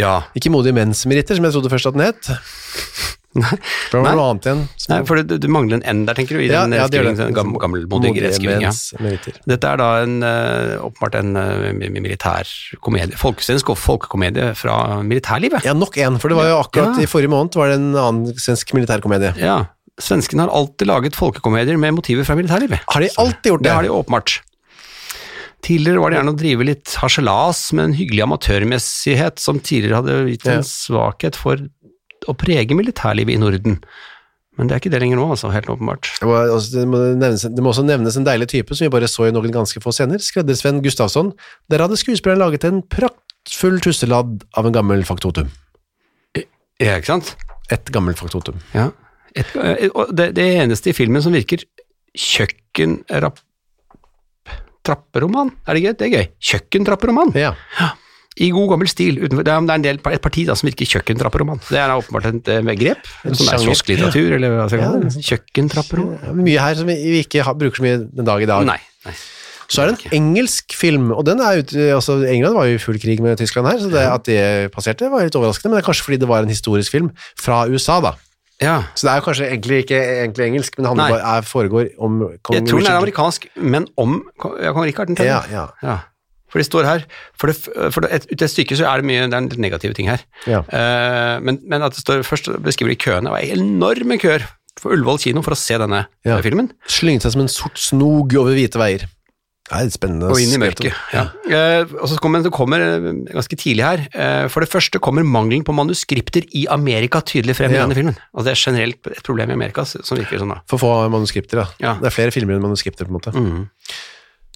Ja, 0.00 0.22
Ikke 0.38 0.50
Modige 0.52 0.72
menns 0.76 1.04
meritter, 1.06 1.36
som 1.36 1.44
jeg 1.44 1.52
trodde 1.52 1.70
først 1.72 1.86
at 1.90 1.96
den 1.98 2.06
het. 2.06 2.30
Nei. 3.32 3.48
Det 3.88 3.96
var 3.96 4.12
noe 4.12 4.24
annet 4.28 4.44
igjen. 4.44 4.58
Nei, 4.90 4.96
for 5.08 5.16
det, 5.16 5.38
du 5.40 5.46
mangler 5.48 5.78
en 5.78 5.84
N 5.88 6.02
der, 6.04 6.16
tenker 6.18 6.36
du, 6.36 6.42
i 6.44 6.50
Ja, 6.50 6.66
den 6.68 6.74
ja, 6.76 6.84
den 6.92 7.16
gammel, 7.32 7.56
gammelmodige 7.60 8.10
Modige 8.12 8.26
reskrivingen. 8.26 8.68
Ja. 8.76 9.32
Dette 9.54 9.70
er 9.70 9.80
da 9.80 9.86
en, 10.04 10.18
eh, 10.28 10.74
åpenbart 10.84 11.16
en 11.16 11.30
eh, 11.40 11.70
mi- 11.72 11.88
mi- 11.94 12.02
militær 12.04 12.44
komedie, 12.84 13.16
folkesvensk 13.16 13.72
og 13.72 13.78
folkekomedie 13.80 14.50
fra 14.58 15.00
militærlivet. 15.00 15.64
Ja, 15.64 15.72
nok 15.72 15.96
en, 15.96 16.18
for 16.20 16.28
det 16.28 16.36
var 16.42 16.50
jo 16.52 16.58
akkurat 16.60 17.00
Ja. 17.00 17.06
i 17.06 17.08
forrige 17.08 17.32
måned 17.32 17.56
var 17.56 17.72
det 17.72 17.78
en 17.80 17.94
annen 17.96 18.36
svensk 18.36 18.74
militærkomedie. 18.76 19.32
Ja, 19.40 19.62
svenskene 20.00 20.44
har 20.44 20.52
alltid 20.52 20.88
laget 20.92 21.16
folkekomedier 21.16 21.80
med 21.80 21.96
motiver 21.96 22.24
fra 22.28 22.36
militærlivet. 22.36 22.80
Har 22.88 23.00
de 23.00 23.08
alltid 23.16 23.48
gjort 23.54 23.62
det? 23.64 23.70
Det 23.70 23.76
har 23.80 23.82
de 23.88 23.96
åpenbart. 23.96 24.40
Tidligere 25.62 26.02
var 26.02 26.10
det 26.10 26.18
gjerne 26.18 26.32
å 26.34 26.38
drive 26.38 26.66
litt 26.66 26.94
harselas 26.98 27.60
med 27.76 27.90
en 27.90 27.94
hyggelig 27.94 28.24
amatørmessighet 28.24 29.42
som 29.42 29.60
tidligere 29.62 30.00
hadde 30.00 30.32
gitt 30.32 30.48
en 30.50 30.64
svakhet 30.66 31.38
for 31.38 31.60
å 32.26 32.34
prege 32.38 32.74
militærlivet 32.74 33.36
i 33.36 33.42
Norden. 33.42 33.78
Men 34.58 34.68
det 34.68 34.74
er 34.74 34.82
ikke 34.82 34.92
det 34.92 35.00
lenger 35.00 35.16
nå, 35.16 35.26
altså, 35.32 35.48
helt 35.54 35.70
åpenbart. 35.72 36.10
Det, 36.20 36.26
må, 36.28 36.34
også, 36.52 36.74
det, 36.74 36.82
må 36.90 36.98
nevnes, 37.16 37.44
det 37.46 37.64
må 37.64 37.70
også 37.72 37.86
nevnes 37.88 38.18
en 38.20 38.26
deilig 38.26 38.50
type 38.52 38.76
som 38.76 38.84
vi 38.84 38.92
bare 38.92 39.08
så 39.08 39.28
i 39.28 39.32
noen 39.32 39.54
ganske 39.54 39.80
få 39.80 39.94
scener. 39.96 40.20
Skreddersvenn 40.20 40.82
Gustavsson. 40.84 41.32
Der 41.72 41.84
hadde 41.84 41.96
skuespilleren 42.00 42.42
laget 42.42 42.66
en 42.68 42.82
praktfull 42.92 43.80
tusseladd 43.82 44.42
av 44.58 44.68
en 44.68 44.76
gammel 44.76 45.06
faktotum. 45.08 45.48
Ja, 46.36 46.98
ikke 46.98 47.14
sant? 47.14 47.32
Et 47.72 47.94
gammelt 47.94 48.20
faktotum. 48.20 48.58
Ja. 48.74 48.90
Et, 49.32 49.48
eh, 49.56 49.88
det, 50.12 50.32
det 50.36 50.46
eneste 50.60 50.92
i 50.92 50.96
filmen 50.96 51.24
som 51.24 51.34
virker 51.36 51.64
kjøkkenrapp... 52.18 53.40
Trapperoman, 54.82 55.52
er 55.66 55.78
det 55.78 55.82
gøy? 55.82 55.92
Det 55.98 56.06
er 56.06 56.14
gøy. 56.16 56.30
Kjøkkentrapperoman. 56.52 57.34
Ja. 57.38 57.52
I 58.42 58.48
god 58.54 58.70
gammel 58.72 58.88
stil. 58.88 59.20
Utenfor, 59.20 59.44
det 59.44 59.52
er, 59.52 59.74
en 59.76 59.84
del, 59.84 60.00
et 60.00 60.24
parti 60.24 60.46
da, 60.48 60.56
som 60.58 60.70
virker 60.70 60.88
kjøkkentrapperoman. 60.88 61.60
Det 61.68 61.78
er 61.78 61.92
da 61.92 61.98
åpenbart 62.00 62.30
et 62.30 62.40
grep 62.48 62.70
begrep, 62.70 63.12
som 63.28 63.52
er 63.52 63.60
sjanger. 63.60 63.92
ja. 64.00 64.24
eller 64.38 64.56
hva 64.56 64.64
skal 64.70 64.80
jeg 64.80 64.88
kalle 64.88 65.04
det? 65.04 65.26
Kjøkkentrapperoman? 65.28 66.40
Mye 66.40 66.64
her 66.64 66.80
som 66.80 66.90
vi, 66.90 66.96
vi 67.12 67.22
ikke 67.26 67.44
har, 67.46 67.58
bruker 67.60 67.82
så 67.82 67.86
mye 67.86 68.00
den 68.08 68.28
dag 68.28 68.42
i 68.42 68.50
dag. 68.50 68.66
Nei. 68.66 68.80
nei. 69.06 69.14
Så 69.72 69.84
er 69.84 69.92
det 69.92 70.08
en 70.10 70.18
engelsk 70.18 70.74
film, 70.76 71.12
og 71.16 71.24
den 71.24 71.40
er 71.40 71.62
ute, 71.62 71.86
altså 71.94 72.18
England 72.28 72.58
var 72.58 72.66
jo 72.68 72.76
i 72.76 72.82
full 72.82 72.98
krig 73.00 73.22
med 73.24 73.38
Tyskland 73.40 73.70
her, 73.70 73.78
så 73.80 73.88
det, 73.92 74.02
at 74.04 74.26
det 74.28 74.72
passerte 74.74 75.08
var 75.12 75.24
litt 75.24 75.38
overraskende, 75.38 75.70
men 75.72 75.78
det 75.78 75.84
er 75.84 75.86
kanskje 75.86 76.08
fordi 76.08 76.18
det 76.20 76.28
var 76.28 76.44
en 76.44 76.52
historisk 76.52 76.92
film 76.92 77.08
fra 77.40 77.62
USA 77.72 78.00
da. 78.04 78.12
Ja. 78.62 78.76
Så 78.94 79.06
det 79.06 79.12
er 79.12 79.20
jo 79.20 79.26
kanskje 79.26 79.48
egentlig 79.50 79.82
ikke 79.84 79.98
egentlig 79.98 80.46
engelsk, 80.46 80.78
men 80.78 80.86
det 80.86 80.92
handler 80.92 81.16
bare, 81.16 81.36
er, 81.36 81.50
foregår 81.50 81.90
om 81.98 82.22
kong 82.46 82.56
Jeg 82.56 82.68
tror 82.70 82.84
den 82.84 82.90
er 82.92 83.00
amerikansk, 83.00 83.46
men 83.56 83.88
om 84.00 84.22
ja, 84.62 84.72
kong 84.72 84.86
Richard. 84.86 85.14
Ja, 85.18 85.42
ja. 85.50 85.66
Ja. 85.82 85.98
For 86.52 86.60
det 86.60 86.66
står 86.68 86.84
her, 86.84 87.04
for, 87.40 87.48
det, 87.48 87.56
for 87.94 88.04
det, 88.04 88.10
et, 88.12 88.26
et 88.36 88.50
stykke 88.52 88.76
så 88.76 88.84
er 88.84 89.00
det 89.00 89.08
mye 89.08 89.24
det 89.24 89.38
er 89.38 89.62
negative 89.64 89.96
ting 89.96 90.10
her. 90.12 90.20
Ja. 90.44 90.60
Uh, 90.68 91.38
men, 91.44 91.58
men 91.64 91.84
at 91.86 91.96
det 91.96 92.04
står, 92.04 92.26
først 92.28 92.50
beskriver 92.62 92.92
de 92.92 92.98
køene, 93.00 93.24
det 93.30 93.32
var 93.32 93.54
enorme 93.56 94.18
køer 94.20 94.44
for 94.80 94.92
Ullevål 94.92 95.20
kino 95.22 95.42
for 95.44 95.56
å 95.56 95.58
se 95.58 95.78
denne 95.80 96.04
Ja. 96.28 96.38
filmen. 96.44 96.70
Slynget 96.88 97.24
seg 97.24 97.34
som 97.34 97.44
en 97.44 97.52
sort 97.52 97.80
snog 97.80 98.36
over 98.36 98.56
hvite 98.56 98.80
veier. 98.80 99.08
Er 99.70 99.88
spennende. 99.94 100.26
Og 100.28 100.40
inn 100.42 100.50
i 100.52 100.58
mørket. 100.58 100.92
Ja. 101.14 101.28
Eh, 101.46 101.84
og 102.02 102.08
så 102.10 102.16
kommer 102.20 102.42
det 102.42 102.50
kommer 102.52 102.82
eh, 102.82 103.04
ganske 103.30 103.56
tidlig 103.56 103.84
her. 103.86 104.02
Eh, 104.12 104.48
for 104.52 104.60
det 104.64 104.68
første 104.68 104.98
kommer 105.00 105.22
mangelen 105.24 105.62
på 105.64 105.72
manuskripter 105.72 106.44
i 106.58 106.66
Amerika 106.68 107.20
tydelig 107.22 107.54
frem 107.56 107.70
i 107.70 107.78
Ja. 107.78 107.86
denne 107.86 107.94
filmen. 107.96 108.16
Altså 108.34 108.44
det 108.50 108.52
er 108.56 108.60
generelt 108.64 109.06
et 109.06 109.22
problem 109.22 109.50
i 109.50 109.54
Amerika 109.54 109.84
som 109.86 110.18
virker 110.18 110.42
sånn 110.42 110.50
da. 110.52 110.60
For 110.68 110.82
få 110.82 110.90
manuskripter, 111.08 111.62
da. 111.62 111.66
Ja. 111.80 111.94
Det 112.02 112.10
er 112.10 112.16
flere 112.18 112.34
filmer 112.34 112.58
enn 112.58 112.62
manuskripter, 112.66 113.06
på 113.06 113.14
en 113.14 113.20
måte. 113.20 113.32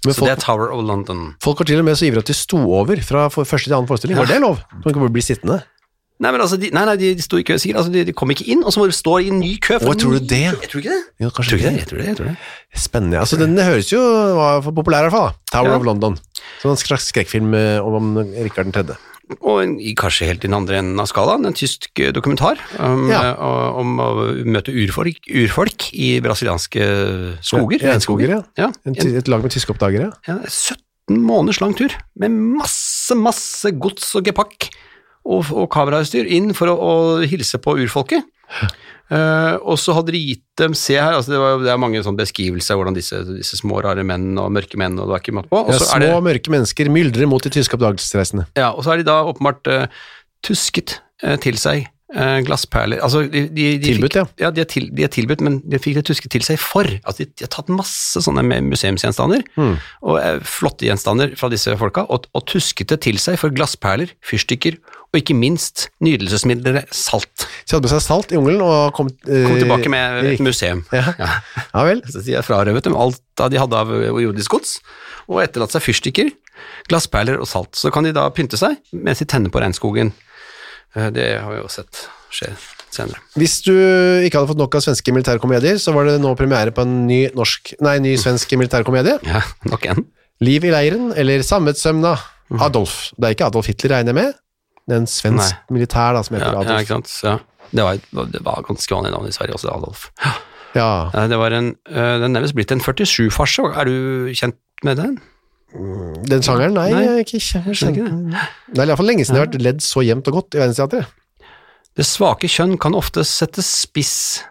Men 0.05 0.13
Så 0.15 0.21
folk, 0.21 0.29
det 0.29 0.37
er 0.39 0.43
Tower 0.45 0.71
of 0.75 0.85
London. 0.85 1.35
folk 1.43 1.59
var 1.59 1.67
til 1.67 1.79
og 1.81 1.85
med 1.87 1.97
så 1.97 2.07
ivrige 2.07 2.19
at 2.27 2.27
de 2.27 2.35
sto 2.35 2.59
over 2.59 2.97
fra 3.03 3.29
første 3.31 3.65
til 3.71 3.75
annen 3.75 3.89
forestilling. 3.89 4.19
Var 4.19 4.27
det 4.27 4.41
lov? 4.43 4.61
Man 4.85 4.93
kan 4.93 5.01
bare 5.03 5.11
bli 5.15 5.23
sittende. 5.25 5.63
Nei, 6.19 6.31
men 6.33 6.41
altså, 6.41 6.57
de, 6.57 6.71
nei, 6.73 6.83
nei, 6.89 6.95
de, 6.97 7.11
de 7.19 7.25
sto 7.25 7.37
i 7.37 7.45
kø 7.45 7.59
sikkert. 7.61 7.77
Altså, 7.83 7.93
de, 7.93 8.05
de 8.09 8.13
kom 8.17 8.31
ikke 8.33 8.47
inn, 8.49 8.63
og 8.65 8.73
så 8.73 8.81
må 8.81 8.87
de 8.89 8.95
stå 8.97 9.19
i 9.21 9.27
en 9.29 9.41
ny 9.43 9.51
kø. 9.61 9.77
for 9.83 9.93
Å, 9.93 9.97
tror 10.01 10.15
du 10.17 10.25
det? 10.31 10.39
Jeg 10.63 10.71
tror 10.73 10.81
ikke 10.81 10.95
det. 10.95 11.03
Ja, 11.21 11.29
kanskje 11.37 11.51
tror 11.51 11.61
ikke 11.61 11.73
det. 11.75 11.81
Jeg 11.83 11.89
tror 11.91 11.99
det, 12.01 12.07
jeg 12.09 12.17
tror 12.23 12.31
det. 12.31 12.37
Spennende. 12.87 13.19
Altså, 13.21 13.37
den 13.43 13.59
høres 13.61 13.91
jo 13.93 14.01
var 14.39 14.63
for 14.65 14.73
populær, 14.79 15.05
i 15.05 15.11
hvert 15.11 15.17
fall. 15.19 15.29
da. 15.35 15.53
Tower 15.59 15.75
Ja. 15.75 15.77
of 15.77 15.85
London. 15.85 16.17
Som 16.63 16.73
en 16.73 16.81
slags 16.81 17.11
skrekkfilm 17.13 17.53
eh, 17.59 17.85
om 17.85 18.17
Rikard 18.33 18.73
3. 18.73 18.97
Og 19.43 19.77
kanskje 19.99 20.29
helt 20.31 20.45
i 20.45 20.47
den 20.49 20.55
andre 20.55 20.79
enden 20.79 21.01
av 21.03 21.09
skalaen, 21.11 21.45
en 21.49 21.57
tysk 21.59 21.89
eh, 22.01 22.13
dokumentar 22.15 22.61
om, 22.79 23.09
Ja. 23.11 23.21
eh, 23.35 23.79
om 23.83 23.97
å 24.01 24.09
møte 24.47 24.71
urfolk, 24.73 25.19
urfolk 25.29 25.89
i 25.99 26.15
brasilianske 26.25 26.87
skoger. 27.45 27.83
Ja, 27.83 27.93
regnskoger, 27.93 28.29
ja. 28.39 28.41
ja. 28.57 28.71
En, 28.87 28.95
En, 28.97 29.17
et 29.21 29.29
lag 29.29 29.43
med 29.43 29.51
tyske 29.53 29.75
oppdagere. 29.75 30.13
ja, 30.29 30.39
17 30.47 31.21
måneders 31.23 31.61
lang 31.61 31.75
tur, 31.77 31.93
med 32.19 32.31
masse, 32.31 33.15
masse 33.19 33.71
gods 33.79 34.15
og 34.19 34.25
gepakk 34.31 34.71
og, 35.27 35.53
og 35.53 35.69
kamerautstyr 35.75 36.29
inn 36.39 36.53
for 36.57 36.71
å, 36.71 36.77
å 36.77 36.95
hilse 37.27 37.59
på 37.63 37.77
urfolket. 37.83 38.25
Uh, 39.07 39.55
og 39.63 39.77
så 39.79 39.95
hadde 39.95 40.11
de 40.17 40.19
gitt 40.19 40.43
dem 40.59 40.73
Se 40.75 40.97
her, 40.99 41.15
altså 41.15 41.31
det, 41.31 41.39
var, 41.39 41.61
det 41.63 41.71
er 41.71 41.79
mange 41.79 42.01
sånne 42.03 42.19
beskrivelser 42.19 42.75
av 42.75 42.81
hvordan 42.81 42.97
disse, 42.97 43.21
disse 43.29 43.59
små, 43.61 43.79
rare 43.85 44.03
menn 44.07 44.33
og 44.43 44.51
mørke 44.55 44.81
menn 44.83 44.97
og 44.99 45.07
det 45.07 45.15
var 45.15 45.23
ikke 45.23 45.35
måte 45.37 45.51
på. 45.53 45.61
Ja, 45.71 45.77
små, 45.79 45.91
er 45.95 46.03
det, 46.03 46.15
mørke 46.27 46.55
mennesker 46.55 46.91
myldrer 46.91 47.31
mot 47.31 47.45
de 47.45 47.53
tyske 47.55 47.79
oppdagelsesreisende. 47.79 48.49
ja, 48.59 48.73
og 48.73 48.83
så 48.83 48.93
har 48.93 49.03
de 49.03 49.07
da 49.07 49.21
åpenbart 49.31 49.71
uh, 49.71 50.09
tusket 50.47 50.99
uh, 51.23 51.37
til 51.43 51.61
seg 51.63 51.93
glassperler 52.47 53.01
altså, 53.03 53.25
de, 53.27 53.41
de, 53.51 53.65
de 53.83 53.89
Tilbudt, 53.91 54.15
ja. 54.15 54.23
ja. 54.39 54.51
de, 54.55 54.63
er 54.63 54.69
til, 54.71 54.85
de 54.95 55.03
er 55.03 55.11
tilbudt, 55.11 55.41
men 55.43 55.57
de 55.67 55.81
fikk 55.83 55.97
det 55.99 56.05
tusket 56.07 56.31
til 56.33 56.45
seg 56.47 56.61
for. 56.63 56.87
Altså, 57.03 57.27
de, 57.27 57.43
har 57.43 57.51
tatt 57.51 57.73
masse 57.75 58.23
sånne 58.23 58.45
med 58.47 58.69
museumsgjenstander, 58.71 59.43
Mm. 59.59 59.75
og 60.07 60.47
flotte 60.47 60.87
gjenstander 60.87 61.35
fra 61.37 61.51
disse 61.53 61.75
folka, 61.81 62.07
og, 62.07 62.29
og 62.31 62.47
tusket 62.47 62.95
det 62.95 63.01
til 63.09 63.19
seg 63.21 63.41
for 63.43 63.53
glassperler, 63.53 64.15
fyrstikker, 64.25 64.79
og 65.13 65.21
ikke 65.21 65.35
minst 65.39 65.87
nydelsesmiddelet 66.05 66.91
salt. 66.95 67.47
Så 67.65 67.71
de 67.71 67.77
hadde 67.77 67.87
med 67.87 67.93
seg 67.95 68.03
salt 68.05 68.33
i 68.33 68.37
jungelen 68.37 68.63
og 68.67 68.93
kom, 68.97 69.09
eh, 69.29 69.47
Kom 69.47 69.59
tilbake 69.61 69.89
med 69.93 70.25
et 70.33 70.41
museum. 70.45 70.85
Ja. 70.93 71.15
Ja. 71.19 71.31
ja 71.73 71.85
vel. 71.87 72.03
Så 72.11 72.23
de 72.27 72.37
frarøvet 72.45 72.85
dem 72.85 72.97
alt 72.99 73.21
de 73.37 73.59
hadde 73.61 73.77
av 73.79 73.89
jordisk 74.21 74.51
gods, 74.57 74.79
og 75.29 75.43
etterlatt 75.45 75.73
seg 75.75 75.83
fyrstikker, 75.87 76.31
glassperler 76.91 77.39
og 77.41 77.49
salt. 77.51 77.75
Så 77.79 77.93
kan 77.95 78.05
de 78.07 78.13
da 78.17 78.29
pynte 78.35 78.59
seg 78.61 78.77
mens 78.93 79.21
de 79.23 79.29
tenner 79.29 79.53
på 79.53 79.61
regnskogen. 79.63 80.13
Eh, 80.97 81.11
Det 81.11 81.29
har 81.41 81.51
vi 81.53 81.61
jo 81.63 81.69
sett 81.73 82.07
skje 82.33 82.51
senere. 82.91 83.19
Hvis 83.37 83.61
du 83.65 83.73
ikke 84.27 84.39
hadde 84.41 84.51
fått 84.53 84.61
nok 84.61 84.75
av 84.79 84.83
svenske 84.85 85.13
militærkomedier, 85.15 85.77
så 85.83 85.93
var 85.95 86.07
det 86.09 86.19
nå 86.21 86.35
premiere 86.39 86.73
på 86.75 86.83
en 86.87 87.07
ny, 87.07 87.27
norsk, 87.37 87.75
nei, 87.85 87.99
ny 88.03 88.15
svensk 88.21 88.51
militærkomedie. 88.59 89.19
Ja, 89.29 89.43
nok 89.69 89.85
en. 89.87 90.07
Liv 90.45 90.65
i 90.69 90.73
leiren, 90.75 91.13
eller 91.17 91.41
Sammetsømna 91.47 92.17
Mhm. 92.49 92.61
Adolf. 92.63 93.11
Det 93.19 93.25
er 93.27 93.35
ikke 93.35 93.47
Adolf 93.49 93.67
Hitler, 93.67 93.91
regner 93.97 94.13
jeg 94.15 94.19
med. 94.21 94.35
Det 94.87 94.95
er 94.95 95.01
en 95.03 95.09
svensk 95.11 95.71
militær 95.75 96.15
da, 96.15 96.23
som 96.23 96.37
Ja, 96.37 96.43
heter 96.45 96.53
ja, 96.55 96.61
Adolf. 96.63 96.83
ikke 96.85 96.95
sant. 96.95 97.15
Ja. 97.27 97.37
det, 97.73 97.87
var, 97.87 98.27
det 98.31 98.43
var 98.47 98.63
ganske 98.69 98.95
vanlig 98.95 99.11
navn 99.17 99.27
i 99.27 99.35
Sverige 99.35 99.57
også, 99.59 99.73
Adolf. 99.75 100.05
Ja, 100.77 101.11
Det 101.27 101.39
var 101.41 101.51
en, 101.57 101.73
eh, 101.91 102.19
den 102.23 102.33
nærmest 102.37 102.55
blitt 102.55 102.71
en 102.75 102.81
47-farse. 102.85 103.65
Er 103.81 103.89
du 103.89 104.31
kjent 104.37 104.59
med 104.85 104.97
den? 105.01 105.17
Den 106.31 106.43
sjangeren? 106.47 106.77
Nei, 106.79 106.91
Nei. 106.95 107.07
ikke 107.25 107.41
kjent. 107.43 107.67
Det 107.97 108.79
er 108.79 108.85
i 108.85 108.91
hvert 108.93 109.01
fall 109.01 109.09
lenge 109.11 109.25
siden 109.27 109.35
det 109.37 109.43
har 109.43 109.49
vært 109.51 109.65
ledd 109.67 109.81
så 109.85 110.05
jevnt 110.07 110.29
og 110.31 110.37
godt 110.39 110.55
i 110.55 110.61
Verdensteatret. 110.63 111.11
Det 111.97 112.05
svake 112.07 112.49
kjønn 112.53 112.77
kan 112.79 112.95
ofte 112.95 113.25
sette 113.27 113.65
spiss 113.65 114.45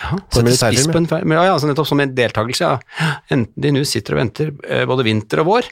ja, 0.00 0.16
sette 0.34 0.54
spiss 0.58 0.88
på 0.90 0.98
en 0.98 1.06
feil- 1.10 1.26
ja, 1.30 1.44
ja, 1.46 1.52
altså 1.54 1.68
nettopp 1.70 1.86
som 1.86 2.00
en 2.02 2.14
deltakelse, 2.16 2.66
ja. 2.66 3.10
Enten 3.34 3.62
de 3.62 3.70
nå 3.76 3.82
sitter 3.86 4.16
og 4.16 4.22
venter 4.24 4.50
eh, 4.66 4.82
både 4.90 5.04
vinter 5.06 5.42
og 5.44 5.46
vår, 5.52 5.68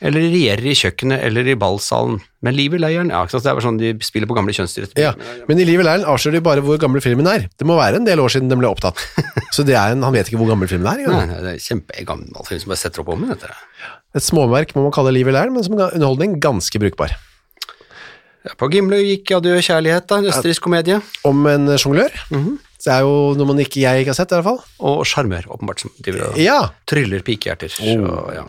eller 0.00 0.24
regjerer 0.26 0.66
i 0.70 0.74
kjøkkenet 0.78 1.22
eller 1.26 1.50
i 1.50 1.56
ballsalen. 1.58 2.18
Men 2.44 2.56
liv 2.56 2.74
i 2.76 2.80
leiren, 2.82 3.12
ja, 3.14 3.22
det 3.30 3.40
er 3.40 3.60
sånn 3.64 3.78
de 3.80 3.92
spiller 4.04 4.28
på 4.28 4.36
gamle 4.36 4.54
kjønnsstereotyper. 4.56 5.00
Ja, 5.00 5.12
men 5.48 5.60
i 5.62 5.66
Liv 5.68 5.80
i 5.80 5.86
leiren 5.86 6.06
avslører 6.08 6.38
de 6.38 6.44
bare 6.44 6.64
hvor 6.64 6.80
gammel 6.80 7.00
filmen 7.04 7.28
er. 7.30 7.46
Det 7.56 7.68
må 7.68 7.78
være 7.78 8.02
en 8.02 8.08
del 8.08 8.20
år 8.20 8.34
siden 8.34 8.50
den 8.52 8.60
ble 8.60 8.68
opptatt. 8.68 9.00
Så 9.54 9.64
det 9.64 9.78
er 9.80 9.94
en, 9.94 10.04
han 10.04 10.14
vet 10.16 10.28
ikke 10.28 10.40
hvor 10.42 10.50
gammel 10.52 10.68
filmen 10.68 10.90
er. 10.90 11.04
Nei, 11.08 11.28
nei, 11.30 11.38
det 11.44 11.54
er 11.54 11.62
kjempegammel 11.64 12.48
film 12.48 12.64
som 12.64 12.74
bare 12.74 12.82
setter 12.82 13.04
opp 13.04 13.14
om 13.14 13.28
dette. 13.30 13.52
Et 14.14 14.24
småverk 14.24 14.74
må 14.76 14.84
man 14.86 14.94
kalle 14.94 15.14
Liv 15.14 15.30
i 15.30 15.34
leiren, 15.34 15.54
men 15.56 15.64
som 15.64 15.78
underholdning 15.78 16.36
ganske 16.42 16.82
brukbar. 16.82 17.16
Ja, 18.44 18.52
på 18.60 18.68
Gimle 18.68 18.98
gikk 19.00 19.32
Adjø 19.38 19.56
kjærlighet, 19.64 20.04
da, 20.10 20.18
en 20.20 20.28
østerriksk 20.28 20.66
komedie. 20.66 20.98
Om 21.24 21.46
en 21.48 21.70
sjonglør. 21.80 22.12
Mm 22.28 22.42
-hmm. 22.44 22.58
det 22.84 22.92
er 22.92 23.00
jo 23.00 23.34
noe 23.38 23.46
man 23.46 23.58
ikke, 23.58 23.80
jeg 23.80 24.00
ikke 24.00 24.12
har 24.12 24.20
sett, 24.20 24.32
i 24.32 24.34
hvert 24.34 24.44
fall. 24.44 24.60
Og 24.80 25.06
sjarmør, 25.06 25.48
åpenbart, 25.48 25.80
som 25.80 25.90
driver 26.04 26.28
og 26.28 26.38
Ja. 26.38 26.68
tryller 26.86 27.22
pikehjerter. 27.24 27.68
Så, 27.72 28.34
ja. 28.34 28.44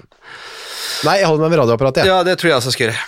Nei, 1.03 1.17
jeg 1.19 1.27
holder 1.27 1.43
meg 1.45 1.51
med 1.55 1.59
radioapparatet, 1.63 2.03
jeg. 2.03 2.07
ja, 2.13 2.21
det 2.23 2.37
tror 2.39 2.49
jeg 2.51 2.57
også 2.61 2.71
skal 2.75 2.87
gjøre. 2.87 2.99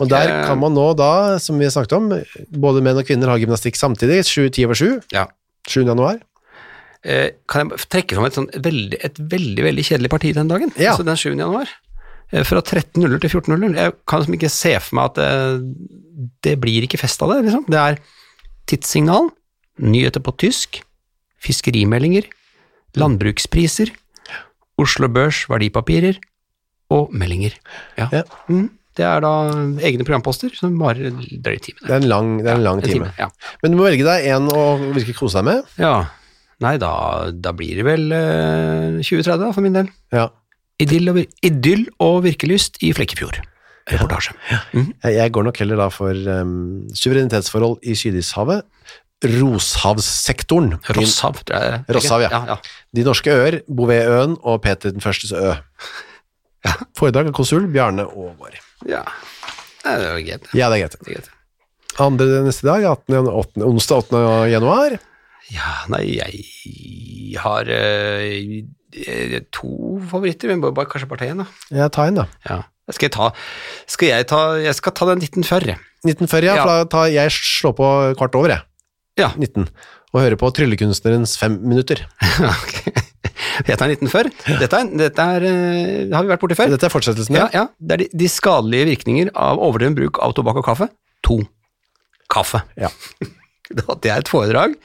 Og 0.00 0.08
der 0.08 0.28
Eh. 0.30 0.46
kan 0.46 0.58
man 0.60 0.72
nå 0.74 0.86
da, 0.96 1.38
som 1.42 1.58
vi 1.58 1.64
har 1.66 1.72
snakket 1.74 1.92
om, 1.96 2.08
både 2.50 2.80
menn 2.82 2.96
og 2.96 3.04
kvinner 3.06 3.28
har 3.28 3.38
gymnastikk 3.38 3.76
samtidig, 3.76 4.22
7-10 4.24 4.64
over 4.64 4.74
7, 4.74 5.02
Ja. 5.12 5.26
7. 5.68 5.84
januar. 5.84 6.20
Eh, 7.04 7.30
kan 7.48 7.68
jeg 7.68 7.78
trekke 7.90 8.14
fram 8.14 8.24
et, 8.26 8.34
sånn 8.34 8.50
veldig, 8.50 8.98
et 9.04 9.14
veldig 9.18 9.62
veldig 9.62 9.84
kjedelig 9.84 10.10
parti 10.10 10.32
den 10.34 10.48
dagen? 10.48 10.72
Ja. 10.78 10.92
Altså 10.94 11.04
den 11.04 11.16
7. 11.16 11.36
januar. 11.38 11.68
Eh, 12.32 12.42
Fra 12.44 12.60
13.00 12.60 13.20
til 13.20 13.30
14.00. 13.30 13.74
Jeg 13.74 13.92
kan 14.06 14.20
liksom 14.20 14.34
ikke 14.38 14.50
se 14.50 14.78
for 14.80 14.94
meg 14.96 15.04
at 15.04 15.14
det, 15.14 15.76
det 16.42 16.60
blir 16.60 16.82
ikke 16.82 16.98
fest 16.98 17.22
av 17.22 17.30
det. 17.34 17.44
Liksom. 17.46 17.64
Det 17.68 17.78
er 17.78 17.98
tidssignal, 18.66 19.30
nyheter 19.80 20.20
på 20.20 20.36
tysk, 20.36 20.82
fiskerimeldinger, 21.40 22.24
landbrukspriser, 22.96 23.90
Oslo 24.78 25.08
Børs 25.08 25.46
verdipapirer 25.50 26.18
og 26.94 27.14
meldinger. 27.14 27.56
Ja. 27.98 28.08
Ja. 28.12 28.22
Mm, 28.48 28.68
det 28.98 29.06
er 29.06 29.22
da 29.22 29.32
egne 29.86 30.06
programposter 30.06 30.54
som 30.58 30.76
varer 30.80 31.12
drøyt 31.14 31.68
time. 31.68 31.82
Det 31.84 31.92
er 31.92 32.00
en 32.00 32.08
lang, 32.10 32.30
det 32.42 32.50
er 32.50 32.58
en 32.58 32.64
lang 32.66 32.82
En 32.82 32.88
time. 32.88 33.10
Ja. 33.18 33.28
Men 33.62 33.74
du 33.74 33.78
må 33.78 33.86
velge 33.86 34.06
deg 34.06 34.26
en 34.32 34.48
å 34.50 34.64
virkelig 34.80 35.18
kose 35.20 35.40
deg 35.40 35.50
med. 35.52 35.74
ja. 35.80 35.98
Nei, 36.58 36.72
da, 36.82 36.90
da 37.30 37.52
blir 37.54 37.78
det 37.78 37.84
vel 37.86 38.08
eh, 38.10 38.96
2030 38.98 39.44
da, 39.44 39.50
for 39.54 39.62
min 39.62 39.76
del. 39.76 39.92
Ja. 40.10 40.24
Idyll 40.82 41.12
og, 41.12 41.20
idyll 41.46 41.84
og 42.02 42.16
virkelyst 42.24 42.80
i 42.82 42.90
Flekkefjord. 42.98 43.38
Reportasje. 43.92 44.34
Mhm. 44.72 44.88
Jeg, 45.04 45.14
jeg 45.20 45.34
går 45.36 45.46
nok 45.46 45.60
heller 45.62 45.78
da 45.84 45.86
for 45.94 46.18
um, 46.34 46.88
suverenitetsforhold 46.98 47.78
i 47.86 47.94
Sydishavet, 47.98 48.66
Roshavssektoren. 49.38 50.76
Rosshav, 50.94 51.40
tror 51.46 51.62
jeg. 51.62 51.80
Rosshav, 51.94 52.22
ja. 52.26 52.28
ja, 52.34 52.56
ja. 52.56 52.58
de 52.94 53.06
norske 53.06 53.32
øer, 53.34 53.60
Bouvetøen 53.66 54.36
og 54.42 54.60
Peter 54.66 54.94
den 54.94 55.02
førstes 55.02 55.32
ø. 55.34 55.54
Ja. 56.66 56.72
Foredrag 56.98 57.28
av 57.30 57.34
konsul 57.38 57.66
Bjarne 57.70 58.04
Aagaard. 58.08 58.58
ja. 58.88 59.04
Nei, 59.84 59.92
det 60.02 60.08
var 60.10 60.22
greit. 60.26 60.48
Ja, 60.58 60.66
det 60.68 60.76
er 60.76 60.80
greit. 60.82 60.96
Det 60.98 61.06
er 61.08 61.14
greit. 61.14 61.28
Andre 62.02 62.40
neste 62.44 62.66
dag, 62.66 62.82
18, 62.84 63.28
8, 63.30 63.62
onsdag 63.64 64.02
8. 64.10 64.22
januar. 64.52 64.96
Ja, 65.54 65.70
nei, 65.88 66.02
jeg 66.18 67.38
har 67.40 67.70
eh, 67.72 69.38
to 69.54 69.70
favoritter, 70.10 70.50
men 70.52 70.60
bare, 70.66 70.84
kanskje 70.90 71.08
bare 71.08 71.22
ta 71.22 71.30
én, 71.30 71.40
da. 71.40 71.46
Ja, 71.72 71.86
ta 71.94 72.04
en, 72.10 72.18
da. 72.20 72.26
Ja. 72.48 72.58
Skal 72.90 73.08
jeg 73.08 73.14
ta 73.16 73.26
Skal 73.86 74.08
jeg 74.08 74.26
ta 74.30 74.38
Jeg 74.64 74.72
skal 74.78 74.94
ta 74.96 75.08
den 75.10 75.20
1940. 75.20 75.76
1940, 76.06 76.46
ja, 76.48 76.54
Ja. 76.56 76.62
for 76.64 76.70
da 76.72 76.84
tar 76.92 77.08
jeg 77.12 77.32
slår 77.34 77.74
på 77.76 77.88
kvart 78.20 78.36
over, 78.38 78.54
jeg. 78.54 78.62
Ja. 79.20 79.30
19. 79.36 79.66
Og 80.14 80.20
hører 80.22 80.36
på 80.40 80.48
Tryllekunstnerens 80.56 81.36
fem 81.40 81.58
minutter. 81.64 82.04
Ok. 82.52 83.04
Jeg 83.66 83.78
tar 83.80 83.90
1940. 83.90 84.58
Dette, 84.60 84.80
er, 84.82 84.90
dette 85.02 85.26
er, 85.36 85.46
eh, 85.48 86.14
har 86.14 86.22
vi 86.26 86.30
vært 86.32 86.40
borti 86.44 86.56
før. 86.58 86.70
Dette 86.74 86.86
er 86.86 86.92
fortsettelsen, 86.94 87.34
Ja, 87.38 87.48
ja. 87.54 87.66
Det 87.80 87.96
er 87.96 88.04
de, 88.04 88.08
de 88.24 88.28
skadelige 88.30 88.86
virkninger 88.92 89.30
av 89.34 89.58
overdreven 89.58 89.96
bruk 89.98 90.20
av 90.22 90.34
tobakk 90.38 90.60
og 90.62 90.68
kaffe. 90.70 90.88
To. 91.26 91.40
Kaffe. 92.30 92.62
Ja. 92.78 92.90
Det 93.68 94.08
er 94.08 94.22
et 94.22 94.28
foredrag 94.32 94.78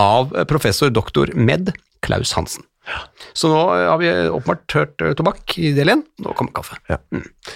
av 0.00 0.30
professor 0.48 0.88
doktor 0.88 1.34
med 1.36 1.74
Klaus 2.00 2.30
Hansen. 2.32 2.64
Så 3.36 3.46
nå 3.52 3.58
har 3.70 3.98
vi 4.00 4.08
åpenbart 4.10 4.72
hørt 4.74 5.02
eh, 5.04 5.12
tobakk 5.14 5.52
i 5.60 5.68
del 5.76 5.92
én, 5.92 6.00
nå 6.24 6.32
kommer 6.34 6.50
kaffe. 6.56 6.78
Ja. 6.90 6.96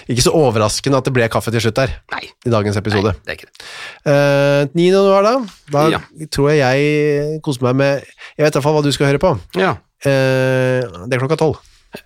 Ikke 0.07 0.23
så 0.23 0.31
overraskende 0.37 1.01
at 1.01 1.09
det 1.09 1.11
ble 1.17 1.25
kaffe 1.33 1.51
til 1.51 1.65
slutt 1.65 1.75
der, 1.81 1.95
Nei, 2.13 2.21
i 2.47 2.53
dagens 2.53 2.77
episode. 2.79 3.11
nei, 3.11 3.25
det 3.25 3.33
er 3.33 3.39
ikke 3.41 3.49
det. 3.49 3.65
Uh, 4.07 4.77
9. 4.77 4.85
januar, 4.93 5.25
da. 5.27 5.33
Da 5.73 5.83
Ja. 5.97 5.99
tror 6.31 6.53
jeg 6.53 6.61
jeg 6.61 7.41
koser 7.43 7.65
meg 7.67 7.75
med 7.81 8.05
Jeg 8.37 8.45
vet 8.45 8.53
i 8.53 8.55
hvert 8.55 8.63
fall 8.69 8.77
hva 8.77 8.85
du 8.85 8.91
skal 8.95 9.09
høre 9.09 9.19
på. 9.25 9.33
Ja. 9.59 9.73
Eh, 10.05 10.85
det 11.07 11.17
er 11.17 11.21
klokka 11.23 11.39
tolv. 11.39 11.57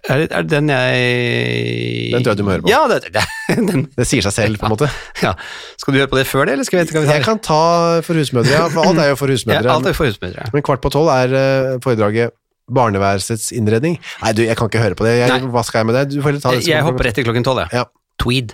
Er 0.07 0.21
det, 0.21 0.27
er 0.29 0.43
det 0.45 0.51
den 0.53 0.69
jeg 0.69 2.11
Den 2.13 2.23
tror 2.23 2.31
jeg 2.31 2.39
du 2.39 2.43
må 2.45 2.53
høre 2.53 2.63
på. 2.63 2.69
Ja, 2.69 2.83
det, 2.87 3.09
det, 3.11 3.23
Det 3.97 4.05
sier 4.07 4.23
seg 4.23 4.35
selv, 4.35 4.59
på 4.61 4.67
en 4.69 4.75
måte. 4.75 4.87
ja. 5.25 5.33
Skal 5.81 5.95
du 5.95 5.99
høre 5.99 6.11
på 6.11 6.19
det 6.19 6.27
før 6.29 6.45
det, 6.47 6.53
eller 6.55 6.67
skal 6.67 6.79
vi, 6.83 6.91
skal 6.91 7.03
vi 7.07 7.09
Jeg 7.11 7.25
kan 7.25 7.41
ta 7.43 7.63
for 8.05 8.19
husmødre, 8.21 8.53
ja. 8.53 8.67
For 8.71 8.85
alt 8.87 9.01
er 9.01 9.09
jo 9.11 9.17
for 9.19 9.31
Ja, 9.33 9.39
husmødre. 9.39 9.73
alt 9.73 9.89
er 9.89 9.97
for 9.97 10.07
husmødre. 10.11 10.51
Men 10.53 10.63
kvart 10.67 10.83
på 10.85 10.93
tolv 10.93 11.09
er 11.15 11.33
eh, 11.41 11.79
foredraget 11.83 12.37
Barneværelsets 12.71 13.49
innredning. 13.57 13.97
Nei, 14.21 14.31
du, 14.37 14.45
jeg 14.45 14.55
kan 14.55 14.69
ikke 14.69 14.83
høre 14.85 14.95
på 14.95 15.03
det. 15.07 15.17
Jeg, 15.17 15.33
Nei. 15.33 15.49
hva 15.51 15.63
skal 15.67 15.81
jeg 15.81 15.89
med 15.89 15.97
det? 15.97 16.05
Du 16.13 16.21
får 16.23 16.37
ta 16.39 16.53
det 16.55 16.61
Jeg, 16.69 16.85
hopper 16.85 17.09
rett 17.09 17.17
til 17.19 17.27
klokken 17.27 17.43
tolv, 17.43 17.65
jeg. 17.65 17.81
Ja. 17.81 17.87
Tweed. 18.21 18.53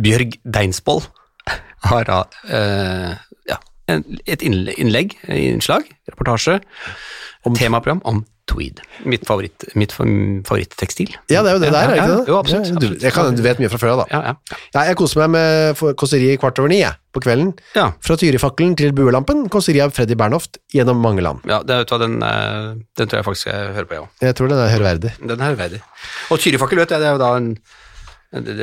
Bjørg 0.00 0.36
Deinsboll 0.44 1.02
har 1.88 2.06
ja, 2.12 2.20
en, 2.52 3.16
et 4.26 4.42
innle- 4.46 4.74
innlegg, 4.80 5.16
innslag, 5.28 5.86
reportasje, 6.10 6.60
om 7.48 7.54
temaprogram 7.56 8.02
om 8.04 8.24
tweed. 8.50 8.80
Mitt, 9.06 9.22
favoritt, 9.28 9.62
mitt 9.78 9.92
fa- 9.94 10.04
favoritttekstil. 10.44 11.12
Ja, 11.30 11.44
det 11.46 11.52
er 11.52 11.54
jo 11.54 11.60
det 11.62 11.68
der, 11.70 11.76
er 11.86 11.94
ja, 11.94 12.02
ikke 12.02 12.08
ja. 12.10 12.16
det? 12.18 12.28
Jo, 12.32 12.38
absolutt. 12.40 12.66
Ja, 12.72 12.80
du, 12.82 12.96
jeg 13.04 13.12
kan, 13.14 13.36
du 13.38 13.42
vet 13.44 13.60
mye 13.62 13.70
fra 13.70 13.78
før 13.78 13.92
av, 13.92 14.00
da. 14.02 14.06
Ja, 14.10 14.20
ja, 14.32 14.58
Ja, 14.74 14.82
jeg 14.90 14.96
koser 14.98 15.20
meg 15.22 15.30
med 15.36 15.76
kåseriet 15.78 15.96
kåseri 16.02 16.32
kvart 16.42 16.58
over 16.58 16.72
ni, 16.72 16.80
jeg, 16.82 16.98
på 17.14 17.22
kvelden. 17.22 17.52
ja. 17.78 17.86
Fra 18.02 18.16
Tyrifakkelen 18.20 18.74
til 18.80 18.90
Buelampen, 18.98 19.44
kåseri 19.54 19.80
av 19.84 19.94
Freddy 19.94 20.18
Bernhoft 20.18 20.58
gjennom 20.74 20.98
mange 21.00 21.22
land. 21.22 21.46
ja 21.46 21.60
det, 21.62 21.78
vet 21.84 21.94
du 21.94 21.98
den, 22.02 22.18
eh, 22.26 22.74
den 22.98 23.08
tror 23.12 23.20
jeg 23.22 23.28
faktisk 23.30 23.52
jeg 23.52 23.72
hører 23.78 23.86
på, 23.86 23.94
jeg 23.94 24.02
òg. 24.02 24.10
Jeg 24.26 24.34
tror 24.40 24.48
den 24.50 24.58
er 24.66 24.74
høreverdig. 24.74 25.12
Den 25.30 25.40
er 25.46 25.54
verdig. 25.62 25.80
Og 26.34 26.42
Tyrifakkel, 26.42 26.82
vet 26.82 26.90
jeg, 26.96 27.00
det 27.00 27.06
er 27.12 27.16
jo 27.16 27.22
da 27.22 27.30
en 27.38 27.52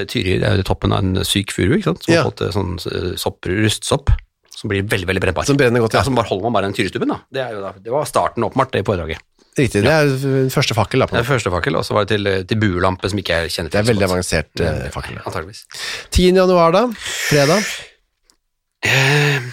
Tyri 0.07 0.37
det 0.39 0.47
er 0.47 0.59
jo 0.61 0.63
toppen 0.63 0.93
av 0.95 1.01
en 1.03 1.25
syk 1.27 1.51
furu, 1.51 1.73
ikke 1.75 1.89
sant? 1.89 2.03
som 2.05 2.13
Ja. 2.13 2.21
har 2.23 2.29
fått 2.31 2.41
eh, 2.45 2.53
sånn 2.55 2.77
eh, 2.87 3.15
sopp, 3.19 3.43
rustsopp, 3.51 4.11
som 4.57 4.71
blir 4.71 4.85
veldig 4.89 5.07
veldig 5.09 5.21
brennbar. 5.21 5.45
Som 5.45 5.57
brenner 5.59 5.83
godt, 5.83 5.93
ja. 5.93 6.01
ja. 6.01 6.07
Som 6.07 6.17
bare 6.17 6.29
holder 6.31 6.47
man 6.47 6.55
bare 6.57 6.69
den 6.69 6.77
tyrestubben. 6.77 7.11
da. 7.13 7.19
Det, 7.29 7.43
da. 7.61 7.73
det 7.83 7.93
var 7.93 8.07
starten 8.09 8.45
åpenbart, 8.47 8.73
det 8.73 8.85
foredraget. 8.87 9.21
Riktig, 9.57 9.81
det 9.85 9.91
er 9.91 10.09
den 10.21 10.51
første 10.53 10.75
fakkel, 10.77 11.01
da. 11.01 11.07
På. 11.09 11.17
Det 11.17 11.23
er 11.23 11.29
første 11.29 11.51
fakkel, 11.53 11.77
og 11.79 11.85
så 11.85 11.95
var 11.97 12.05
det 12.05 12.17
til, 12.17 12.29
til 12.49 12.59
buelampe, 12.61 13.09
som 13.09 13.21
ikke 13.21 13.39
jeg 13.41 13.53
kjenner 13.55 13.71
til. 13.73 13.77
Det 13.77 13.83
er 13.83 13.87
veldig 13.89 14.07
avansert 14.07 14.61
uh, 14.61 14.81
fakkel. 14.93 15.17
Antageligvis. 15.23 15.63
10. 16.13 16.27
januar, 16.41 16.73
da. 16.75 16.83
Fredag. 17.01 17.69
Eh, 18.85 19.47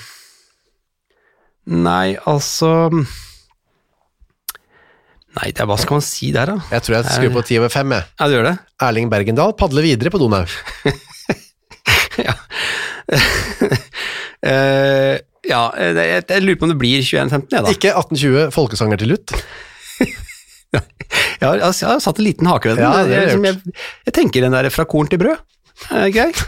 nei, 1.73 2.17
altså 2.29 2.91
Nei, 5.35 5.49
er, 5.51 5.65
hva 5.67 5.79
skal 5.81 5.97
man 5.99 6.05
si 6.05 6.29
der, 6.35 6.53
da? 6.53 6.69
Jeg 6.77 6.85
tror 6.85 6.95
jeg 6.99 7.09
skrur 7.09 7.33
på 7.39 7.47
10 7.49 7.63
over 7.63 7.73
5, 7.73 7.97
jeg. 7.97 8.11
Ja, 8.21 8.29
du 8.29 8.37
gjør 8.37 8.47
det? 8.51 8.55
Erling 8.87 9.09
Bergendal 9.11 9.57
padler 9.59 9.89
videre 9.89 10.13
på 10.15 10.21
Donau. 10.23 10.45
ja. 12.29 12.37
Eh, 14.45 15.15
ja, 15.49 15.63
jeg, 15.81 15.97
jeg, 15.99 16.25
jeg 16.29 16.45
lurer 16.45 16.59
på 16.61 16.67
om 16.69 16.73
det 16.75 16.79
blir 16.81 17.01
21.15, 17.05 17.49
jeg, 17.53 17.65
da. 17.65 17.73
Ikke 17.73 17.93
1820 17.93 18.53
folkesanger 18.55 19.01
til 19.03 19.15
lutt. 19.17 19.35
Jeg 20.75 21.47
har, 21.47 21.61
jeg 21.61 21.87
har 21.87 22.01
satt 22.03 22.19
en 22.19 22.25
liten 22.27 22.49
hake 22.51 22.71
ved 22.73 22.81
den. 22.81 22.83
Ja, 22.83 23.03
det 23.05 23.13
jeg, 23.13 23.19
jeg 23.21 23.27
liksom, 23.29 23.45
jeg, 23.47 23.83
jeg 24.09 24.15
tenker 24.17 24.43
den 24.43 24.55
der 24.57 24.67
fra 24.75 24.85
korn 24.91 25.07
til 25.11 25.21
brød. 25.21 25.43
Er 25.95 26.09
greit. 26.11 26.41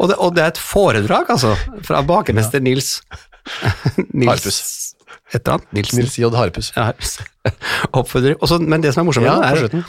Og 0.00 0.08
det, 0.08 0.16
og 0.16 0.32
det 0.36 0.44
er 0.44 0.52
et 0.54 0.60
foredrag, 0.62 1.28
altså, 1.34 1.50
fra 1.84 2.00
bakermester 2.06 2.62
Nils 2.64 3.00
Nils 4.20 4.30
Harpus. 4.30 4.60
Et 5.34 5.40
eller 5.40 5.58
annet. 5.58 5.68
Nilsen. 5.76 6.00
Nils 6.00 6.16
J. 6.20 6.30
Harpus. 6.36 6.70
Ja. 6.76 6.90
Også, 7.92 8.58
men 8.62 8.82
det 8.84 8.94
som 8.94 9.02
er 9.04 9.10
morsomt, 9.10 9.28
Ja, 9.28 9.36
det 9.42 9.68
er, 9.68 9.84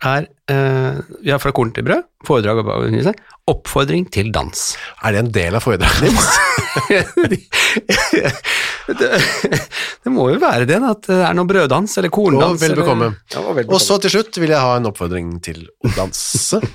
er 0.00 0.26
eh, 0.48 1.00
ja, 1.26 1.36
fra 1.42 1.52
korn 1.56 1.72
til 1.76 1.84
brød, 1.84 2.06
foredrag 2.26 2.62
og 2.62 2.86
Nilsen, 2.92 3.16
oppfordring 3.50 4.06
til 4.12 4.30
dans. 4.32 4.62
Er 5.04 5.12
det 5.16 5.20
en 5.24 5.32
del 5.34 5.58
av 5.58 5.64
foredraget 5.64 6.08
ditt? 6.08 7.48
det, 9.00 9.10
det 10.04 10.12
må 10.14 10.28
jo 10.32 10.38
være 10.40 10.68
det, 10.70 10.78
at 10.80 11.08
det 11.10 11.20
er 11.26 11.36
noe 11.36 11.48
brøddans 11.50 11.98
eller 12.00 12.12
korndans. 12.14 12.56
Og 12.56 12.62
vel 12.62 12.76
bekomme. 12.78 13.12
Ja, 13.34 13.44
og 13.44 13.60
Og 13.66 13.80
så 13.82 13.98
til 14.02 14.14
slutt 14.16 14.40
vil 14.40 14.54
jeg 14.54 14.62
ha 14.62 14.76
en 14.78 14.88
oppfordring 14.90 15.36
til 15.44 15.66
å 15.68 15.92
danse. 15.98 16.62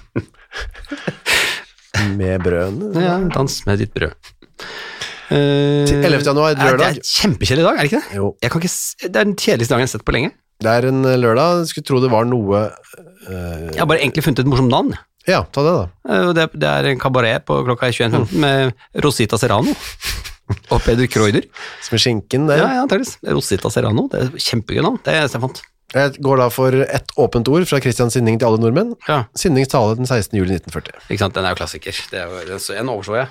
Med 2.19 2.43
brødene. 2.43 2.91
Ja, 3.01 3.15
dans 3.31 3.53
med 3.65 3.79
ditt 3.79 3.93
brød. 3.95 4.13
Eh, 5.31 5.85
Til 5.87 6.03
11. 6.03 6.21
januar, 6.27 6.51
ja, 6.53 6.67
lørdag. 6.67 6.77
Det 6.77 6.85
er 6.85 6.97
en 6.99 7.07
kjempekjedelig 7.07 7.65
dag, 7.65 7.77
er 7.79 7.81
det 7.81 7.89
ikke 7.89 8.01
det? 8.01 8.17
Jo, 8.19 8.27
ikke, 8.45 8.59
det 8.59 9.09
er 9.09 9.15
den 9.23 9.37
kjedeligste 9.39 9.73
dagen 9.73 9.85
jeg 9.85 9.89
har 9.89 9.93
sett 9.95 10.05
på 10.05 10.13
lenge. 10.13 10.33
Det 10.63 10.71
er 10.71 10.87
en 10.89 11.03
eh, 11.03 11.17
lørdag. 11.19 11.63
Jeg 11.63 11.73
skulle 11.73 11.89
tro 11.89 11.99
det 12.03 12.11
var 12.13 12.27
noe 12.29 12.61
uh, 12.69 13.67
Jeg 13.73 13.81
har 13.81 13.89
bare 13.89 14.01
egentlig 14.01 14.23
funnet 14.25 14.43
et 14.43 14.49
morsomt 14.49 14.71
navn. 14.71 14.95
Ja, 15.27 15.41
ta 15.51 15.63
det, 15.65 15.75
da. 15.75 15.85
Uh, 16.07 16.31
Det, 16.37 16.47
det 16.61 16.71
er 16.71 16.89
en 16.91 17.01
kabaret 17.01 17.45
på 17.47 17.59
klokka 17.67 17.89
21.15 17.91 18.35
med 18.39 19.03
Rosita 19.03 19.39
Serrano 19.41 19.73
og 20.71 20.81
Peder 20.85 21.09
Kreuder. 21.11 21.47
Som 21.85 21.97
er 21.97 22.03
skinken 22.05 22.49
det. 22.49 22.59
Ja, 22.61 22.71
ja, 22.77 22.83
antakeligvis. 22.85 23.17
Rosita 23.35 23.71
Serrano, 23.73 24.07
det 24.11 24.21
er 24.21 24.35
kjempegøy 24.37 24.83
navn. 24.85 24.99
Det 25.03 25.13
er 25.13 25.23
eneste 25.23 25.39
jeg 25.41 25.47
fant. 25.47 25.63
Jeg 25.95 26.17
går 26.25 26.39
da 26.41 26.49
for 26.51 26.75
ett 26.83 27.11
åpent 27.21 27.47
ord 27.51 27.63
fra 27.69 27.79
Christian 27.83 28.09
Sinning 28.11 28.39
til 28.41 28.49
alle 28.49 28.59
nordmenn. 28.59 28.95
Ja, 29.07 29.23
Sinnings 29.37 29.69
tale 29.71 29.95
den 29.99 30.07
16. 30.07 30.33
juli 30.37 30.57
1940. 30.57 31.05
ikke 31.07 31.21
sant, 31.21 31.35
den 31.37 31.45
er 31.45 31.53
jo 31.53 31.59
klassiker. 31.61 31.99
Det 32.11 32.19
er 32.19 32.31
jo, 32.31 32.41
den, 32.49 32.63
den 32.67 32.91
overså 32.91 33.19
jeg. 33.19 33.29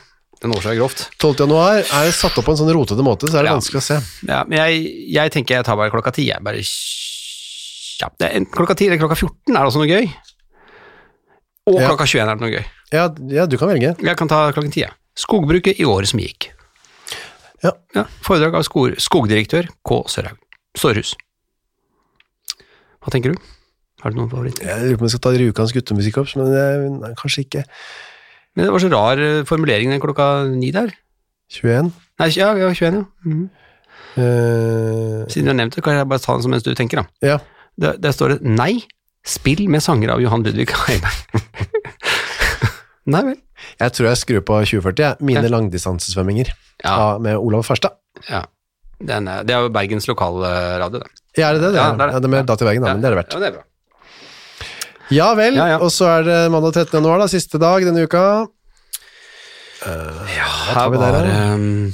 Overså 0.53 0.73
jeg 0.75 0.79
grovt. 0.83 1.03
12. 1.19 1.35
januar 1.47 1.79
er 1.81 2.11
satt 2.13 2.37
opp 2.39 2.45
på 2.45 2.53
en 2.53 2.59
sånn 2.61 2.73
rotete 2.77 3.05
måte, 3.07 3.29
så 3.31 3.39
er 3.39 3.47
det 3.47 3.51
Ja. 3.53 3.57
vanskelig 3.57 3.81
å 3.81 3.87
se. 3.87 3.97
Ja, 4.29 4.43
men 4.45 4.59
jeg, 4.59 5.09
jeg 5.15 5.33
tenker 5.33 5.55
jeg 5.57 5.65
tar 5.65 5.77
bare 5.81 5.91
klokka 5.91 6.13
ti. 6.13 6.27
Jeg 6.29 6.43
bare 6.45 6.61
ja, 6.61 8.09
det 8.19 8.27
er 8.29 8.37
en, 8.37 8.47
Klokka 8.51 8.75
ti 8.77 8.87
eller 8.89 8.99
klokka 8.99 9.17
14 9.17 9.55
er 9.55 9.61
det 9.63 9.69
også 9.71 9.81
noe 9.81 9.89
gøy. 9.89 10.11
Og 11.71 11.81
Ja. 11.81 11.89
klokka 11.89 12.05
21 12.07 12.29
er 12.29 12.35
det 12.37 12.43
noe 12.43 12.51
gøy. 12.59 12.65
Ja, 12.93 13.05
ja, 13.39 13.47
du 13.47 13.57
kan 13.57 13.69
velge. 13.69 13.95
Jeg 14.03 14.17
kan 14.17 14.29
ta 14.29 14.51
klokken 14.53 14.73
ti. 14.73 14.81
jeg. 14.81 14.93
Skogbruket 15.17 15.79
i 15.81 15.85
året 15.85 16.09
som 16.09 16.19
gikk. 16.21 16.51
Ja. 17.63 17.73
foredrag 18.21 18.55
av 18.59 18.63
skog, 18.67 18.97
skogdirektør 19.01 19.69
K. 19.87 20.03
Sørhaug. 20.13 20.37
Sårhus. 20.77 21.15
Hva 23.01 23.11
tenker 23.13 23.33
du? 23.33 23.39
Har 24.03 24.11
du 24.13 24.19
noen 24.19 24.29
favoritter? 24.29 24.67
Jeg 24.67 24.83
lurer 24.85 24.99
på 24.99 25.05
om 25.05 25.09
jeg 25.09 25.15
skal 25.15 25.23
ta 25.25 25.33
Rjukansk 25.39 25.75
guttemusikkorps, 25.79 26.35
men 26.37 26.51
jeg, 26.53 26.91
nei, 27.01 27.13
kanskje 27.17 27.45
ikke. 27.47 27.63
Men 28.55 28.67
det 28.67 28.73
var 28.73 28.83
så 28.85 28.91
rar 28.93 29.19
eh, 29.19 29.43
formulering 29.49 29.91
den 29.91 30.01
klokka 30.03 30.45
ni 30.51 30.71
der. 30.75 30.93
21. 31.51 31.91
Nei, 32.21 32.29
ja, 32.39 32.53
ja 32.57 32.69
21, 32.71 32.95
ja. 33.01 33.05
Mm. 33.27 33.49
Uh, 34.15 35.25
Siden 35.27 35.49
du 35.49 35.51
har 35.51 35.57
nevnt 35.59 35.75
det, 35.75 35.83
kan 35.83 35.97
jeg 35.99 36.07
bare 36.09 36.23
ta 36.23 36.37
den 36.37 36.45
som 36.45 36.53
mens 36.55 36.63
du 36.63 36.71
tenker, 36.79 37.03
da. 37.03 37.07
ja. 37.35 37.39
Der, 37.83 37.97
der 37.99 38.13
står 38.15 38.37
det 38.37 38.43
'Nei, 38.47 38.85
spill 39.27 39.65
med 39.69 39.83
sanger 39.83 40.13
av 40.15 40.21
Johan 40.23 40.45
Ludvig 40.47 40.69
Heiberg'. 40.71 41.41
Nei 43.13 43.23
vel. 43.27 43.39
Jeg 43.81 43.93
tror 43.97 44.07
jeg 44.13 44.21
skrur 44.21 44.45
på 44.47 44.59
2040, 44.63 45.03
jeg. 45.03 45.17
Mine 45.21 45.43
Ja. 45.43 45.51
langdistansesvømminger 45.51 46.53
Ja, 46.85 46.95
ja. 46.95 47.19
med 47.19 47.37
Olav 47.37 47.65
Farstad. 47.67 47.97
ja. 48.31 48.45
Den 49.05 49.27
er, 49.29 49.43
det 49.43 49.51
er 49.53 49.61
jo 49.67 49.69
Bergens 49.75 50.07
lokalradio, 50.07 51.01
det. 51.03 51.09
Ja, 51.37 51.49
er 51.51 51.55
det 51.59 51.63
det? 51.63 51.73
det, 51.73 51.81
Ja, 51.81 51.89
er, 51.91 51.97
det 51.99 52.03
er 52.05 52.07
det. 52.07 52.13
ja, 52.15 52.19
det 52.21 52.25
er 52.25 52.29
med 52.37 52.47
Data 52.47 52.65
i 52.65 52.69
Bergen, 52.69 52.83
da, 52.87 52.93
men 52.95 53.03
det 53.03 53.11
er 53.11 53.15
det 53.17 53.19
verdt. 53.25 53.35
Ja, 53.35 53.41
det 53.43 53.49
er 53.49 53.53
bra. 53.59 53.63
Ja 55.13 55.35
vel, 55.37 55.55
Ja, 55.59 55.67
ja. 55.75 55.79
og 55.83 55.91
så 55.93 56.07
er 56.19 56.23
det 56.25 56.39
mandag 56.53 56.73
13. 56.75 56.97
januar, 57.01 57.19
da, 57.21 57.27
siste 57.29 57.59
dag 57.61 57.85
denne 57.85 58.07
uka. 58.07 58.25
Her 59.85 60.73
tar 60.73 60.91
vi 60.91 61.01
var 61.03 61.19
der, 61.19 61.55
um, 61.55 61.93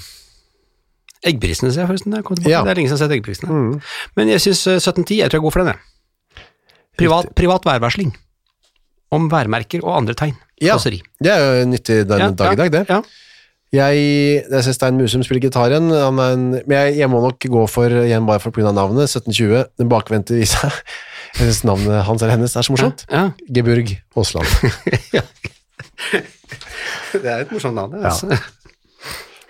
Eggprisene, 1.26 1.72
ser 1.74 1.82
jeg 1.82 1.90
forresten. 1.90 2.14
Jeg. 2.16 2.24
Ja. 2.48 2.62
Det 2.64 2.70
er 2.72 2.78
lenge 2.78 2.88
siden 2.88 2.96
jeg 2.96 2.96
har 2.96 3.02
sett 3.02 3.16
eggprisene. 3.18 3.50
Mm. 3.52 3.72
Men 4.16 4.30
jeg 4.32 4.40
syns 4.40 4.62
1710, 4.78 5.18
jeg 5.20 5.28
tror 5.32 5.36
jeg 5.40 5.44
går 5.44 5.52
for 5.56 5.61
den, 5.64 5.72
jeg. 5.74 6.44
Privat, 7.00 7.28
privat 7.36 7.66
værvarsling. 7.68 8.14
Om 9.12 9.26
værmerker 9.32 9.82
og 9.84 9.98
andre 9.98 10.14
tegn. 10.16 10.38
Ja. 10.62 10.78
Kåseri. 10.78 11.02
Det 11.20 11.32
er 11.34 11.42
jo 11.44 11.66
nyttig 11.68 11.98
den 12.08 12.22
Ja, 12.22 12.30
dag 12.30 12.54
i 12.54 12.61
dag, 12.62 12.72
det. 12.72 12.84
Ja. 12.88 13.02
Jeg, 13.70 14.46
jeg 14.50 14.64
ser 14.66 14.74
Stein 14.74 14.96
Musum 14.98 15.22
spiller 15.22 15.44
gitar 15.44 15.70
igjen, 15.70 15.92
er 15.94 16.11
men 16.11 16.48
jeg, 16.66 16.96
jeg 16.98 17.11
må 17.11 17.20
nok 17.22 17.38
gå 17.38 17.66
for, 17.70 17.92
igjen 18.02 18.24
bare 18.26 18.40
for 18.42 18.50
pga. 18.50 18.72
navnet, 18.74 19.06
1720, 19.12 19.64
den 19.78 19.88
bakvendte 19.92 20.34
visa. 20.40 20.70
Jeg 21.38 21.46
synes 21.46 21.62
navnet 21.64 22.04
hans 22.08 22.22
eller 22.22 22.34
hennes 22.36 22.56
er 22.56 22.66
så 22.66 22.72
morsomt. 22.74 23.04
Ja. 23.10 23.30
Geburg 23.48 23.92
Aasland. 24.16 24.46
Det 27.10 27.26
er 27.26 27.42
et 27.44 27.50
morsomt 27.52 27.74
navn. 27.76 27.92
det, 27.96 28.02
Ja. 28.04 28.10
Altså. 28.14 28.40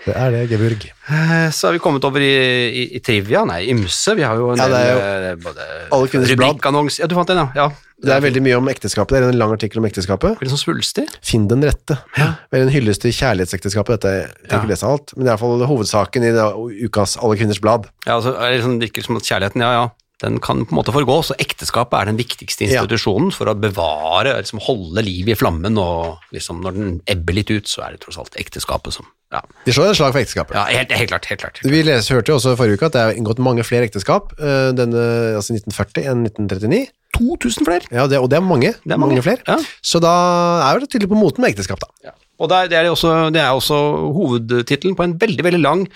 Det 0.00 0.14
er 0.16 0.30
det, 0.32 0.38
Geburg. 0.48 0.84
Eh, 1.12 1.50
Så 1.52 1.66
har 1.68 1.72
vi 1.76 1.78
kommet 1.78 2.04
over 2.08 2.22
i, 2.24 2.30
i, 2.72 2.84
i 2.96 3.00
trivia. 3.04 3.42
Nei, 3.44 3.66
ymse. 3.68 4.14
Vi 4.16 4.22
har 4.24 4.38
jo 4.40 4.46
en 4.54 4.56
Ja, 4.56 4.64
er 4.64 4.70
del 4.72 5.26
eh, 5.34 5.36
både 5.44 6.36
blad. 6.40 6.56
Ja, 6.98 7.06
du 7.06 7.14
fant 7.18 7.28
den, 7.28 7.36
ja. 7.36 7.48
ja. 7.54 7.66
Det 8.00 8.14
er 8.14 8.22
veldig 8.24 8.40
mye 8.40 8.56
om 8.56 8.68
ekteskapet, 8.72 9.18
det 9.20 9.26
er 9.28 9.34
en 9.34 9.36
lang 9.38 9.52
artikkel 9.52 9.76
om 9.82 9.84
ekteskapet. 9.84 10.38
veldig 10.40 10.54
sånn 10.54 10.62
svulstig. 10.62 11.04
Finn 11.20 11.44
den 11.52 11.60
rette. 11.68 11.98
Ja. 12.16 12.30
Vel 12.50 12.62
en 12.64 12.72
hyllest 12.72 13.02
til 13.04 13.12
kjærlighetsekteskapet, 13.12 14.00
dette, 14.00 14.14
jeg 14.40 14.48
ikke 14.48 14.62
Ja. 14.64 14.70
lese 14.72 14.88
alt, 14.88 15.12
men 15.18 15.26
det 15.26 15.28
er 15.28 15.34
i 15.34 15.36
hvert 15.36 15.44
fall 15.44 15.66
hovedsaken 15.68 16.24
i 16.24 16.32
det, 16.32 16.46
ukas 16.88 17.18
Alle 17.20 17.36
kvinners 17.36 17.60
blad. 17.60 17.90
Ja, 18.06 18.16
altså, 18.16 18.32
er 18.40 18.56
det 18.56 18.62
sånn, 18.64 18.78
det 18.80 18.88
virker 18.88 19.04
som 19.04 19.20
at 19.20 19.28
kjærligheten, 19.28 19.60
ja, 19.60 19.72
ja, 19.76 19.84
den 20.20 20.38
kan 20.42 20.64
på 20.66 20.74
en 20.74 20.78
måte 20.80 20.92
forgå, 20.92 21.16
så 21.24 21.36
ekteskapet 21.40 21.96
er 22.00 22.10
den 22.10 22.18
viktigste 22.20 22.66
Ja. 22.68 22.82
institusjonen 22.82 23.32
for 23.32 23.46
å 23.48 23.54
bevare, 23.58 24.34
liksom 24.40 24.60
holde 24.60 25.02
livet 25.04 25.32
i 25.34 25.38
flammen, 25.40 25.78
og 25.80 26.18
liksom 26.32 26.60
når 26.62 26.72
den 26.76 27.00
ebber 27.08 27.34
litt 27.38 27.50
ut, 27.50 27.64
så 27.66 27.86
er 27.86 27.92
det 27.96 28.00
tross 28.04 28.18
alt 28.20 28.36
ekteskapet 28.36 28.92
som, 28.92 29.06
ja, 29.32 29.40
De 29.64 29.72
slår 29.72 29.90
et 29.90 29.96
slag 29.96 30.12
for 30.12 30.20
ekteskapet. 30.20 30.54
ja 30.54 30.64
helt, 30.64 30.92
helt 30.92 31.08
klart, 31.10 31.26
helt 31.30 31.40
klart. 31.40 31.60
Vi 31.64 31.82
les, 31.82 32.08
hørte 32.10 32.32
jo 32.32 32.36
også 32.36 32.56
forrige 32.58 32.76
uke 32.76 32.86
at 32.90 32.92
det 32.92 33.00
er 33.00 33.16
inngått 33.16 33.38
mange 33.38 33.64
flere 33.64 33.88
ekteskap, 33.88 34.32
eh, 34.38 34.72
denne, 34.76 35.36
altså 35.36 35.54
1940 35.56 36.04
enn 36.04 36.24
1939. 36.26 36.88
2000 37.16 37.64
flere! 37.66 37.80
Ja, 37.90 38.06
det, 38.06 38.18
og 38.20 38.28
det 38.30 38.36
er 38.38 38.44
mange. 38.44 38.74
Det 38.84 38.92
er 38.92 38.96
mange. 38.98 39.16
mange. 39.16 39.22
flere. 39.22 39.42
Ja. 39.48 39.56
Så 39.82 40.00
da 40.00 40.12
er 40.70 40.78
det 40.80 40.90
tydelig 40.92 41.08
på 41.10 41.18
moten 41.18 41.42
med 41.42 41.50
ekteskap, 41.54 41.80
da. 41.80 41.88
Ja. 42.04 42.12
Og 42.38 42.48
det 42.48 42.56
er, 42.56 42.68
det, 42.68 42.76
er 42.78 42.90
også, 42.90 43.32
det 43.34 43.40
er 43.42 43.50
også 43.52 43.76
hovedtittelen 44.14 44.94
på 44.96 45.04
en 45.04 45.18
veldig, 45.20 45.44
veldig 45.44 45.60
lang 45.60 45.88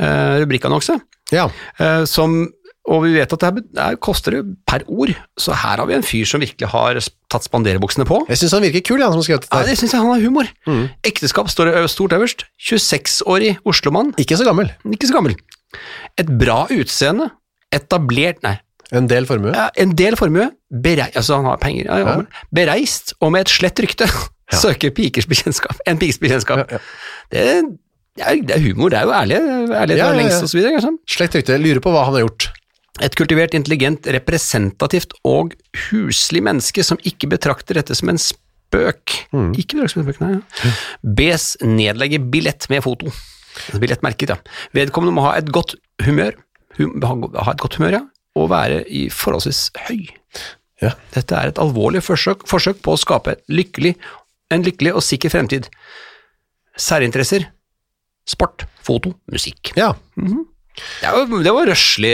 uh, 0.00 0.40
rubrikkannonse, 0.42 1.00
Ja, 1.32 1.48
Uh, 1.78 2.04
som 2.10 2.48
og 2.90 3.04
vi 3.04 3.12
vet 3.14 3.32
at 3.36 3.42
det, 3.44 3.64
her, 3.78 3.96
koster 4.02 4.34
det 4.34 4.40
per 4.66 4.82
ord, 4.90 5.12
så 5.38 5.54
her 5.54 5.78
har 5.78 5.86
vi 5.86 5.94
en 5.94 6.02
fyr 6.06 6.26
som 6.26 6.42
virkelig 6.42 6.68
har 6.72 6.98
tatt 7.30 7.46
spanderebuksene 7.46 8.06
på. 8.08 8.24
jeg 8.28 8.40
synes 8.40 8.56
han 8.56 8.64
virker 8.66 8.82
kul, 8.88 9.04
han 9.04 9.14
som 9.14 9.22
skrev 9.22 9.38
dette. 9.44 9.50
Ja, 9.54 9.68
det 9.68 9.76
syns 9.78 9.94
jeg 9.94 10.02
han 10.02 10.10
har 10.10 10.24
humor. 10.24 10.50
Mm. 10.66 10.88
Ekteskap 11.06 11.52
står 11.52 11.70
stort 11.92 12.16
øverst. 12.16 12.48
26-årig 12.58 13.52
Oslomann, 13.64 14.10
Ikke 14.18 14.36
så 14.40 14.44
gammel. 14.48 14.72
ikke 14.90 15.06
så 15.06 15.14
gammel. 15.20 15.36
Et 16.18 16.26
bra 16.40 16.64
utseende, 16.74 17.30
etablert 17.72 18.42
Nei, 18.42 18.56
En 18.92 19.06
del 19.06 19.26
formue. 19.26 19.52
ja, 19.54 19.68
en 19.78 19.94
del 19.94 20.16
formue, 20.18 20.48
berei, 20.82 21.12
altså 21.14 21.38
han 21.38 21.46
har 21.46 21.60
penger, 21.62 21.86
ja, 21.86 21.98
ja, 22.02 22.46
bereist 22.50 23.14
og 23.20 23.30
med 23.36 23.46
et 23.46 23.54
slett 23.54 23.78
rykte. 23.78 24.08
Søker 24.64 24.90
pikers 24.90 25.28
bekjentskap. 25.30 25.78
En 25.86 26.00
pikes 26.00 26.18
bekjentskap. 26.18 26.66
Det, 27.30 27.44
det, 28.18 28.24
er, 28.26 28.40
det 28.42 28.56
er 28.56 28.64
humor, 28.64 28.90
det 28.90 28.98
er 28.98 29.06
jo 29.06 29.12
ærlig, 29.14 29.36
ærlighet 29.38 30.00
Ja, 30.00 30.08
ja, 30.08 30.08
ja, 30.10 30.16
lengst 30.18 30.56
videre. 30.56 30.80
Slett? 30.82 30.98
Slekt 31.06 31.38
rykte. 31.38 31.58
Lurer 31.62 31.78
på 31.84 31.92
hva 31.94 32.02
han 32.08 32.18
har 32.18 32.24
gjort. 32.26 32.48
Et 32.98 33.14
kultivert, 33.16 33.54
intelligent, 33.54 34.08
representativt 34.12 35.14
og 35.28 35.54
huslig 35.88 36.42
menneske 36.44 36.82
som 36.84 36.98
ikke 37.06 37.30
betrakter 37.30 37.78
dette 37.78 37.94
som 37.96 38.10
en 38.12 38.18
spøk. 38.20 39.14
Mm. 39.30 39.52
Ikke 39.54 39.78
betrakter 39.78 39.94
som 39.94 40.02
en 40.02 40.08
spøk, 40.08 40.22
nei. 40.24 40.32
Ja. 40.64 40.72
Bes 41.20 41.50
nedlegge 41.62 42.20
billett 42.32 42.66
med 42.72 42.82
foto. 42.84 43.12
Billettmerket, 43.80 44.34
ja. 44.34 44.38
Vedkommende 44.76 45.14
må 45.16 45.24
ha 45.28 45.36
et 45.38 45.50
godt 45.54 45.76
humør, 46.04 46.36
hum, 46.78 46.96
ha, 47.02 47.52
et 47.52 47.62
godt 47.62 47.78
humør, 47.78 47.98
ja, 47.98 48.02
og 48.38 48.50
være 48.52 48.82
i 48.86 49.06
forholdsvis 49.14 49.68
høy. 49.88 50.10
Ja. 50.82 50.94
Dette 51.14 51.36
er 51.36 51.50
et 51.50 51.60
alvorlig 51.60 52.02
forsøk, 52.04 52.46
forsøk 52.48 52.80
på 52.84 52.94
å 52.94 53.00
skape 53.00 53.36
lykkelig, 53.52 53.94
en 54.50 54.64
lykkelig 54.66 54.94
og 54.96 55.04
sikker 55.06 55.32
fremtid. 55.32 55.68
Særinteresser, 56.80 57.46
sport, 58.28 58.64
foto, 58.86 59.14
musikk. 59.30 59.74
Ja, 59.78 59.92
Det 60.76 61.12
var, 61.12 61.42
det 61.44 61.54
var 61.54 61.70
røslig 61.72 62.12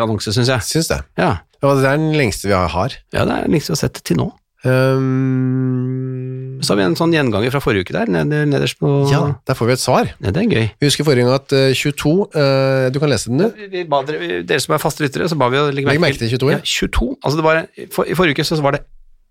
annonse, 0.00 0.32
syns 0.34 0.50
jeg. 0.52 0.66
syns 0.68 0.90
det. 0.92 1.00
Ja. 1.20 1.32
Det 1.60 1.72
er 1.84 1.98
den 1.98 2.14
lengste 2.16 2.48
vi 2.48 2.56
har. 2.56 2.94
Ja, 3.12 3.24
det 3.26 3.34
er 3.34 3.48
den 3.48 3.56
lengste 3.56 3.72
vi 3.72 3.76
har 3.76 3.82
sett 3.82 4.00
til 4.06 4.20
nå. 4.20 4.30
Um, 4.60 6.58
Så 6.60 6.74
har 6.74 6.76
vi 6.76 6.84
en 6.84 6.96
sånn 6.98 7.14
gjenganger 7.16 7.52
fra 7.54 7.62
forrige 7.64 7.86
uke 7.86 7.94
der, 7.96 8.10
ned, 8.12 8.28
nederst 8.50 8.76
på 8.76 8.88
ja, 9.08 9.22
der 9.48 9.56
får 9.56 9.70
vi 9.70 9.72
et 9.72 9.80
svar. 9.82 10.10
Ja, 10.20 10.32
det 10.36 10.42
er 10.42 10.50
gøy. 10.52 10.66
Vi 10.76 10.90
husker 10.90 11.06
forrige 11.08 11.24
gang 11.24 11.38
at 11.38 11.54
uh, 11.56 11.72
22 11.72 12.12
uh, 12.34 12.88
Du 12.92 12.98
kan 13.00 13.12
lese 13.12 13.32
den, 13.32 13.40
du. 13.40 13.56
Vi, 13.56 13.70
vi 13.72 13.84
dere, 13.88 14.42
dere 14.44 14.60
som 14.60 14.76
er 14.76 14.82
faste 14.82 15.04
lyttere, 15.04 15.30
så 15.32 15.38
ba 15.40 15.48
vi 15.52 15.62
å 15.62 15.70
legge 15.72 15.88
Legg 15.88 16.02
merke 16.02 16.20
til 16.20 16.34
22, 16.36 16.50
ja. 16.52 16.58
ja. 16.60 16.64
22. 16.68 17.08
Altså 17.22 17.40
det 17.40 17.46
var, 17.46 17.62
for, 17.96 18.04
I 18.04 18.18
forrige 18.18 18.36
uke 18.36 18.48
så 18.50 18.60
var 18.60 18.76
det 18.76 18.82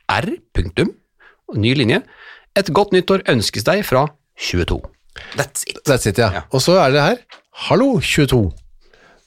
R, 0.09 0.31
punktum, 0.57 0.89
ny 1.61 1.75
linje. 1.77 2.01
Et 2.57 2.73
godt 2.73 2.95
nyttår 2.97 3.21
ønskes 3.29 3.67
deg 3.69 3.85
fra 3.85 4.07
22. 4.49 4.81
That's 5.37 5.67
it. 5.69 5.83
That's 5.85 6.09
it, 6.09 6.17
ja. 6.17 6.31
Ja. 6.39 6.47
Og 6.49 6.65
så 6.65 6.79
er 6.81 6.95
det 6.95 7.05
her 7.05 7.21
Hallo, 7.67 7.97
22. 7.99 8.53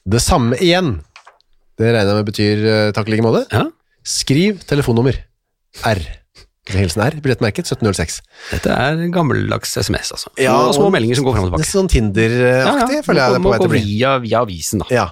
Det 0.09 0.19
samme 0.23 0.57
igjen. 0.57 0.95
Det 1.77 1.91
regner 1.93 2.09
jeg 2.09 2.17
med 2.17 2.27
betyr 2.31 2.63
uh, 2.65 2.89
takk 2.95 3.09
i 3.09 3.13
like 3.13 3.25
måte. 3.25 3.45
Ja, 3.53 3.67
Skriv 4.03 4.63
telefonnummer. 4.67 5.19
R. 5.87 6.01
Hilsen 6.73 7.03
R, 7.03 7.17
billettmerket 7.23 7.67
1706. 7.67 8.17
dette 8.53 8.71
er 8.71 8.99
gammeldags 9.13 9.75
SMS, 9.77 10.13
altså. 10.15 10.31
Ja, 10.39 10.55
og 10.63 10.73
små 10.75 10.87
meldinger 10.95 11.19
som 11.19 11.27
går 11.27 11.35
fram 11.35 11.45
og 11.45 11.49
tilbake. 11.51 11.63
Litt 11.65 11.71
sånn 11.75 11.89
Tinder-aktig, 11.91 13.01
føler 13.05 13.21
jeg 13.21 13.35
det 13.35 13.39
er 13.39 13.43
på 13.43 13.51
vei 13.51 13.59
til 13.59 13.67
å 13.67 13.73
bli. 13.73 13.81
via, 13.91 14.13
via 14.23 14.41
avisen, 14.47 14.81
da. 14.81 14.87
Ja. 14.95 15.05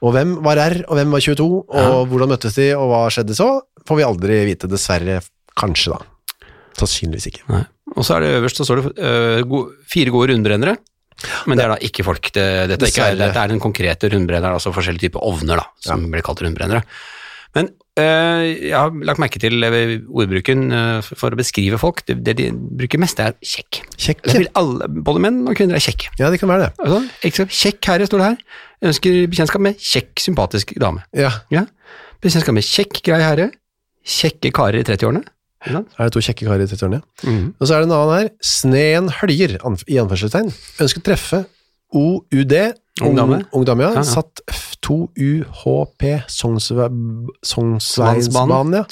Og 0.00 0.14
hvem 0.14 0.36
var 0.46 0.62
R, 0.62 0.78
og 0.86 0.98
hvem 0.98 1.16
var 1.16 1.26
22, 1.26 1.48
og 1.82 2.08
hvordan 2.12 2.32
møttes 2.32 2.56
de, 2.56 2.68
og 2.78 2.88
hva 2.92 3.02
skjedde 3.12 3.36
så, 3.36 3.50
får 3.88 4.00
vi 4.00 4.06
aldri 4.06 4.40
vite, 4.48 4.70
dessverre. 4.70 5.20
Kanskje, 5.58 5.98
da. 5.98 6.48
Sannsynligvis 6.78 7.28
ikke. 7.28 7.44
Nei. 7.52 7.64
Og 7.92 8.06
så 8.06 8.16
er 8.16 8.24
det 8.24 8.34
øverst 8.38 8.62
så 8.62 8.64
står 8.64 8.80
det 8.80 8.92
uh, 9.04 9.58
fire 9.90 10.14
gode 10.14 10.32
rundbrennere. 10.32 10.78
Men 11.46 11.58
det 11.58 11.64
er 11.64 11.74
da 11.74 11.80
ikke 11.88 12.06
folk. 12.06 12.30
Det, 12.30 12.44
dette, 12.72 12.76
er 12.76 12.76
ikke, 12.76 12.86
Dessverre. 12.86 13.18
dette 13.20 13.42
er 13.44 13.52
den 13.52 13.62
konkrete 13.62 14.10
rundbrenneren, 14.12 14.58
altså 14.58 14.74
forskjellige 14.74 15.08
typer 15.08 15.24
ovner 15.26 15.62
da, 15.62 15.66
som 15.84 16.08
blir 16.12 16.24
kalt 16.26 16.42
rundbrennere. 16.44 16.82
Men 17.52 17.68
øh, 18.00 18.44
jeg 18.70 18.76
har 18.76 18.94
lagt 19.04 19.20
merke 19.20 19.40
til 19.42 19.64
øh, 19.64 19.98
ordbruken 20.08 20.72
øh, 20.72 21.02
for 21.04 21.34
å 21.34 21.38
beskrive 21.38 21.80
folk. 21.80 22.00
Det, 22.08 22.16
det 22.24 22.36
de 22.40 22.48
bruker 22.52 23.00
mest 23.02 23.20
er 23.20 23.36
kjekk. 23.44 23.82
Kjekk. 24.00 24.24
Alle, 24.58 24.88
både 24.88 25.24
menn 25.26 25.42
og 25.44 25.58
kvinner 25.58 25.76
er 25.76 25.84
kjekke. 25.84 26.14
Ja, 26.20 26.30
det 26.32 26.40
kan 26.40 26.52
være 26.52 26.70
det. 26.70 26.88
Altså, 27.26 27.46
kjekk 27.48 27.92
herre 27.92 28.08
står 28.08 28.22
det 28.22 28.30
her. 28.30 28.38
Jeg 28.82 28.94
ønsker 28.94 29.18
bekjentskap 29.34 29.66
med 29.68 29.84
kjekk, 29.92 30.24
sympatisk 30.24 30.72
dame. 30.80 31.04
Ja. 31.16 31.34
Ja. 31.52 31.66
Bekjentskap 32.24 32.56
med 32.56 32.66
kjekk, 32.66 33.02
grei 33.10 33.20
herre. 33.22 33.50
Kjekke 34.02 34.50
karer 34.54 34.80
i 34.80 34.86
30-årene. 34.88 35.22
Er 35.70 36.08
det 36.08 36.12
to 36.14 36.22
kjekke 36.24 36.48
karer 36.48 36.64
i 36.64 36.68
30-årene? 36.70 37.02
Mm. 37.22 37.48
Og 37.58 37.68
så 37.68 37.76
er 37.76 37.82
det 37.82 37.88
en 37.88 37.96
annen 37.96 38.14
her. 38.16 38.30
Sneen 38.42 39.10
høljer, 39.20 39.58
anf 39.68 39.84
i 39.86 40.00
anførselstegn. 40.02 40.50
Ønsket 40.82 41.04
treffe 41.06 41.44
OUD 41.92 42.54
Ungdame. 43.00 43.38
Ungdame, 43.56 43.86
ja. 43.88 44.02
Satt 44.04 44.42
F2UHP 44.52 46.02
Sognsvannsbanen. 46.28 48.74
Ja. 48.76 48.84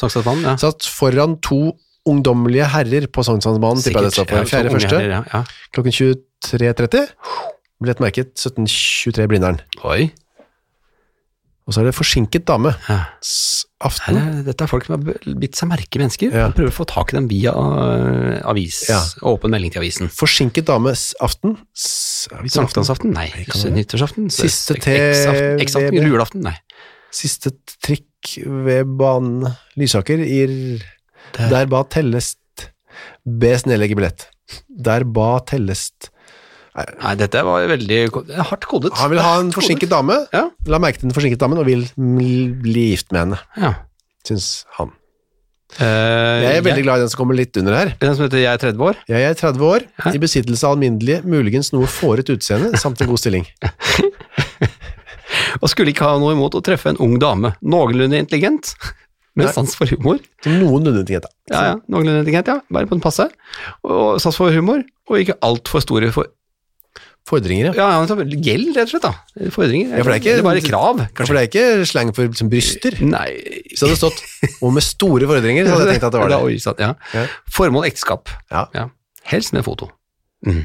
Ja. 0.47 0.55
Satt 0.61 0.87
foran 0.89 1.37
to 1.45 1.77
ungdommelige 2.09 2.65
herrer 2.73 3.05
på 3.13 3.21
Sognsvannsbanen, 3.27 3.83
tipper 3.85 4.07
jeg 4.07 4.09
det 4.09 4.17
står 4.17 4.29
på. 4.31 4.41
Fjerde 4.49 4.73
første, 4.73 4.97
herrer, 4.97 5.29
ja. 5.29 5.43
klokken 5.77 5.93
23.30. 5.93 7.13
Billett 7.81 8.01
merket 8.03 8.33
17.23 8.41 9.29
Blindern. 9.29 9.61
Oi. 9.85 10.09
Og 11.71 11.75
så 11.77 11.85
er 11.85 11.87
det 11.87 11.95
forsinket 11.95 12.49
dame. 12.51 12.73
Ja. 12.89 12.99
Her 13.07 13.87
Aften. 13.87 14.17
er, 14.19 14.41
dette 14.45 14.67
er 14.67 14.69
folk 14.69 14.89
som 14.89 14.97
har 14.97 15.29
bitt 15.39 15.55
seg 15.57 15.69
merke 15.71 15.97
i 15.97 16.01
mennesker. 16.03 16.35
Ja. 16.35 16.49
og 16.51 16.57
Prøver 16.57 16.73
å 16.73 16.75
få 16.75 16.87
tak 16.91 17.15
i 17.15 17.17
dem 17.17 17.29
via 17.31 17.53
øh, 17.55 18.41
avis. 18.51 18.81
Ja. 18.91 18.99
Åpen 19.31 19.55
melding 19.55 19.71
til 19.73 19.85
avisen. 19.85 20.11
Forsinket 20.13 20.67
dame 20.69 20.97
aften. 21.23 21.55
Sankthansaften? 21.79 23.15
Nei. 23.15 23.29
Nyttårsaften? 23.47 24.27
Siste 24.35 24.77
X-aften? 24.83 25.63
X-aften? 25.63 26.11
Julaften? 26.11 26.45
Nei. 26.51 26.57
Siste 27.15 27.55
trikk 27.79 28.35
ved 28.67 28.91
banen 28.99 29.47
Lysaker 29.81 30.21
gir 30.27 30.53
Der. 31.39 31.47
Der 31.53 31.71
ba 31.71 31.85
tellest 31.87 32.67
Bes 33.23 33.63
nedlegge 33.71 33.95
billett. 33.95 34.27
Der 34.67 35.07
ba 35.07 35.37
tellest 35.47 36.11
Nei, 36.77 37.15
dette 37.19 37.41
var 37.45 37.65
veldig 37.67 37.99
hardt 38.47 38.67
kodet. 38.71 38.93
Han 39.01 39.11
vil 39.11 39.19
ha 39.25 39.33
en 39.41 39.51
forsinket 39.55 39.91
dame. 39.91 40.21
Ja. 40.33 40.45
La 40.71 40.79
merke 40.83 41.01
til 41.01 41.09
den 41.09 41.17
forsinket 41.17 41.41
damen 41.43 41.59
og 41.59 41.67
vil 41.67 41.83
bli 41.99 42.91
gift 42.93 43.11
med 43.13 43.21
henne, 43.25 43.39
Ja. 43.59 43.73
syns 44.27 44.65
han. 44.79 44.93
Uh, 45.79 46.43
Jeg 46.43 46.57
er 46.59 46.63
veldig 46.67 46.83
glad 46.83 46.99
i 46.99 47.03
den 47.05 47.11
som 47.13 47.19
kommer 47.21 47.37
litt 47.39 47.55
under 47.61 47.75
her. 47.77 47.93
Den 48.01 48.15
som 48.19 48.25
heter 48.27 48.41
Jeg 48.43 48.53
er 48.55 48.59
30 48.59 48.81
år. 48.89 48.97
Jeg 49.07 49.23
er 49.23 49.35
30 49.39 49.61
år, 49.67 49.85
Hæ? 50.03 50.15
i 50.15 50.19
besittelse 50.23 50.65
av 50.67 50.75
alminnelig, 50.77 51.21
muligens 51.25 51.71
noe 51.73 51.87
fåret 51.87 52.27
utseende, 52.33 52.73
samt 52.79 53.01
en 53.03 53.07
god 53.11 53.19
stilling. 53.23 53.47
Og 55.63 55.69
skulle 55.71 55.93
ikke 55.93 56.07
ha 56.07 56.17
noe 56.19 56.35
imot 56.35 56.57
å 56.59 56.63
treffe 56.65 56.91
en 56.91 56.99
ung 57.03 57.19
dame. 57.23 57.53
Noenlunde 57.63 58.19
intelligent, 58.19 58.73
med 59.39 59.47
Nei. 59.47 59.53
sans 59.55 59.75
for 59.79 59.87
humor. 59.91 60.19
Noenlunde 60.47 61.05
intelligent, 61.05 61.27
da. 61.29 61.55
Ja, 61.55 61.63
ja, 61.71 61.77
noenlunde 61.91 62.23
intelligent, 62.25 62.51
ja. 62.51 62.59
Bare 62.71 62.87
på 62.91 62.97
den 62.99 63.05
passe. 63.05 63.29
Og 63.87 64.19
sans 64.23 64.37
for 64.39 64.51
humor, 64.55 64.83
og 65.11 65.23
ikke 65.23 65.39
altfor 65.47 65.83
store 65.87 66.11
for... 66.15 66.31
Fordringer, 67.29 67.71
ja. 67.71 67.73
Ja, 67.77 68.03
ja, 68.03 68.25
gjeld, 68.43 68.73
rett 68.75 68.89
og 68.89 68.93
slett, 68.95 69.03
da. 69.05 69.51
Fordringer. 69.55 69.91
Ja, 69.93 70.03
for 70.03 70.11
det 70.11 70.17
er 70.17 70.21
ikke- 70.23 70.33
Eller 70.33 70.43
bare 70.43 70.61
krav, 70.65 71.03
For 71.27 71.35
det 71.35 71.43
er 71.43 71.49
ikke 71.51 71.87
slang 71.87 72.13
for 72.15 72.27
liksom, 72.27 72.49
bryster. 72.51 72.97
Nei 73.05 73.29
Hvis 73.71 73.79
det 73.81 73.89
hadde 73.89 74.01
stått 74.01 74.23
'og 74.63 74.73
med 74.73 74.83
store 74.83 75.27
fordringer', 75.29 75.67
så 75.67 75.77
hadde 75.77 75.87
jeg 75.93 76.01
tenkt 76.01 76.07
at 76.07 76.13
det 76.13 76.21
var 76.21 76.29
det. 76.35 76.41
oi, 76.43 76.59
sant, 76.59 76.79
ja. 76.81 76.95
Ja. 77.15 77.27
Formål 77.53 77.87
ekteskap. 77.87 78.29
Ja. 78.51 78.89
Helst 79.25 79.53
med 79.53 79.65
foto. 79.65 79.91
Mm. 80.47 80.65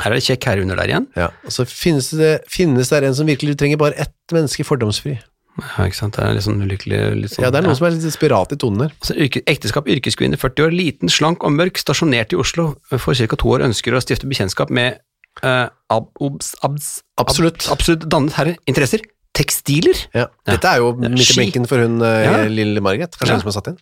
Her 0.00 0.10
er 0.10 0.14
det 0.18 0.24
kjekk 0.26 0.44
herre 0.48 0.62
under 0.62 0.74
der 0.76 0.88
igjen. 0.90 1.06
Ja. 1.14 1.28
Og 1.44 1.52
så 1.54 1.64
finnes 1.68 2.10
det, 2.10 2.40
finnes 2.50 2.88
det 2.90 3.04
en 3.04 3.14
som 3.14 3.26
virkelig 3.26 3.56
trenger 3.56 3.76
bare 3.78 3.94
ett 3.96 4.12
menneske 4.32 4.64
fordomsfri. 4.66 5.20
Ja, 5.54 5.84
ikke 5.86 5.94
sant. 5.94 6.16
Det 6.16 6.24
er 6.24 6.34
litt 6.34 6.42
sånn 6.42 6.58
ulykkelig 6.66 7.00
litt 7.22 7.30
sånn, 7.30 7.44
Ja, 7.44 7.50
det 7.50 7.60
er 7.62 7.68
noen 7.68 7.76
som 7.78 7.86
er 7.86 7.90
litt 7.94 8.02
desperat 8.02 8.50
i 8.50 8.56
tonen 8.56 8.78
der. 8.78 8.90
Altså, 9.00 9.14
yrke, 9.14 9.42
ekteskap, 9.46 9.86
yrkeskvinne, 9.86 10.34
40 10.36 10.66
år, 10.66 10.72
liten, 10.74 11.08
slank 11.08 11.44
og 11.46 11.52
mørk, 11.54 11.78
stasjonert 11.78 12.32
i 12.34 12.36
Oslo, 12.36 12.74
for 12.90 13.14
ca. 13.14 13.36
to 13.36 13.46
år 13.54 13.62
ønsker 13.68 13.94
å 13.94 14.02
stifte 14.02 14.26
bekjentskap 14.26 14.68
med 14.74 14.98
eh, 15.42 15.68
ab, 15.90 16.08
obs, 16.20 16.54
abs, 16.62 17.02
Absolutt. 17.18 17.66
Ab, 17.66 17.78
absolutt 17.78 18.06
dannet 18.08 18.32
herre. 18.38 18.56
Interesser? 18.66 19.00
Tekstiler? 19.34 19.98
Ja. 20.14 20.28
Dette 20.46 20.64
er 20.70 20.78
jo 20.78 20.92
midt 20.94 21.18
i 21.30 21.36
benken 21.40 21.66
for 21.66 21.78
hun 21.82 22.00
eh, 22.02 22.24
Ja. 22.24 22.44
lille 22.48 22.80
Margaret. 22.80 23.16
Kanskje 23.18 23.32
Ja. 23.34 23.34
hun 23.34 23.40
som 23.42 23.50
har 23.50 23.56
satt 23.62 23.68
inn. 23.72 23.78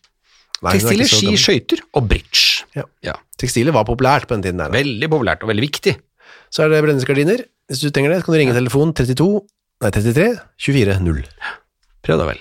Nei, 0.62 0.70
er 0.70 0.78
Tekstiler, 0.78 1.08
ski, 1.10 1.34
skøyter 1.36 1.80
og 1.94 2.06
bridge. 2.08 2.64
Ja. 2.76 2.84
Ja. 3.02 3.14
Tekstiler 3.36 3.72
var 3.74 3.84
populært 3.84 4.28
på 4.30 4.36
den 4.38 4.42
tiden 4.46 4.58
der. 4.62 4.70
Veldig 4.70 5.08
populært 5.10 5.42
og 5.42 5.48
veldig 5.50 5.64
viktig. 5.68 5.96
Så 6.52 6.62
er 6.64 6.68
det 6.70 6.82
brennesgardiner. 6.84 7.44
Hvis 7.68 7.80
du 7.82 7.90
trenger 7.90 8.14
det, 8.14 8.24
kan 8.24 8.32
du 8.34 8.38
ringe 8.38 8.54
telefon 8.54 8.92
32, 8.94 9.42
nei 9.82 9.90
33 9.90 10.40
24 10.58 11.00
0. 11.02 11.22
Prøv 12.04 12.18
da 12.18 12.26
vel. 12.30 12.40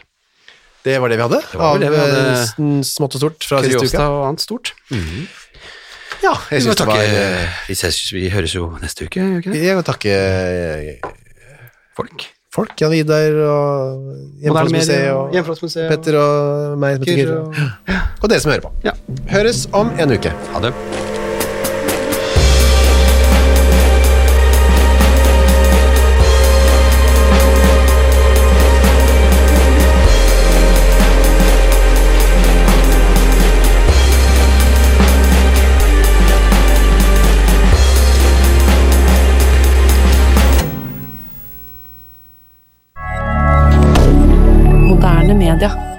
Det 0.83 0.95
var 1.01 1.09
det 1.09 1.17
vi 1.19 1.25
hadde 1.27 1.41
var 1.53 1.61
av 1.75 1.79
det 1.79 1.89
vi 1.93 1.97
hadde. 1.97 2.21
eh, 2.31 2.81
smått 2.81 3.13
og 3.17 3.21
stort 3.21 3.43
fra 3.45 3.59
siste 3.61 3.77
Kuriosa 3.77 3.97
uke. 3.97 4.05
og 4.09 4.23
annet 4.29 4.41
stort. 4.41 4.71
Ja, 6.21 6.33
jeg 6.51 6.61
Vi, 6.61 6.69
det 6.77 6.85
var 6.87 6.99
eh, 7.01 7.47
vi, 7.67 7.75
ses, 7.75 7.97
vi 8.13 8.27
høres 8.29 8.53
jo 8.55 8.67
neste 8.81 9.05
uke, 9.07 9.17
gjør 9.19 9.31
vi 9.31 9.39
ikke 9.41 9.53
det? 9.55 9.63
Jeg 9.65 9.75
vil 9.79 9.87
takke 9.87 10.11
eh, 10.13 11.09
Folk. 11.97 12.27
folk, 12.53 12.75
Jan 12.81 12.91
Vidar 12.93 13.37
og 13.47 14.05
Hjemfallsmuseet 14.43 15.09
og 15.15 15.33
Petter 15.91 16.17
og 16.21 16.77
meg 16.81 16.97
som 16.99 17.05
heter 17.05 17.15
Kyrre 17.15 17.25
Kyrre. 17.25 17.41
og- 17.41 18.23
Og 18.23 18.29
dere 18.29 18.39
som 18.43 18.51
hører 18.51 18.61
på. 18.67 18.71
Ja. 18.83 18.93
Høres 19.31 19.67
om 19.73 19.89
en 19.97 20.11
uke. 20.17 20.29
Ha 20.53 20.59
det. 20.67 20.73
Moderne 45.61 45.77
media. 45.77 45.90